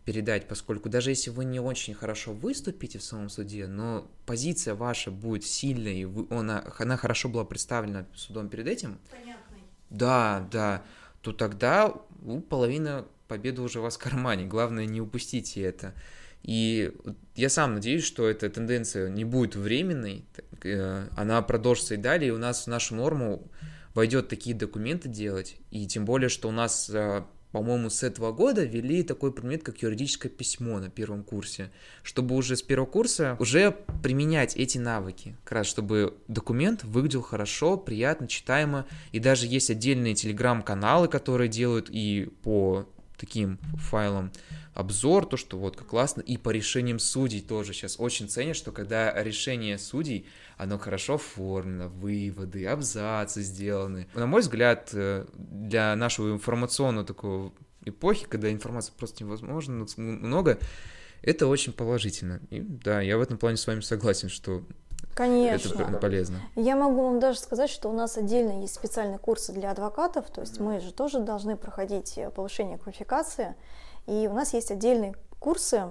передать, 0.06 0.48
поскольку 0.48 0.88
даже 0.88 1.10
если 1.10 1.28
вы 1.28 1.44
не 1.44 1.60
очень 1.60 1.92
хорошо 1.92 2.32
выступите 2.32 2.98
в 2.98 3.02
самом 3.02 3.28
суде, 3.28 3.66
но 3.66 4.10
позиция 4.24 4.74
ваша 4.74 5.10
будет 5.10 5.44
сильной, 5.44 6.00
и 6.00 6.04
вы, 6.06 6.26
она, 6.34 6.64
она 6.78 6.96
хорошо 6.96 7.28
была 7.28 7.44
представлена 7.44 8.06
судом 8.14 8.48
перед 8.48 8.66
этим, 8.66 8.98
Понятный. 9.10 9.60
да, 9.90 10.48
да, 10.50 10.82
то 11.20 11.32
тогда 11.32 11.94
ну, 12.22 12.40
половина 12.40 13.06
победа 13.28 13.62
уже 13.62 13.80
у 13.80 13.82
вас 13.82 13.96
в 13.96 13.98
кармане. 13.98 14.46
Главное, 14.46 14.86
не 14.86 15.00
упустите 15.00 15.62
это. 15.62 15.94
И 16.42 16.92
я 17.36 17.48
сам 17.48 17.74
надеюсь, 17.74 18.04
что 18.04 18.28
эта 18.28 18.50
тенденция 18.50 19.08
не 19.08 19.24
будет 19.24 19.54
временной, 19.54 20.24
э, 20.64 21.06
она 21.16 21.40
продолжится 21.42 21.94
и 21.94 21.98
далее, 21.98 22.28
и 22.28 22.32
у 22.32 22.38
нас 22.38 22.64
в 22.64 22.66
нашу 22.66 22.96
норму 22.96 23.48
войдет 23.94 24.28
такие 24.28 24.56
документы 24.56 25.08
делать, 25.08 25.56
и 25.70 25.86
тем 25.86 26.04
более, 26.04 26.28
что 26.28 26.48
у 26.48 26.52
нас, 26.52 26.90
э, 26.90 27.22
по-моему, 27.52 27.90
с 27.90 28.02
этого 28.02 28.32
года 28.32 28.64
ввели 28.64 29.02
такой 29.02 29.32
предмет, 29.32 29.62
как 29.62 29.82
юридическое 29.82 30.32
письмо 30.32 30.80
на 30.80 30.88
первом 30.88 31.22
курсе, 31.22 31.70
чтобы 32.02 32.34
уже 32.34 32.56
с 32.56 32.62
первого 32.62 32.86
курса 32.86 33.36
уже 33.38 33.76
применять 34.02 34.56
эти 34.56 34.78
навыки, 34.78 35.36
как 35.44 35.52
раз 35.52 35.66
чтобы 35.66 36.16
документ 36.28 36.82
выглядел 36.82 37.22
хорошо, 37.22 37.76
приятно, 37.76 38.26
читаемо, 38.26 38.86
и 39.12 39.18
даже 39.18 39.46
есть 39.46 39.70
отдельные 39.70 40.14
телеграм-каналы, 40.14 41.08
которые 41.08 41.48
делают 41.48 41.88
и 41.90 42.30
по 42.42 42.88
таким 43.22 43.58
файлом 43.76 44.32
обзор, 44.74 45.26
то, 45.26 45.36
что 45.36 45.56
вот 45.56 45.76
как 45.76 45.86
классно, 45.86 46.22
и 46.22 46.36
по 46.36 46.50
решениям 46.50 46.98
судей 46.98 47.40
тоже 47.40 47.72
сейчас 47.72 48.00
очень 48.00 48.28
ценят, 48.28 48.56
что 48.56 48.72
когда 48.72 49.22
решение 49.22 49.78
судей, 49.78 50.26
оно 50.56 50.76
хорошо 50.76 51.14
оформлено, 51.14 51.88
выводы, 51.88 52.66
абзацы 52.66 53.42
сделаны. 53.42 54.08
На 54.14 54.26
мой 54.26 54.40
взгляд, 54.40 54.90
э, 54.92 55.24
для 55.34 55.94
нашего 55.94 56.32
информационного 56.32 57.06
такого 57.06 57.52
эпохи, 57.84 58.26
когда 58.28 58.50
информации 58.50 58.92
просто 58.96 59.22
невозможно 59.22 59.86
много, 59.96 60.58
это 61.22 61.46
очень 61.46 61.72
положительно. 61.72 62.40
И 62.50 62.58
да, 62.58 63.00
я 63.00 63.18
в 63.18 63.20
этом 63.20 63.38
плане 63.38 63.56
с 63.56 63.66
вами 63.68 63.82
согласен, 63.82 64.28
что 64.28 64.64
Конечно. 65.14 65.82
Это 65.82 65.98
полезно. 65.98 66.36
Я 66.56 66.76
могу 66.76 67.02
вам 67.02 67.20
даже 67.20 67.38
сказать, 67.38 67.70
что 67.70 67.88
у 67.88 67.92
нас 67.92 68.16
отдельно 68.16 68.60
есть 68.60 68.74
специальные 68.74 69.18
курсы 69.18 69.52
для 69.52 69.70
адвокатов, 69.70 70.30
то 70.30 70.40
есть 70.40 70.58
мы 70.58 70.80
же 70.80 70.92
тоже 70.92 71.20
должны 71.20 71.56
проходить 71.56 72.16
э, 72.16 72.30
повышение 72.30 72.78
квалификации, 72.78 73.54
и 74.06 74.28
у 74.30 74.32
нас 74.32 74.54
есть 74.54 74.70
отдельные 74.70 75.14
курсы, 75.38 75.88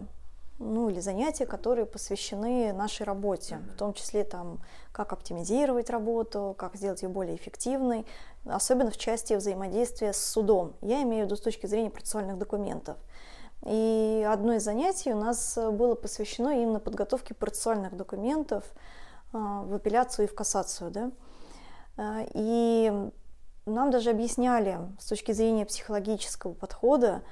ну 0.57 0.89
или 0.89 0.99
занятия, 0.99 1.45
которые 1.45 1.85
посвящены 1.85 2.71
нашей 2.73 3.03
работе, 3.03 3.59
в 3.73 3.77
том 3.77 3.93
числе 3.93 4.23
там, 4.23 4.59
как 4.91 5.11
оптимизировать 5.13 5.89
работу, 5.89 6.55
как 6.57 6.75
сделать 6.75 7.01
ее 7.01 7.09
более 7.09 7.35
эффективной, 7.35 8.05
особенно 8.45 8.91
в 8.91 8.97
части 8.97 9.33
взаимодействия 9.33 10.13
с 10.13 10.23
судом. 10.23 10.73
Я 10.81 11.01
имею 11.03 11.23
в 11.23 11.25
виду 11.25 11.35
с 11.35 11.41
точки 11.41 11.65
зрения 11.65 11.89
процессуальных 11.89 12.37
документов. 12.37 12.97
И 13.65 14.27
одно 14.27 14.53
из 14.53 14.63
занятий 14.63 15.13
у 15.13 15.17
нас 15.17 15.55
было 15.55 15.93
посвящено 15.95 16.49
именно 16.61 16.79
подготовке 16.79 17.33
процессуальных 17.33 17.95
документов 17.95 18.63
в 19.31 19.73
апелляцию 19.73 20.25
и 20.25 20.29
в 20.29 20.35
кассацию. 20.35 20.91
Да? 20.91 21.11
А, 21.97 22.25
и 22.33 22.91
нам 23.65 23.91
даже 23.91 24.09
объясняли 24.09 24.79
с 24.99 25.07
точки 25.07 25.31
зрения 25.31 25.65
психологического 25.65 26.53
подхода, 26.53 27.23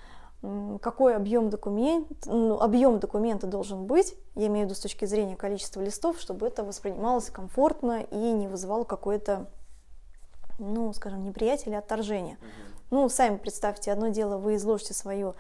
какой 0.82 1.18
объем, 1.18 1.50
документ, 1.50 2.08
ну, 2.26 2.62
объем 2.62 3.00
документа 3.00 3.46
должен 3.46 3.86
быть, 3.86 4.16
я 4.36 4.48
имею 4.48 4.66
в 4.66 4.70
виду 4.70 4.76
с 4.76 4.80
точки 4.80 5.04
зрения 5.04 5.36
количества 5.36 5.82
листов, 5.82 6.18
чтобы 6.18 6.48
это 6.48 6.64
воспринималось 6.64 7.30
комфортно 7.30 8.04
и 8.04 8.32
не 8.32 8.48
вызывало 8.48 8.86
какое-то, 8.86 9.50
ну, 10.58 10.94
скажем, 10.94 11.26
неприятие 11.26 11.68
или 11.68 11.76
отторжение. 11.76 12.38
Ну, 12.90 13.10
сами 13.10 13.36
представьте, 13.36 13.92
одно 13.92 14.08
дело, 14.08 14.38
вы 14.38 14.56
изложите 14.56 14.94
свою 14.94 15.36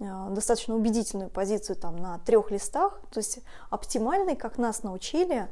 Э, 0.00 0.28
достаточно 0.30 0.74
убедительную 0.74 1.28
позицию 1.28 1.76
там 1.76 1.96
на 1.96 2.18
трех 2.20 2.50
листах, 2.50 3.00
то 3.10 3.18
есть 3.20 3.40
оптимальный, 3.68 4.34
как 4.34 4.56
нас 4.56 4.82
научили, 4.82 5.48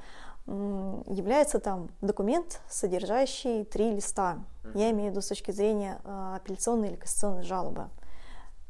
является 1.07 1.61
там 1.61 1.91
документ, 2.01 2.61
содержащий 2.69 3.65
три 3.65 3.91
листа. 3.93 4.39
Я 4.75 4.91
имею 4.91 5.09
в 5.09 5.13
виду 5.13 5.23
с 5.23 5.29
точки 5.29 5.51
зрения 5.51 6.01
э, 6.05 6.33
апелляционной 6.37 6.89
или 6.89 6.97
кассационной 6.97 7.43
жалобы. 7.43 7.89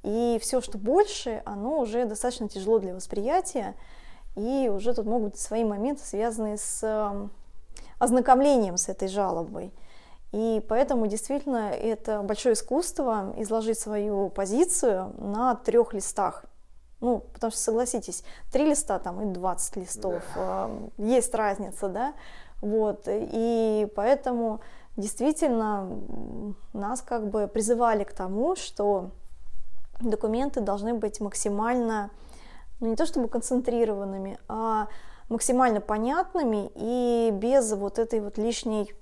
И 0.03 0.39
все, 0.41 0.61
что 0.61 0.79
больше, 0.79 1.43
оно 1.45 1.81
уже 1.81 2.05
достаточно 2.05 2.49
тяжело 2.49 2.79
для 2.79 2.95
восприятия, 2.95 3.75
и 4.37 4.71
уже 4.73 4.95
тут 4.95 5.07
могут 5.07 5.33
быть 5.33 5.41
свои 5.41 5.65
моменты, 5.65 6.03
связанные 6.05 6.57
с 6.57 7.31
ознакомлением 7.99 8.77
с 8.77 8.89
этой 8.89 9.09
жалобой. 9.09 9.73
И 10.33 10.63
поэтому 10.69 11.07
действительно 11.07 11.71
это 11.71 12.23
большое 12.23 12.53
искусство 12.53 13.35
изложить 13.39 13.79
свою 13.79 14.29
позицию 14.29 15.15
на 15.19 15.55
трех 15.55 15.95
листах. 15.95 16.45
Ну, 17.01 17.21
потому 17.33 17.51
что, 17.53 17.61
согласитесь, 17.61 18.25
три 18.51 18.67
листа 18.67 18.99
там 18.99 19.21
и 19.23 19.33
20 19.33 19.77
листов, 19.77 20.23
да. 20.35 20.69
э, 20.69 20.89
есть 20.99 21.35
разница, 21.35 21.89
да, 21.89 22.15
вот, 22.61 23.03
и 23.07 23.87
поэтому 23.95 24.61
действительно 24.97 25.89
нас 26.73 27.01
как 27.03 27.31
бы 27.31 27.47
призывали 27.47 28.03
к 28.03 28.13
тому, 28.13 28.57
что 28.57 29.11
документы 30.01 30.61
должны 30.61 30.95
быть 30.95 31.21
максимально, 31.21 32.11
ну 32.81 32.89
не 32.89 32.97
то 32.97 33.07
чтобы 33.07 33.29
концентрированными, 33.29 34.39
а 34.49 34.89
максимально 35.29 35.81
понятными 35.81 36.71
и 36.75 37.31
без 37.33 37.73
вот 37.73 38.01
этой 38.01 38.21
вот 38.21 38.39
лишней 38.39 38.93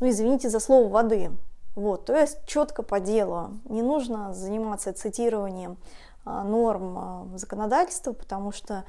ну, 0.00 0.08
извините 0.08 0.48
за 0.48 0.60
слово, 0.60 0.88
воды. 0.88 1.30
Вот, 1.74 2.06
то 2.06 2.14
есть 2.14 2.44
четко 2.44 2.82
по 2.82 3.00
делу. 3.00 3.50
Не 3.64 3.82
нужно 3.82 4.34
заниматься 4.34 4.92
цитированием 4.92 5.78
норм 6.24 6.98
а, 6.98 7.28
законодательства, 7.36 8.12
потому 8.12 8.52
что 8.52 8.84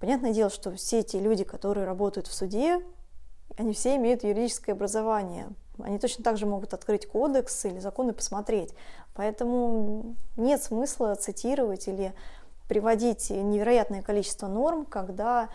понятное 0.00 0.32
дело, 0.32 0.50
что 0.50 0.72
все 0.72 1.00
эти 1.00 1.16
люди, 1.16 1.44
которые 1.44 1.86
работают 1.86 2.26
в 2.26 2.34
суде, 2.34 2.80
они 3.56 3.72
все 3.72 3.96
имеют 3.96 4.24
юридическое 4.24 4.74
образование. 4.74 5.48
Они 5.78 5.98
точно 5.98 6.24
так 6.24 6.36
же 6.36 6.46
могут 6.46 6.74
открыть 6.74 7.06
кодекс 7.06 7.64
или 7.64 7.78
законы 7.78 8.12
посмотреть. 8.12 8.74
Поэтому 9.14 10.16
нет 10.36 10.62
смысла 10.62 11.14
цитировать 11.14 11.88
или 11.88 12.14
приводить 12.68 13.30
невероятное 13.30 14.02
количество 14.02 14.46
норм, 14.46 14.84
когда 14.84 15.48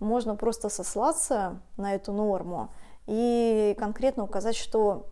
можно 0.00 0.36
просто 0.36 0.68
сослаться 0.68 1.60
на 1.76 1.94
эту 1.94 2.12
норму 2.12 2.70
и 3.06 3.74
конкретно 3.78 4.24
указать, 4.24 4.56
что 4.56 5.06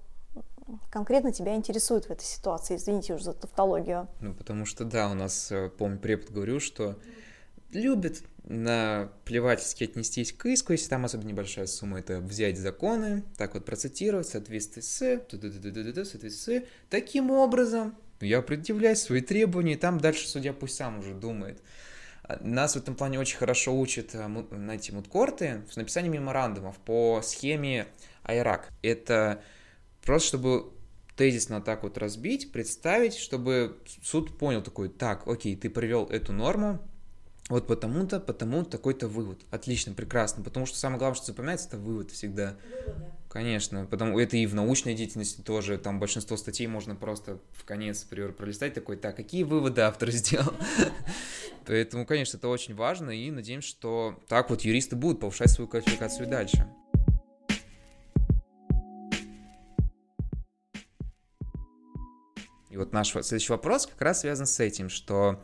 конкретно 0.90 1.32
тебя 1.32 1.54
интересует 1.54 2.06
в 2.06 2.10
этой 2.10 2.24
ситуации. 2.24 2.76
Извините 2.76 3.14
уже 3.14 3.24
за 3.24 3.32
тавтологию. 3.32 4.08
Ну, 4.20 4.34
потому 4.34 4.66
что, 4.66 4.84
да, 4.84 5.10
у 5.10 5.14
нас, 5.14 5.50
э, 5.52 5.70
помню, 5.70 5.98
препод 5.98 6.30
говорил, 6.30 6.60
что 6.60 6.98
любит 7.72 8.22
на 8.44 9.10
плевательски 9.24 9.84
отнестись 9.84 10.32
к 10.32 10.46
иску, 10.46 10.72
если 10.72 10.88
там 10.88 11.04
особенно 11.04 11.28
небольшая 11.28 11.66
сумма, 11.66 11.98
это 11.98 12.20
взять 12.20 12.58
законы, 12.58 13.24
так 13.36 13.54
вот 13.54 13.64
процитировать, 13.64 14.28
соответствие 14.28 14.82
с, 14.82 15.20
соответствие 15.28 16.60
с, 16.60 16.64
таким 16.88 17.30
образом 17.30 17.96
я 18.20 18.40
предъявляю 18.42 18.96
свои 18.96 19.20
требования, 19.20 19.72
и 19.72 19.76
там 19.76 19.98
дальше 19.98 20.28
судья 20.28 20.52
пусть 20.52 20.76
сам 20.76 21.00
уже 21.00 21.12
думает. 21.12 21.60
Нас 22.40 22.74
в 22.74 22.78
этом 22.78 22.94
плане 22.94 23.20
очень 23.20 23.36
хорошо 23.36 23.78
учат, 23.78 24.12
знаете, 24.12 24.92
э, 24.92 24.94
мудкорты 24.94 25.62
с 25.70 25.76
написанием 25.76 26.14
меморандумов 26.14 26.76
по 26.78 27.20
схеме 27.22 27.86
Айрак. 28.22 28.70
Это 28.82 29.42
просто 30.06 30.28
чтобы 30.28 30.72
тезисно 31.16 31.60
так 31.60 31.82
вот 31.82 31.98
разбить, 31.98 32.52
представить, 32.52 33.16
чтобы 33.16 33.76
суд 34.02 34.38
понял 34.38 34.62
такой, 34.62 34.88
так, 34.88 35.26
окей, 35.26 35.56
ты 35.56 35.68
привел 35.68 36.06
эту 36.06 36.32
норму, 36.32 36.80
вот 37.48 37.66
потому-то, 37.66 38.18
потому 38.18 38.64
такой-то 38.64 39.06
вывод. 39.06 39.40
Отлично, 39.50 39.94
прекрасно. 39.94 40.42
Потому 40.42 40.66
что 40.66 40.78
самое 40.78 40.98
главное, 40.98 41.16
что 41.16 41.26
запоминается, 41.26 41.68
это 41.68 41.78
вывод 41.78 42.10
всегда. 42.10 42.56
Выводы. 42.84 43.06
Конечно, 43.28 43.84
потому 43.84 44.18
это 44.18 44.36
и 44.36 44.46
в 44.46 44.54
научной 44.54 44.94
деятельности 44.94 45.42
тоже. 45.42 45.78
Там 45.78 46.00
большинство 46.00 46.36
статей 46.36 46.66
можно 46.66 46.96
просто 46.96 47.38
в 47.52 47.64
конец, 47.64 48.02
например, 48.04 48.32
пролистать 48.32 48.74
такой, 48.74 48.96
так, 48.96 49.14
какие 49.14 49.42
выводы 49.42 49.82
автор 49.82 50.10
сделал? 50.10 50.54
Поэтому, 51.66 52.06
конечно, 52.06 52.38
это 52.38 52.48
очень 52.48 52.74
важно, 52.74 53.10
и 53.10 53.30
надеемся, 53.30 53.68
что 53.68 54.18
так 54.28 54.50
вот 54.50 54.62
юристы 54.62 54.96
будут 54.96 55.20
повышать 55.20 55.50
свою 55.50 55.68
квалификацию 55.68 56.28
дальше. 56.28 56.66
И 62.76 62.78
вот 62.78 62.92
наш 62.92 63.12
следующий 63.12 63.52
вопрос 63.52 63.86
как 63.86 64.02
раз 64.02 64.20
связан 64.20 64.44
с 64.44 64.60
этим, 64.60 64.90
что 64.90 65.42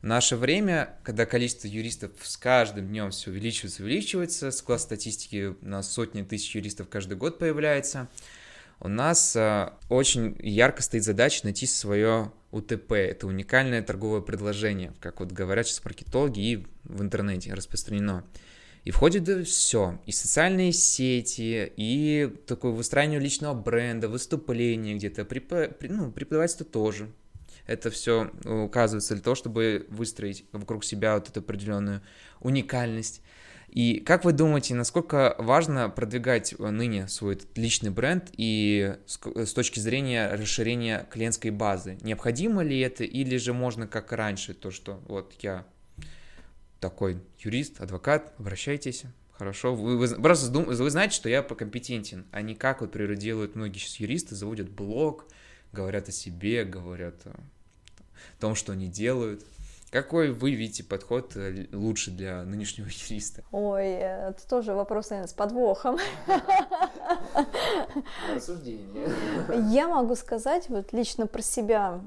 в 0.00 0.06
наше 0.06 0.36
время, 0.36 0.96
когда 1.02 1.26
количество 1.26 1.68
юристов 1.68 2.12
с 2.22 2.38
каждым 2.38 2.88
днем 2.88 3.10
все 3.10 3.30
увеличивается, 3.30 3.82
увеличивается, 3.82 4.50
склад 4.50 4.80
статистики 4.80 5.54
на 5.60 5.82
сотни 5.82 6.22
тысяч 6.22 6.54
юристов 6.54 6.88
каждый 6.88 7.18
год 7.18 7.38
появляется, 7.38 8.08
у 8.80 8.88
нас 8.88 9.36
а, 9.36 9.74
очень 9.90 10.38
ярко 10.40 10.80
стоит 10.80 11.04
задача 11.04 11.40
найти 11.44 11.66
свое 11.66 12.32
УТП. 12.50 12.92
Это 12.92 13.26
уникальное 13.26 13.82
торговое 13.82 14.22
предложение, 14.22 14.94
как 15.00 15.20
вот 15.20 15.32
говорят 15.32 15.66
сейчас 15.66 15.84
маркетологи 15.84 16.40
и 16.40 16.66
в 16.84 17.02
интернете 17.02 17.52
распространено. 17.52 18.24
И 18.84 18.90
входит 18.90 19.46
все. 19.46 19.98
И 20.06 20.12
социальные 20.12 20.72
сети, 20.72 21.70
и 21.76 22.32
такое 22.46 22.72
выстраивание 22.72 23.20
личного 23.20 23.54
бренда, 23.54 24.08
выступления 24.08 24.94
где-то, 24.94 25.24
препод... 25.24 25.76
ну, 25.82 26.10
преподавательство 26.10 26.64
тоже 26.64 27.10
это 27.70 27.90
все 27.90 28.30
указывается 28.44 29.14
для 29.14 29.22
того, 29.22 29.36
чтобы 29.36 29.86
выстроить 29.90 30.44
вокруг 30.52 30.84
себя 30.84 31.14
вот 31.14 31.28
эту 31.28 31.40
определенную 31.40 32.02
уникальность. 32.40 33.22
И 33.68 34.00
как 34.00 34.24
вы 34.24 34.32
думаете, 34.32 34.74
насколько 34.74 35.36
важно 35.38 35.88
продвигать 35.88 36.58
ныне 36.58 37.06
свой 37.06 37.38
личный 37.54 37.90
бренд 37.90 38.30
и 38.36 38.96
с 39.06 39.52
точки 39.52 39.78
зрения 39.78 40.32
расширения 40.32 41.06
клиентской 41.08 41.52
базы? 41.52 41.96
Необходимо 42.02 42.64
ли 42.64 42.80
это 42.80 43.04
или 43.04 43.36
же 43.36 43.52
можно 43.52 43.86
как 43.86 44.10
раньше, 44.10 44.54
то 44.54 44.72
что 44.72 45.00
вот 45.06 45.34
я 45.38 45.64
такой 46.80 47.22
юрист, 47.38 47.80
адвокат, 47.80 48.32
обращайтесь, 48.38 49.04
хорошо. 49.32 49.74
Вы, 49.74 49.96
вы, 49.98 50.08
просто 50.20 50.50
вы 50.50 50.90
знаете, 50.90 51.14
что 51.14 51.28
я 51.28 51.42
компетентен, 51.42 52.26
а 52.32 52.42
не 52.42 52.54
как 52.54 52.80
вот, 52.80 52.88
например, 52.88 53.16
делают 53.16 53.54
многие 53.54 53.78
сейчас 53.78 53.96
юристы, 53.96 54.34
заводят 54.34 54.70
блог, 54.70 55.26
говорят 55.72 56.08
о 56.08 56.12
себе, 56.12 56.64
говорят 56.64 57.14
о 57.26 57.34
том, 58.40 58.54
что 58.54 58.72
они 58.72 58.88
делают. 58.88 59.44
Какой 59.90 60.30
вы 60.30 60.52
видите 60.52 60.84
подход 60.84 61.36
э, 61.36 61.66
лучше 61.72 62.12
для 62.12 62.44
нынешнего 62.44 62.86
юриста? 63.08 63.42
Ой, 63.50 63.88
это 63.88 64.46
тоже 64.48 64.72
вопрос, 64.72 65.10
наверное, 65.10 65.28
с 65.28 65.32
подвохом. 65.32 65.98
Рассуждение. 68.32 69.08
Я 69.72 69.88
могу 69.88 70.14
сказать 70.14 70.68
вот 70.68 70.92
лично 70.92 71.26
про 71.26 71.42
себя. 71.42 72.00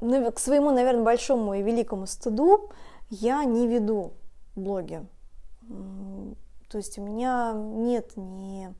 К 0.00 0.38
своему, 0.38 0.70
наверное, 0.70 1.04
большому 1.04 1.54
и 1.54 1.62
великому 1.62 2.06
стыду 2.06 2.70
я 3.10 3.44
не 3.44 3.66
веду 3.66 4.12
блоги. 4.54 5.06
То 6.68 6.78
есть 6.78 6.98
у 6.98 7.02
меня 7.02 7.52
нет 7.54 8.12
ни... 8.16 8.72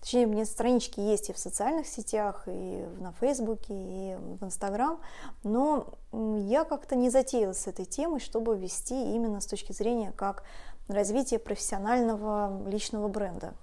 Точнее, 0.00 0.26
у 0.26 0.30
меня 0.30 0.44
странички 0.44 0.98
есть 0.98 1.30
и 1.30 1.32
в 1.32 1.38
социальных 1.38 1.86
сетях, 1.86 2.42
и 2.46 2.84
на 2.98 3.12
Фейсбуке, 3.12 3.72
и 3.72 4.16
в 4.16 4.44
Инстаграм, 4.44 4.98
но 5.44 5.94
я 6.10 6.64
как-то 6.64 6.96
не 6.96 7.08
затеялась 7.08 7.58
с 7.58 7.66
этой 7.68 7.84
темой, 7.84 8.18
чтобы 8.18 8.58
вести 8.58 9.14
именно 9.14 9.40
с 9.40 9.46
точки 9.46 9.70
зрения 9.70 10.10
как 10.10 10.42
развития 10.88 11.38
профессионального 11.38 12.68
личного 12.68 13.06
бренда. 13.06 13.54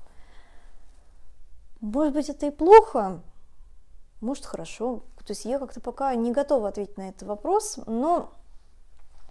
Может 1.81 2.13
быть, 2.13 2.29
это 2.29 2.45
и 2.45 2.51
плохо, 2.51 3.21
может, 4.21 4.45
хорошо. 4.45 5.03
То 5.17 5.31
есть 5.31 5.45
я 5.45 5.59
как-то 5.59 5.79
пока 5.81 6.13
не 6.15 6.31
готова 6.31 6.69
ответить 6.69 6.97
на 6.97 7.09
этот 7.09 7.23
вопрос, 7.23 7.79
но, 7.85 8.31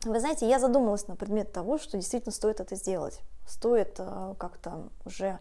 вы 0.04 0.20
знаете, 0.20 0.48
я 0.48 0.58
задумалась 0.58 1.08
на 1.08 1.16
предмет 1.16 1.52
того, 1.52 1.78
что 1.78 1.96
действительно 1.96 2.32
стоит 2.32 2.60
это 2.60 2.76
сделать. 2.76 3.20
Стоит 3.46 3.96
э, 3.98 4.34
как-то 4.38 4.88
уже 5.04 5.38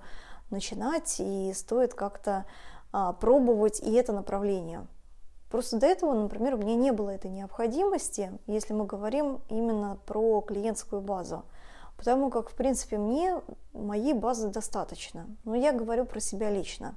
начинать 0.50 1.18
и 1.20 1.54
стоит 1.54 1.94
как-то 1.94 2.46
а, 2.92 3.14
пробовать 3.14 3.80
и 3.82 3.94
это 3.94 4.14
направление. 4.14 4.88
Просто 5.50 5.78
до 5.78 5.86
этого, 5.86 6.14
например, 6.14 6.56
у 6.56 6.58
меня 6.58 6.76
не 6.76 6.92
было 6.92 7.10
этой 7.10 7.32
необходимости, 7.32 8.32
если 8.48 8.74
мы 8.74 8.86
говорим 8.86 9.42
именно 9.50 9.98
про 10.06 10.42
клиентскую 10.42 11.02
базу. 11.02 11.44
Потому 11.96 12.30
как, 12.30 12.50
в 12.50 12.56
принципе, 12.56 12.98
мне 12.98 13.42
моей 13.74 14.14
базы 14.14 14.50
достаточно. 14.50 15.26
Но 15.46 15.56
я 15.56 15.72
говорю 15.72 16.06
про 16.06 16.20
себя 16.20 16.50
лично. 16.50 16.96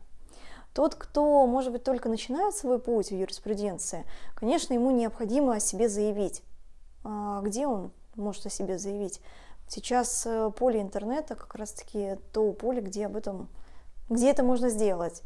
Тот, 0.74 0.94
кто, 0.94 1.46
может 1.46 1.72
быть, 1.72 1.82
только 1.82 2.08
начинает 2.08 2.54
свой 2.54 2.78
путь 2.78 3.08
в 3.08 3.14
юриспруденции, 3.14 4.04
конечно, 4.34 4.72
ему 4.72 4.90
необходимо 4.90 5.54
о 5.54 5.60
себе 5.60 5.88
заявить. 5.88 6.42
А 7.02 7.40
где 7.42 7.66
он 7.66 7.92
может 8.14 8.46
о 8.46 8.50
себе 8.50 8.78
заявить? 8.78 9.20
Сейчас 9.68 10.26
э, 10.26 10.50
поле 10.56 10.80
интернета 10.80 11.34
как 11.34 11.54
раз-таки 11.54 12.16
то 12.32 12.52
поле, 12.52 12.80
где 12.80 13.06
об 13.06 13.16
этом, 13.16 13.48
где 14.08 14.30
это 14.30 14.42
можно 14.42 14.68
сделать. 14.68 15.22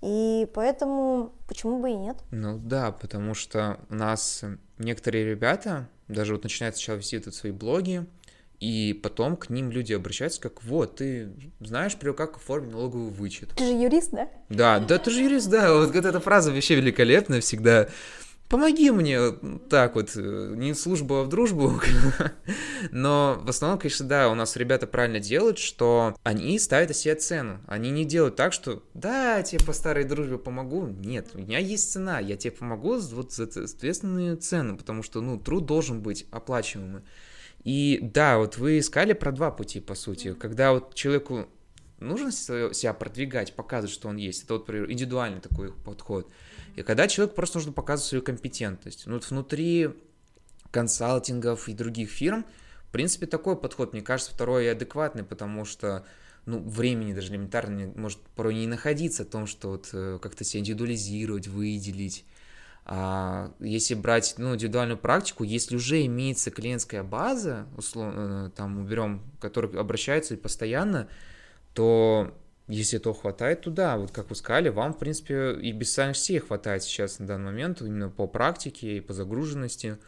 И 0.00 0.48
поэтому 0.54 1.32
почему 1.48 1.80
бы 1.80 1.90
и 1.90 1.96
нет? 1.96 2.16
Ну 2.30 2.58
да, 2.58 2.92
потому 2.92 3.34
что 3.34 3.80
у 3.90 3.94
нас 3.94 4.44
некоторые 4.78 5.24
ребята 5.24 5.88
даже 6.06 6.34
вот 6.34 6.44
начинают 6.44 6.76
сначала 6.76 6.96
вести 6.96 7.18
тут 7.18 7.34
свои 7.34 7.52
блоги, 7.52 8.06
и 8.60 8.98
потом 9.02 9.36
к 9.36 9.50
ним 9.50 9.70
люди 9.70 9.92
обращаются 9.92 10.40
как, 10.40 10.62
вот, 10.64 10.96
ты 10.96 11.30
знаешь, 11.60 11.96
как 11.96 12.36
оформить 12.36 12.72
налоговый 12.72 13.10
вычет. 13.10 13.50
Ты 13.56 13.64
же 13.64 13.72
юрист, 13.72 14.10
да? 14.10 14.28
Да, 14.48 14.78
да, 14.80 14.98
ты 14.98 15.10
же 15.10 15.22
юрист, 15.22 15.48
да. 15.48 15.72
Вот 15.74 15.94
эта 15.94 16.20
фраза 16.20 16.52
вообще 16.52 16.74
великолепная 16.74 17.40
всегда 17.40 17.88
помоги 18.48 18.90
мне 18.90 19.32
так 19.68 19.94
вот, 19.94 20.16
э, 20.16 20.54
не 20.56 20.72
в 20.72 20.78
службу, 20.78 21.16
а 21.16 21.24
в 21.24 21.28
дружбу. 21.28 21.80
Но 22.90 23.40
в 23.42 23.48
основном, 23.50 23.78
конечно, 23.78 24.06
да, 24.06 24.28
у 24.30 24.34
нас 24.34 24.56
ребята 24.56 24.86
правильно 24.86 25.20
делают, 25.20 25.58
что 25.58 26.16
они 26.22 26.58
ставят 26.58 26.96
себе 26.96 27.14
цену. 27.14 27.60
Они 27.66 27.90
не 27.90 28.04
делают 28.04 28.36
так, 28.36 28.52
что 28.52 28.82
да, 28.94 29.36
я 29.36 29.42
тебе 29.42 29.64
по 29.64 29.72
старой 29.72 30.04
дружбе 30.04 30.38
помогу. 30.38 30.86
Нет, 30.86 31.28
у 31.34 31.38
меня 31.38 31.58
есть 31.58 31.92
цена, 31.92 32.18
я 32.20 32.36
тебе 32.36 32.52
помогу 32.52 32.98
вот 32.98 33.32
за 33.32 33.50
соответственную 33.50 34.36
цену, 34.38 34.76
потому 34.76 35.02
что, 35.02 35.20
ну, 35.20 35.38
труд 35.38 35.66
должен 35.66 36.00
быть 36.00 36.26
оплачиваемый. 36.30 37.02
И 37.64 37.98
да, 38.02 38.38
вот 38.38 38.56
вы 38.56 38.78
искали 38.78 39.12
про 39.12 39.32
два 39.32 39.50
пути, 39.50 39.80
по 39.80 39.94
сути. 39.94 40.34
Когда 40.34 40.72
вот 40.72 40.94
человеку 40.94 41.48
нужно 42.00 42.30
себя 42.32 42.92
продвигать, 42.92 43.54
показывать, 43.54 43.92
что 43.92 44.08
он 44.08 44.16
есть. 44.16 44.44
Это 44.44 44.54
вот, 44.54 44.68
например, 44.68 44.90
индивидуальный 44.90 45.40
такой 45.40 45.72
подход. 45.72 46.30
И 46.76 46.82
когда 46.82 47.08
человеку 47.08 47.34
просто 47.36 47.58
нужно 47.58 47.72
показывать 47.72 48.08
свою 48.08 48.22
компетентность. 48.22 49.06
Ну, 49.06 49.14
вот 49.14 49.28
внутри 49.28 49.90
консалтингов 50.70 51.68
и 51.68 51.74
других 51.74 52.10
фирм, 52.10 52.46
в 52.88 52.92
принципе, 52.92 53.26
такой 53.26 53.56
подход, 53.56 53.92
мне 53.92 54.02
кажется, 54.02 54.32
второй 54.32 54.66
и 54.66 54.68
адекватный, 54.68 55.24
потому 55.24 55.64
что 55.64 56.06
ну, 56.46 56.60
времени 56.60 57.12
даже 57.12 57.32
элементарно 57.32 57.92
может 57.94 58.20
порой 58.34 58.54
не 58.54 58.66
находиться 58.66 59.24
о 59.24 59.26
том, 59.26 59.46
что 59.46 59.70
вот 59.70 59.90
э, 59.92 60.18
как-то 60.22 60.44
себя 60.44 60.60
индивидуализировать, 60.60 61.48
выделить. 61.48 62.24
А 62.90 63.52
если 63.60 63.94
брать 63.94 64.36
ну, 64.38 64.54
индивидуальную 64.54 64.96
практику, 64.96 65.44
если 65.44 65.76
уже 65.76 66.06
имеется 66.06 66.50
клиентская 66.50 67.02
база, 67.02 67.66
условно, 67.76 68.46
э, 68.48 68.56
там 68.56 68.80
уберем, 68.80 69.22
которые 69.40 69.78
обращаются 69.78 70.38
постоянно, 70.38 71.06
то 71.74 72.34
если 72.66 72.98
этого 72.98 73.14
хватает, 73.14 73.60
то 73.60 73.70
да, 73.70 73.98
вот 73.98 74.10
как 74.10 74.30
вы 74.30 74.36
сказали, 74.36 74.70
вам, 74.70 74.94
в 74.94 74.98
принципе, 74.98 75.52
и 75.60 75.70
без 75.72 75.92
сетей 75.92 76.38
хватает 76.38 76.82
сейчас 76.82 77.18
на 77.18 77.26
данный 77.26 77.46
момент, 77.46 77.82
именно 77.82 78.08
по 78.08 78.26
практике 78.26 78.96
и 78.96 79.00
по 79.00 79.12
загруженности. 79.12 79.98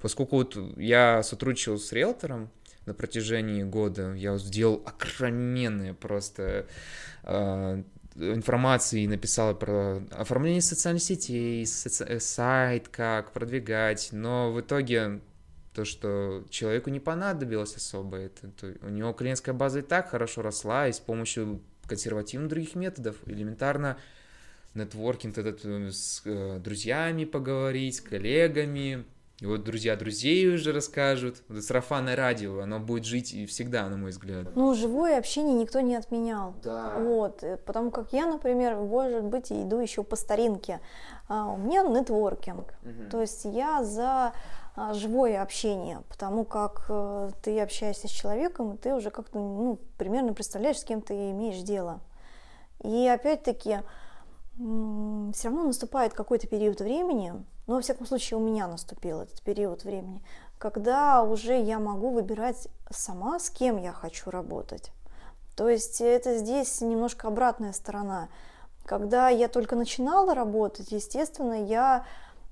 Поскольку 0.00 0.36
вот 0.36 0.56
я 0.76 1.24
сотрудничал 1.24 1.78
с 1.78 1.90
риэлтором 1.90 2.48
на 2.86 2.94
протяжении 2.94 3.64
года, 3.64 4.14
я 4.14 4.38
сделал 4.38 4.84
огроменные 4.86 5.94
просто 5.94 6.66
э, 7.24 7.82
информации, 8.16 9.06
написал 9.06 9.54
про 9.54 10.02
оформление 10.10 10.62
социальных 10.62 11.02
сетей, 11.02 11.66
соци... 11.66 12.20
сайт, 12.20 12.88
как 12.88 13.32
продвигать, 13.32 14.10
но 14.12 14.52
в 14.52 14.60
итоге 14.60 15.20
то, 15.74 15.84
что 15.84 16.44
человеку 16.50 16.90
не 16.90 17.00
понадобилось 17.00 17.76
особо 17.76 18.16
это, 18.16 18.48
то 18.48 18.74
у 18.82 18.88
него 18.88 19.12
клиентская 19.12 19.54
база 19.54 19.80
и 19.80 19.82
так 19.82 20.10
хорошо 20.10 20.42
росла, 20.42 20.88
и 20.88 20.92
с 20.92 20.98
помощью 20.98 21.60
консервативных 21.86 22.48
других 22.48 22.74
методов. 22.74 23.16
Элементарно 23.26 23.96
нетворкинг 24.74 25.38
этот 25.38 25.64
э, 25.64 25.90
с 25.90 26.22
э, 26.24 26.60
друзьями 26.62 27.24
поговорить, 27.24 27.96
с 27.96 28.00
коллегами. 28.00 29.04
И 29.40 29.46
вот 29.46 29.64
друзья 29.64 29.96
друзей 29.96 30.54
уже 30.54 30.72
расскажут. 30.72 31.42
Вот 31.48 31.62
сарафанное 31.64 32.14
радио, 32.14 32.60
оно 32.60 32.78
будет 32.78 33.04
жить 33.04 33.32
и 33.32 33.46
всегда, 33.46 33.88
на 33.88 33.96
мой 33.96 34.10
взгляд. 34.10 34.54
Ну, 34.54 34.74
живое 34.74 35.18
общение 35.18 35.54
никто 35.54 35.80
не 35.80 35.96
отменял. 35.96 36.54
Да. 36.62 36.94
Вот, 36.98 37.42
э, 37.42 37.56
потому 37.56 37.90
как 37.90 38.12
я, 38.12 38.26
например, 38.26 38.76
может 38.76 39.24
быть, 39.24 39.50
иду 39.50 39.78
еще 39.78 40.02
по 40.02 40.16
старинке. 40.16 40.80
А 41.28 41.46
у 41.46 41.56
меня 41.56 41.82
нетворкинг. 41.82 42.74
Угу. 42.82 43.10
То 43.10 43.20
есть 43.22 43.46
я 43.46 43.82
за 43.82 44.34
а, 44.76 44.92
живое 44.92 45.42
общение, 45.42 46.02
потому 46.08 46.44
как 46.44 46.84
э, 46.90 47.30
ты 47.42 47.60
общаешься 47.60 48.08
с 48.08 48.10
человеком, 48.10 48.74
и 48.74 48.76
ты 48.76 48.94
уже 48.94 49.10
как-то 49.10 49.38
ну, 49.38 49.78
примерно 49.96 50.34
представляешь, 50.34 50.80
с 50.80 50.84
кем 50.84 51.00
ты 51.00 51.14
имеешь 51.30 51.62
дело. 51.62 52.00
И 52.82 53.06
опять-таки 53.06 53.80
все 54.56 55.48
равно 55.48 55.64
наступает 55.64 56.12
какой-то 56.12 56.46
период 56.46 56.80
времени, 56.80 57.32
но 57.70 57.76
во 57.76 57.82
всяком 57.82 58.04
случае 58.04 58.36
у 58.36 58.40
меня 58.40 58.66
наступил 58.66 59.20
этот 59.20 59.42
период 59.42 59.84
времени, 59.84 60.24
когда 60.58 61.22
уже 61.22 61.56
я 61.56 61.78
могу 61.78 62.10
выбирать 62.10 62.66
сама, 62.90 63.38
с 63.38 63.48
кем 63.48 63.80
я 63.80 63.92
хочу 63.92 64.28
работать. 64.28 64.90
То 65.54 65.68
есть 65.68 66.00
это 66.00 66.36
здесь 66.36 66.80
немножко 66.80 67.28
обратная 67.28 67.72
сторона. 67.72 68.28
Когда 68.84 69.28
я 69.28 69.46
только 69.46 69.76
начинала 69.76 70.34
работать, 70.34 70.90
естественно, 70.90 71.64
я 71.64 72.06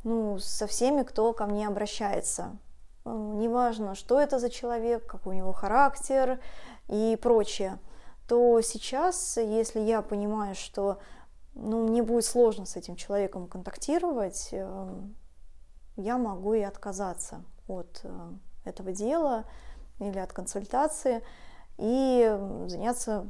ну, 0.05 0.39
со 0.39 0.69
всеми, 0.69 1.03
кто 1.03 1.33
ко 1.33 1.47
мне 1.47 1.67
обращается. 1.67 2.57
Неважно, 3.05 3.97
что 3.97 4.21
это 4.21 4.39
за 4.39 4.51
человек, 4.51 5.05
какой 5.05 5.35
у 5.35 5.39
него 5.39 5.53
характер 5.53 6.39
и 6.87 7.19
прочее, 7.21 7.81
то 8.29 8.61
сейчас, 8.61 9.37
если 9.37 9.81
я 9.81 10.01
понимаю, 10.01 10.55
что 10.55 11.01
ну, 11.59 11.87
мне 11.87 12.03
будет 12.03 12.25
сложно 12.25 12.65
с 12.65 12.77
этим 12.77 12.97
человеком 12.97 13.49
контактировать, 13.49 14.49
э, 14.53 15.01
я 15.97 16.17
могу 16.17 16.55
и 16.55 16.63
отказаться 16.63 17.45
от 17.67 18.01
э, 18.05 18.31
этого 18.65 18.93
дела 18.93 19.45
или 19.99 20.19
от 20.19 20.33
консультации 20.33 21.23
и 21.77 22.39
заняться 22.67 23.29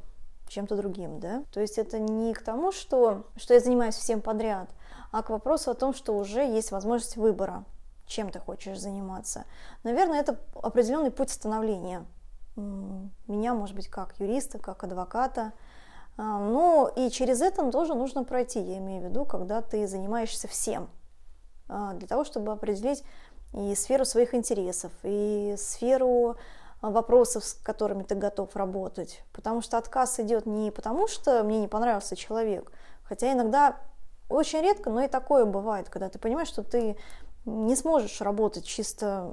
чем-то 0.48 0.76
другим, 0.76 1.20
да. 1.20 1.44
То 1.52 1.60
есть 1.60 1.78
это 1.78 1.98
не 1.98 2.34
к 2.34 2.42
тому, 2.42 2.72
что, 2.72 3.24
что 3.36 3.54
я 3.54 3.60
занимаюсь 3.60 3.94
всем 3.94 4.20
подряд, 4.20 4.70
а 5.10 5.22
к 5.22 5.30
вопросу 5.30 5.70
о 5.70 5.74
том, 5.74 5.94
что 5.94 6.16
уже 6.16 6.40
есть 6.40 6.70
возможность 6.70 7.16
выбора, 7.16 7.64
чем 8.06 8.30
ты 8.30 8.38
хочешь 8.38 8.78
заниматься. 8.78 9.44
Наверное, 9.84 10.20
это 10.20 10.38
определенный 10.54 11.10
путь 11.10 11.30
становления. 11.30 12.04
Меня, 12.56 13.54
может 13.54 13.76
быть, 13.76 13.88
как 13.88 14.18
юриста, 14.18 14.58
как 14.58 14.82
адвоката. 14.84 15.52
А, 16.18 16.38
но 16.40 16.90
и 16.94 17.10
через 17.10 17.40
это 17.40 17.70
тоже 17.70 17.94
нужно 17.94 18.24
пройти, 18.24 18.60
я 18.60 18.78
имею 18.78 19.02
в 19.02 19.04
виду, 19.04 19.24
когда 19.24 19.62
ты 19.62 19.86
занимаешься 19.86 20.48
всем, 20.48 20.90
а, 21.68 21.94
для 21.94 22.08
того, 22.08 22.24
чтобы 22.24 22.50
определить 22.50 23.04
и 23.54 23.74
сферу 23.76 24.04
своих 24.04 24.34
интересов, 24.34 24.92
и 25.04 25.54
сферу 25.56 26.36
вопросов, 26.82 27.44
с 27.44 27.54
которыми 27.54 28.02
ты 28.02 28.16
готов 28.16 28.54
работать. 28.56 29.22
Потому 29.32 29.62
что 29.62 29.78
отказ 29.78 30.18
идет 30.20 30.44
не 30.44 30.70
потому, 30.70 31.06
что 31.06 31.42
мне 31.44 31.60
не 31.60 31.68
понравился 31.68 32.16
человек, 32.16 32.72
хотя 33.04 33.32
иногда 33.32 33.76
очень 34.28 34.60
редко, 34.60 34.90
но 34.90 35.02
и 35.02 35.08
такое 35.08 35.44
бывает, 35.44 35.88
когда 35.88 36.08
ты 36.08 36.18
понимаешь, 36.18 36.48
что 36.48 36.62
ты 36.62 36.96
не 37.46 37.76
сможешь 37.76 38.20
работать 38.20 38.64
чисто 38.64 39.32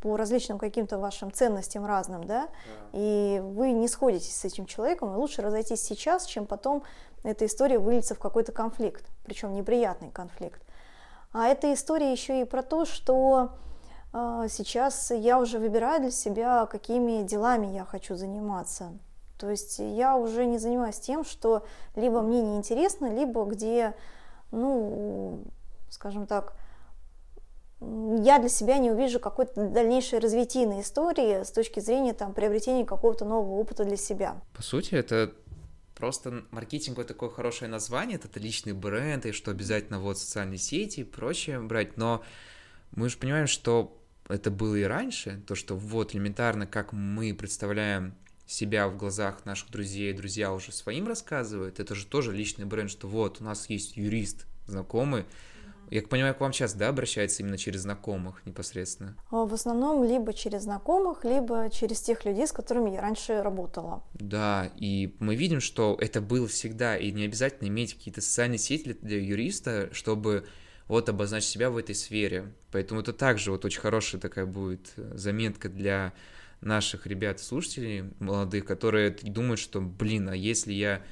по 0.00 0.16
различным 0.16 0.58
каким-то 0.58 0.98
вашим 0.98 1.32
ценностям 1.32 1.86
разным, 1.86 2.24
да, 2.24 2.48
и 2.92 3.40
вы 3.42 3.72
не 3.72 3.88
сходитесь 3.88 4.36
с 4.36 4.44
этим 4.44 4.66
человеком, 4.66 5.12
и 5.12 5.16
лучше 5.16 5.42
разойтись 5.42 5.82
сейчас, 5.82 6.26
чем 6.26 6.46
потом 6.46 6.82
эта 7.22 7.46
история 7.46 7.78
выльется 7.78 8.14
в 8.14 8.18
какой-то 8.18 8.52
конфликт, 8.52 9.04
причем 9.24 9.52
неприятный 9.52 10.10
конфликт. 10.10 10.62
А 11.32 11.48
эта 11.48 11.72
история 11.72 12.12
еще 12.12 12.40
и 12.40 12.44
про 12.44 12.62
то, 12.62 12.84
что 12.84 13.50
э, 14.12 14.46
сейчас 14.48 15.10
я 15.10 15.38
уже 15.38 15.58
выбираю 15.58 16.00
для 16.00 16.10
себя, 16.10 16.66
какими 16.66 17.22
делами 17.22 17.66
я 17.66 17.84
хочу 17.84 18.16
заниматься. 18.16 18.92
То 19.38 19.50
есть 19.50 19.78
я 19.78 20.16
уже 20.16 20.46
не 20.46 20.58
занимаюсь 20.58 20.98
тем, 20.98 21.24
что 21.24 21.64
либо 21.94 22.22
мне 22.22 22.40
неинтересно, 22.40 23.12
либо 23.12 23.44
где, 23.44 23.94
ну, 24.50 25.40
скажем 25.90 26.26
так, 26.26 26.54
я 27.80 28.38
для 28.38 28.48
себя 28.48 28.78
не 28.78 28.90
увижу 28.90 29.20
какой-то 29.20 29.68
дальнейшей 29.68 30.18
развитийной 30.18 30.80
истории 30.80 31.44
с 31.44 31.50
точки 31.50 31.80
зрения 31.80 32.14
там, 32.14 32.32
приобретения 32.32 32.84
какого-то 32.84 33.24
нового 33.24 33.60
опыта 33.60 33.84
для 33.84 33.96
себя. 33.96 34.40
По 34.54 34.62
сути, 34.62 34.94
это 34.94 35.32
просто 35.94 36.44
маркетинговое 36.50 37.06
такое 37.06 37.28
хорошее 37.28 37.70
название, 37.70 38.18
это 38.22 38.40
личный 38.40 38.72
бренд, 38.72 39.26
и 39.26 39.32
что 39.32 39.50
обязательно 39.50 40.00
вот 40.00 40.18
социальные 40.18 40.58
сети 40.58 41.00
и 41.00 41.04
прочее 41.04 41.60
брать, 41.60 41.96
но 41.96 42.22
мы 42.92 43.08
же 43.08 43.18
понимаем, 43.18 43.46
что 43.46 43.98
это 44.28 44.50
было 44.50 44.74
и 44.76 44.82
раньше, 44.82 45.42
то, 45.46 45.54
что 45.54 45.76
вот 45.76 46.14
элементарно, 46.14 46.66
как 46.66 46.92
мы 46.92 47.34
представляем 47.34 48.14
себя 48.46 48.88
в 48.88 48.96
глазах 48.96 49.44
наших 49.44 49.70
друзей, 49.70 50.12
друзья 50.12 50.52
уже 50.52 50.72
своим 50.72 51.06
рассказывают, 51.06 51.80
это 51.80 51.94
же 51.94 52.06
тоже 52.06 52.32
личный 52.32 52.64
бренд, 52.64 52.90
что 52.90 53.08
вот 53.08 53.40
у 53.40 53.44
нас 53.44 53.68
есть 53.68 53.96
юрист, 53.96 54.46
знакомый, 54.66 55.24
я 55.90 56.02
понимаю, 56.02 56.34
к 56.34 56.40
вам 56.40 56.52
сейчас, 56.52 56.74
да, 56.74 56.88
обращается 56.88 57.42
именно 57.42 57.58
через 57.58 57.82
знакомых 57.82 58.44
непосредственно? 58.46 59.16
А, 59.30 59.44
в 59.44 59.54
основном 59.54 60.04
либо 60.04 60.32
через 60.32 60.62
знакомых, 60.62 61.24
либо 61.24 61.70
через 61.70 62.00
тех 62.00 62.24
людей, 62.24 62.46
с 62.46 62.52
которыми 62.52 62.90
я 62.90 63.00
раньше 63.00 63.42
работала. 63.42 64.02
Да, 64.14 64.70
и 64.76 65.14
мы 65.20 65.36
видим, 65.36 65.60
что 65.60 65.96
это 66.00 66.20
было 66.20 66.46
всегда, 66.46 66.96
и 66.96 67.10
не 67.12 67.24
обязательно 67.24 67.68
иметь 67.68 67.94
какие-то 67.94 68.20
социальные 68.20 68.58
сети 68.58 68.96
для 69.00 69.18
юриста, 69.18 69.88
чтобы 69.92 70.46
вот 70.88 71.08
обозначить 71.08 71.50
себя 71.50 71.70
в 71.70 71.76
этой 71.76 71.94
сфере. 71.94 72.52
Поэтому 72.70 73.00
это 73.00 73.12
также 73.12 73.50
вот 73.50 73.64
очень 73.64 73.80
хорошая 73.80 74.20
такая 74.20 74.46
будет 74.46 74.92
э, 74.96 75.12
заметка 75.14 75.68
для 75.68 76.12
наших 76.60 77.06
ребят-слушателей 77.06 78.04
молодых, 78.18 78.64
которые 78.64 79.10
думают, 79.10 79.60
что, 79.60 79.80
блин, 79.80 80.28
а 80.28 80.36
если 80.36 80.72
я 80.72 81.02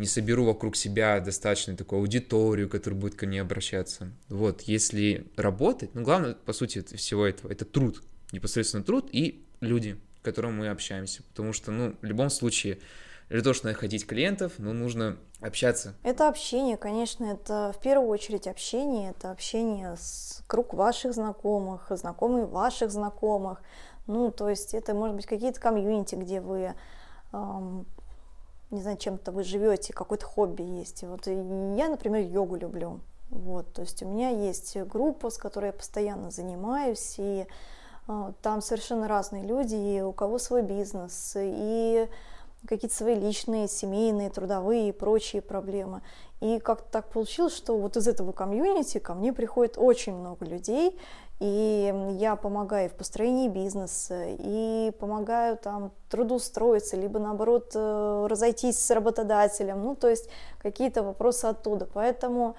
не 0.00 0.06
соберу 0.06 0.46
вокруг 0.46 0.76
себя 0.76 1.20
достаточно 1.20 1.76
такую 1.76 2.00
аудиторию, 2.00 2.68
которая 2.68 2.98
будет 2.98 3.14
ко 3.14 3.26
мне 3.26 3.40
обращаться. 3.40 4.10
Вот, 4.28 4.62
если 4.62 5.26
работать, 5.36 5.94
ну, 5.94 6.02
главное, 6.02 6.34
по 6.34 6.52
сути, 6.52 6.82
всего 6.96 7.26
этого, 7.26 7.52
это 7.52 7.66
труд, 7.66 8.02
непосредственно 8.32 8.82
труд 8.82 9.10
и 9.12 9.44
люди, 9.60 10.00
с 10.18 10.24
которыми 10.24 10.52
мы 10.52 10.68
общаемся, 10.68 11.22
потому 11.24 11.52
что, 11.52 11.70
ну, 11.70 11.94
в 12.00 12.04
любом 12.04 12.30
случае, 12.30 12.78
для 13.28 13.42
того, 13.42 13.52
чтобы 13.52 13.72
находить 13.72 14.06
клиентов, 14.06 14.54
ну, 14.56 14.72
нужно 14.72 15.18
общаться. 15.40 15.94
Это 16.02 16.28
общение, 16.28 16.78
конечно, 16.78 17.24
это 17.26 17.72
в 17.76 17.80
первую 17.82 18.08
очередь 18.08 18.46
общение, 18.46 19.10
это 19.10 19.30
общение 19.30 19.96
с 19.96 20.42
круг 20.46 20.72
ваших 20.72 21.12
знакомых, 21.12 21.86
знакомые 21.90 22.46
ваших 22.46 22.90
знакомых, 22.90 23.62
ну, 24.06 24.30
то 24.30 24.48
есть 24.48 24.72
это, 24.72 24.94
может 24.94 25.14
быть, 25.14 25.26
какие-то 25.26 25.60
комьюнити, 25.60 26.14
где 26.14 26.40
вы 26.40 26.74
не 28.70 28.80
знаю, 28.82 28.96
чем-то 28.96 29.32
вы 29.32 29.42
живете, 29.42 29.92
какое-то 29.92 30.26
хобби 30.26 30.62
есть. 30.62 31.02
Вот 31.02 31.26
я, 31.26 31.88
например, 31.88 32.22
йогу 32.22 32.56
люблю. 32.56 33.00
Вот, 33.30 33.72
то 33.72 33.82
есть 33.82 34.02
у 34.02 34.08
меня 34.08 34.30
есть 34.30 34.76
группа, 34.76 35.30
с 35.30 35.38
которой 35.38 35.66
я 35.66 35.72
постоянно 35.72 36.30
занимаюсь, 36.30 37.14
и 37.18 37.46
э, 38.08 38.32
там 38.42 38.60
совершенно 38.60 39.06
разные 39.06 39.44
люди, 39.44 39.76
и 39.76 40.00
у 40.00 40.12
кого 40.12 40.38
свой 40.38 40.62
бизнес, 40.62 41.34
и 41.36 42.08
какие-то 42.66 42.94
свои 42.94 43.14
личные, 43.14 43.68
семейные, 43.68 44.30
трудовые 44.30 44.88
и 44.88 44.92
прочие 44.92 45.42
проблемы. 45.42 46.02
И 46.40 46.58
как-то 46.58 46.90
так 46.90 47.08
получилось, 47.08 47.54
что 47.54 47.76
вот 47.76 47.96
из 47.96 48.08
этого 48.08 48.32
комьюнити 48.32 48.98
ко 48.98 49.14
мне 49.14 49.32
приходит 49.32 49.74
очень 49.78 50.14
много 50.14 50.44
людей, 50.44 50.98
и 51.40 52.16
я 52.18 52.36
помогаю 52.36 52.90
в 52.90 52.92
построении 52.92 53.48
бизнеса, 53.48 54.26
и 54.28 54.92
помогаю 55.00 55.56
там 55.56 55.90
трудоустроиться, 56.10 56.96
либо 56.98 57.18
наоборот 57.18 57.72
э, 57.74 58.26
разойтись 58.28 58.78
с 58.78 58.90
работодателем, 58.90 59.82
ну 59.82 59.94
то 59.94 60.08
есть 60.08 60.28
какие-то 60.58 61.02
вопросы 61.02 61.46
оттуда. 61.46 61.88
Поэтому, 61.92 62.56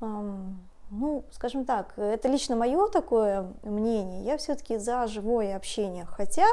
ну, 0.00 1.24
скажем 1.30 1.64
так, 1.64 1.96
это 1.96 2.26
лично 2.28 2.56
мое 2.56 2.88
такое 2.88 3.52
мнение, 3.62 4.24
я 4.24 4.36
все-таки 4.38 4.76
за 4.76 5.06
живое 5.06 5.54
общение, 5.54 6.04
хотя 6.04 6.46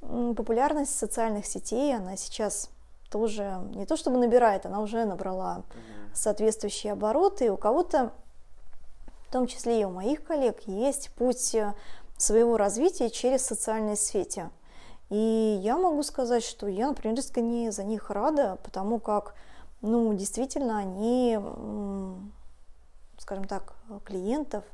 популярность 0.00 0.96
социальных 0.96 1.46
сетей, 1.46 1.96
она 1.96 2.16
сейчас 2.16 2.70
тоже 3.10 3.60
не 3.74 3.86
то 3.86 3.96
чтобы 3.96 4.18
набирает, 4.18 4.66
она 4.66 4.80
уже 4.80 5.04
набрала 5.04 5.64
соответствующие 6.14 6.92
обороты, 6.92 7.46
и 7.46 7.50
у 7.50 7.56
кого-то 7.56 8.12
в 9.28 9.32
том 9.32 9.46
числе 9.46 9.80
и 9.80 9.84
у 9.84 9.90
моих 9.90 10.22
коллег, 10.24 10.60
есть 10.66 11.10
путь 11.14 11.54
э, 11.54 11.74
своего 12.16 12.56
развития 12.56 13.10
через 13.10 13.44
социальные 13.44 13.96
сети. 13.96 14.48
И 15.10 15.60
я 15.62 15.76
могу 15.76 16.02
сказать, 16.02 16.44
что 16.44 16.66
я, 16.66 16.88
например, 16.88 17.18
искренне 17.18 17.70
за 17.70 17.84
них 17.84 18.10
рада, 18.10 18.58
потому 18.64 18.98
как, 18.98 19.34
ну, 19.80 20.12
действительно, 20.14 20.78
они, 20.78 21.38
скажем 23.18 23.44
так, 23.44 23.74
клиентов, 24.04 24.64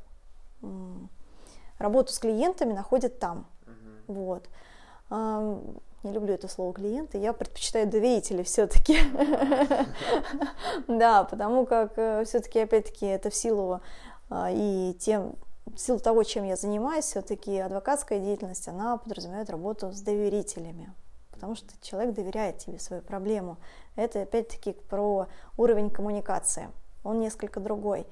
работу 1.77 2.11
с 2.11 2.17
клиентами 2.17 2.73
находят 2.73 3.19
там. 3.19 3.45
Uh-huh. 3.67 4.41
Вот. 5.11 5.79
Не 6.03 6.11
люблю 6.11 6.33
это 6.33 6.47
слово 6.47 6.73
клиенты, 6.73 7.17
я 7.17 7.31
предпочитаю 7.31 7.87
доверителей 7.87 8.43
все-таки. 8.43 8.97
Да, 10.87 11.23
потому 11.23 11.65
как 11.65 11.93
э, 11.95 12.25
все-таки, 12.25 12.59
опять-таки, 12.59 13.05
это 13.05 13.29
в 13.29 13.35
силу 13.35 13.81
и 14.31 14.95
тем, 14.99 15.35
в 15.65 15.77
силу 15.77 15.99
того, 15.99 16.23
чем 16.23 16.43
я 16.43 16.55
занимаюсь, 16.55 17.05
все-таки 17.05 17.57
адвокатская 17.57 18.19
деятельность, 18.19 18.67
она 18.67 18.97
подразумевает 18.97 19.49
работу 19.49 19.91
с 19.91 20.01
доверителями, 20.01 20.93
потому 21.31 21.55
что 21.55 21.73
человек 21.81 22.13
доверяет 22.13 22.57
тебе 22.57 22.79
свою 22.79 23.01
проблему. 23.01 23.57
Это 23.95 24.21
опять-таки 24.21 24.73
про 24.73 25.27
уровень 25.57 25.89
коммуникации, 25.89 26.69
он 27.03 27.19
несколько 27.19 27.59
другой. 27.59 28.07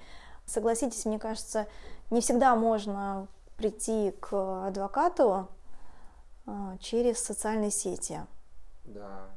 Согласитесь, 0.46 1.06
мне 1.06 1.20
кажется, 1.20 1.68
не 2.10 2.22
всегда 2.22 2.56
можно 2.56 3.28
прийти 3.58 4.12
к 4.20 4.68
адвокату 4.68 5.48
а, 6.46 6.78
через 6.80 7.24
социальные 7.24 7.72
сети. 7.72 8.22
Да. 8.84 9.30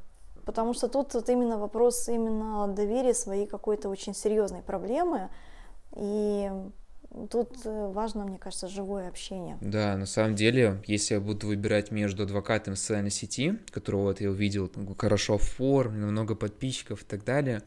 Потому 0.45 0.73
что 0.73 0.87
тут 0.87 1.13
вот 1.13 1.29
именно 1.29 1.57
вопрос 1.57 2.07
именно 2.07 2.67
доверия 2.67 3.13
своей 3.13 3.47
какой-то 3.47 3.89
очень 3.89 4.13
серьезной 4.13 4.61
проблемы, 4.61 5.29
и 5.95 6.49
тут 7.31 7.57
э, 7.65 7.91
важно, 7.93 8.25
мне 8.25 8.37
кажется, 8.37 8.67
живое 8.67 9.07
общение. 9.07 9.57
Да, 9.61 9.95
на 9.97 10.05
самом 10.05 10.35
деле, 10.35 10.81
если 10.85 11.15
я 11.15 11.19
буду 11.19 11.47
выбирать 11.47 11.91
между 11.91 12.23
адвокатом 12.23 12.75
социальной 12.75 13.11
сети, 13.11 13.57
которого 13.71 14.03
вот 14.03 14.21
я 14.21 14.29
увидел, 14.29 14.69
хорошо 14.97 15.35
оформлен, 15.35 16.07
много 16.07 16.35
подписчиков 16.35 17.01
и 17.01 17.05
так 17.05 17.23
далее, 17.23 17.61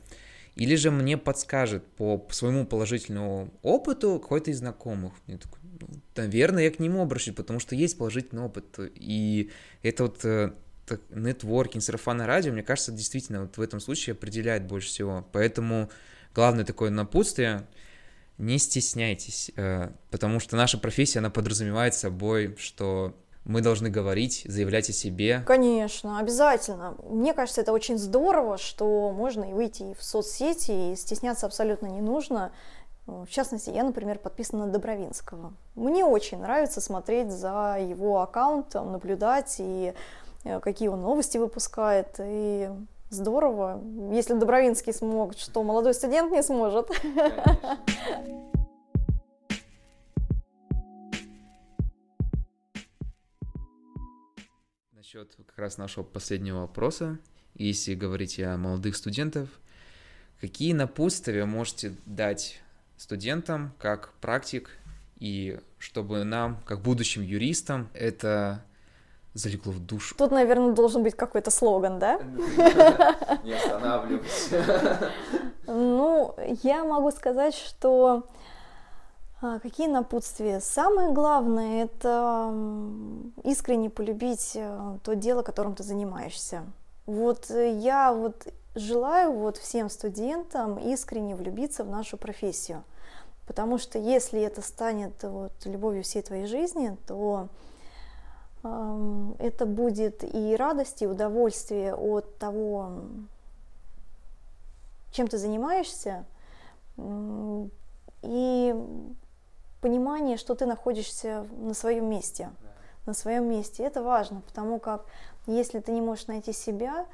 или 0.55 0.74
же 0.74 0.91
мне 0.91 1.16
подскажет 1.16 1.85
по 1.85 2.26
своему 2.31 2.66
положительному 2.66 3.51
опыту 3.62 4.18
какой-то 4.20 4.51
из 4.51 4.59
знакомых. 4.59 5.12
Мне 5.26 5.39
такой, 5.39 5.61
ну, 5.81 5.87
наверное, 6.16 6.64
я 6.64 6.70
к 6.70 6.79
нему 6.79 7.01
обращусь, 7.01 7.35
потому 7.35 7.61
что 7.61 7.74
есть 7.74 7.97
положительный 7.97 8.43
опыт. 8.43 8.79
И 8.95 9.51
это 9.83 10.03
вот 10.05 10.24
э, 10.24 10.53
нетворкинг, 11.11 11.83
сарафанное 11.83 12.26
радио, 12.26 12.53
мне 12.53 12.62
кажется, 12.62 12.93
действительно 12.93 13.43
вот 13.43 13.57
в 13.57 13.61
этом 13.62 13.81
случае 13.81 14.14
определяет 14.14 14.66
больше 14.66 14.89
всего. 14.89 15.26
Поэтому 15.33 15.91
главное 16.35 16.64
такое 16.64 16.91
напутствие— 16.91 17.66
не 18.39 18.59
стесняйтесь, 18.59 19.51
э, 19.57 19.91
потому 20.11 20.41
что 20.41 20.57
наша 20.57 20.78
профессия, 20.78 21.18
она 21.18 21.30
подразумевает 21.30 21.95
собой, 21.95 22.57
что 22.59 23.14
мы 23.45 23.62
должны 23.62 23.89
говорить, 23.89 24.43
заявлять 24.47 24.91
о 24.91 24.93
себе. 24.93 25.43
Конечно, 25.47 26.18
обязательно. 26.18 26.97
Мне 27.03 27.32
кажется, 27.32 27.62
это 27.62 27.72
очень 27.72 27.99
здорово, 27.99 28.59
что 28.59 29.11
можно 29.11 29.45
и 29.45 29.53
выйти 29.53 29.95
в 29.99 30.05
соцсети, 30.05 30.93
и 30.93 30.97
стесняться 30.97 31.47
абсолютно 31.47 31.86
не 31.86 32.01
нужно. 32.01 32.53
В 33.07 33.26
частности, 33.28 33.70
я, 33.70 33.84
например, 33.84 34.18
подписана 34.18 34.66
на 34.66 34.72
Добровинского. 34.72 35.55
Мне 35.74 36.05
очень 36.05 36.39
нравится 36.39 36.82
смотреть 36.82 37.30
за 37.30 37.78
его 37.80 38.20
аккаунтом, 38.20 38.93
наблюдать 38.93 39.57
и 39.61 39.95
э, 40.45 40.61
какие 40.61 40.89
он 40.89 41.01
новости 41.01 41.39
выпускает. 41.39 42.16
И 42.20 42.68
Здорово. 43.11 43.83
Если 44.13 44.35
Добровинский 44.35 44.93
смог, 44.93 45.35
что 45.39 45.63
молодой 45.63 45.95
студент 45.95 46.31
не 46.31 46.43
сможет. 46.43 46.91
Насчет 54.93 55.35
как 55.47 55.59
раз 55.59 55.79
нашего 55.79 56.05
последнего 56.05 56.61
вопроса, 56.61 57.19
если 57.55 57.95
говорить 57.95 58.39
о 58.41 58.59
молодых 58.59 58.95
студентах, 58.95 59.49
какие 60.39 60.75
напутствия 60.75 61.47
можете 61.47 61.97
дать 62.05 62.61
студентам 62.99 63.73
как 63.79 64.13
практик, 64.21 64.69
и 65.19 65.59
чтобы 65.79 66.25
нам, 66.25 66.61
как 66.67 66.83
будущим 66.83 67.23
юристам, 67.23 67.89
это 67.95 68.63
залегло 69.39 69.72
в 69.72 69.80
душу. 69.80 70.14
Тут, 70.16 70.30
наверное, 70.30 70.72
должен 70.72 71.03
быть 71.03 71.14
какой-то 71.14 71.51
слоган, 71.51 71.99
да? 71.99 72.18
Не 73.45 73.53
останавливайся. 73.55 75.11
Ну, 75.66 76.34
я 76.62 76.84
могу 76.84 77.11
сказать, 77.11 77.55
что 77.55 78.24
А, 79.41 79.61
какие 79.61 79.86
напутствия? 79.86 80.61
Самое 80.61 81.12
главное– 81.12 81.84
это 81.84 82.53
искренне 83.45 83.89
полюбить 83.89 84.53
э, 84.57 84.99
то 85.05 85.14
дело, 85.14 85.43
которым 85.43 85.76
ты 85.76 85.84
занимаешься. 85.84 86.64
Вот 87.07 87.49
э, 87.51 87.78
я 87.78 88.12
вот 88.12 88.49
желаю 88.74 89.32
вот 89.32 89.57
всем 89.57 89.91
студентам 89.91 90.76
искренне 90.78 91.36
влюбиться 91.36 91.84
в 91.84 91.89
нашу 91.89 92.16
профессию, 92.16 92.82
потому 93.47 93.78
что 93.78 93.99
если 93.99 94.41
это 94.41 94.61
станет 94.61 95.22
вот 95.22 95.53
любовью 95.64 96.03
всей 96.03 96.22
твоей 96.22 96.47
жизни, 96.47 96.97
то 97.07 97.49
это 98.63 99.67
будет 99.67 100.25
и 100.25 100.57
радость, 100.57 101.03
и 101.03 101.07
удовольствие 101.07 101.95
от 101.95 102.39
того, 102.39 102.93
чем 105.13 105.29
ты 105.29 105.39
занимаешься, 105.39 106.25
и 108.23 108.75
понимание, 109.81 110.37
что 110.37 110.55
ты 110.55 110.67
находишься 110.67 111.47
на 111.59 111.75
своем 111.75 112.11
месте, 112.11 112.51
на 113.07 113.15
своем 113.15 113.49
месте. 113.49 113.85
Это 113.85 114.03
важно, 114.03 114.41
потому 114.41 114.79
как 114.81 115.07
если 115.47 115.79
ты 115.79 115.93
не 115.93 116.01
можешь 116.01 116.27
найти 116.27 116.53
себя, 116.53 117.07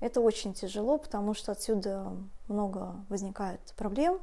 это 0.00 0.20
очень 0.20 0.54
тяжело, 0.54 0.98
потому 0.98 1.34
что 1.34 1.52
отсюда 1.52 2.12
много 2.48 2.94
возникает 3.08 3.60
проблем, 3.76 4.20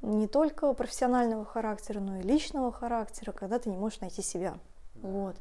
не 0.00 0.26
только 0.26 0.72
профессионального 0.72 1.44
характера, 1.44 2.00
но 2.00 2.16
и 2.16 2.22
личного 2.22 2.72
характера, 2.72 3.32
когда 3.32 3.58
ты 3.58 3.70
не 3.70 3.76
можешь 3.76 4.00
найти 4.00 4.22
себя. 4.22 4.54
Вот. 5.00 5.36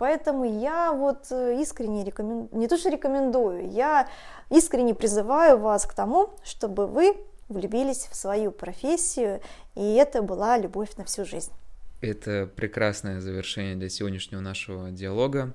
Поэтому 0.00 0.44
я 0.44 0.92
вот 0.92 1.26
э, 1.30 1.60
искренне 1.60 2.04
рекомендую, 2.04 2.48
не 2.58 2.68
то 2.68 2.78
что 2.78 2.88
рекомендую, 2.88 3.70
я 3.70 4.08
искренне 4.48 4.94
призываю 4.94 5.58
вас 5.58 5.84
к 5.84 5.92
тому, 5.92 6.30
чтобы 6.42 6.86
вы 6.86 7.18
влюбились 7.50 8.08
в 8.10 8.16
свою 8.16 8.50
профессию, 8.50 9.42
и 9.74 9.92
это 9.96 10.22
была 10.22 10.56
любовь 10.56 10.96
на 10.96 11.04
всю 11.04 11.26
жизнь. 11.26 11.52
Это 12.00 12.48
прекрасное 12.56 13.20
завершение 13.20 13.76
для 13.76 13.90
сегодняшнего 13.90 14.40
нашего 14.40 14.90
диалога. 14.90 15.52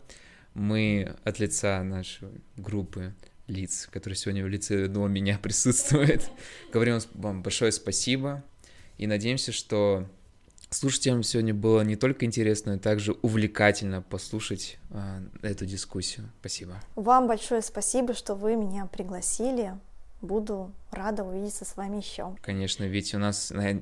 Мы 0.53 1.15
от 1.23 1.39
лица 1.39 1.81
нашей 1.81 2.29
группы 2.55 3.15
лиц, 3.47 3.89
которые 3.91 4.15
сегодня 4.15 4.43
в 4.43 4.47
лице 4.47 4.85
одного 4.85 5.07
меня 5.07 5.39
присутствует, 5.41 6.29
говорим 6.71 6.99
вам 7.15 7.41
большое 7.41 7.71
спасибо 7.71 8.43
и 8.99 9.07
надеемся, 9.07 9.51
что 9.51 10.07
слушателям 10.75 11.23
сегодня 11.23 11.53
было 11.53 11.81
не 11.81 11.95
только 11.95 12.25
интересно, 12.25 12.73
но 12.73 12.79
также 12.79 13.13
увлекательно 13.21 14.01
послушать 14.01 14.77
э, 14.89 15.21
эту 15.41 15.65
дискуссию. 15.65 16.29
Спасибо. 16.39 16.75
Вам 16.95 17.27
большое 17.27 17.61
спасибо, 17.61 18.13
что 18.13 18.35
вы 18.35 18.55
меня 18.55 18.85
пригласили 18.85 19.73
буду 20.21 20.71
рада 20.91 21.23
увидеться 21.23 21.65
с 21.65 21.77
вами 21.77 21.97
еще. 21.97 22.35
Конечно, 22.41 22.83
ведь 22.83 23.13
у 23.13 23.19
нас 23.19 23.51
на 23.51 23.81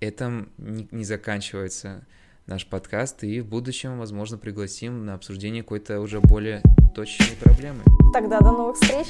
этом 0.00 0.50
не, 0.58 0.88
не 0.90 1.04
заканчивается 1.04 2.06
наш 2.46 2.66
подкаст, 2.66 3.24
и 3.24 3.40
в 3.40 3.46
будущем, 3.46 3.98
возможно, 3.98 4.36
пригласим 4.36 5.06
на 5.06 5.14
обсуждение 5.14 5.62
какой-то 5.62 6.00
уже 6.00 6.20
более 6.20 6.62
точной 6.94 7.36
проблемы. 7.36 7.82
Тогда 8.12 8.40
до 8.40 8.52
новых 8.52 8.76
встреч! 8.76 9.06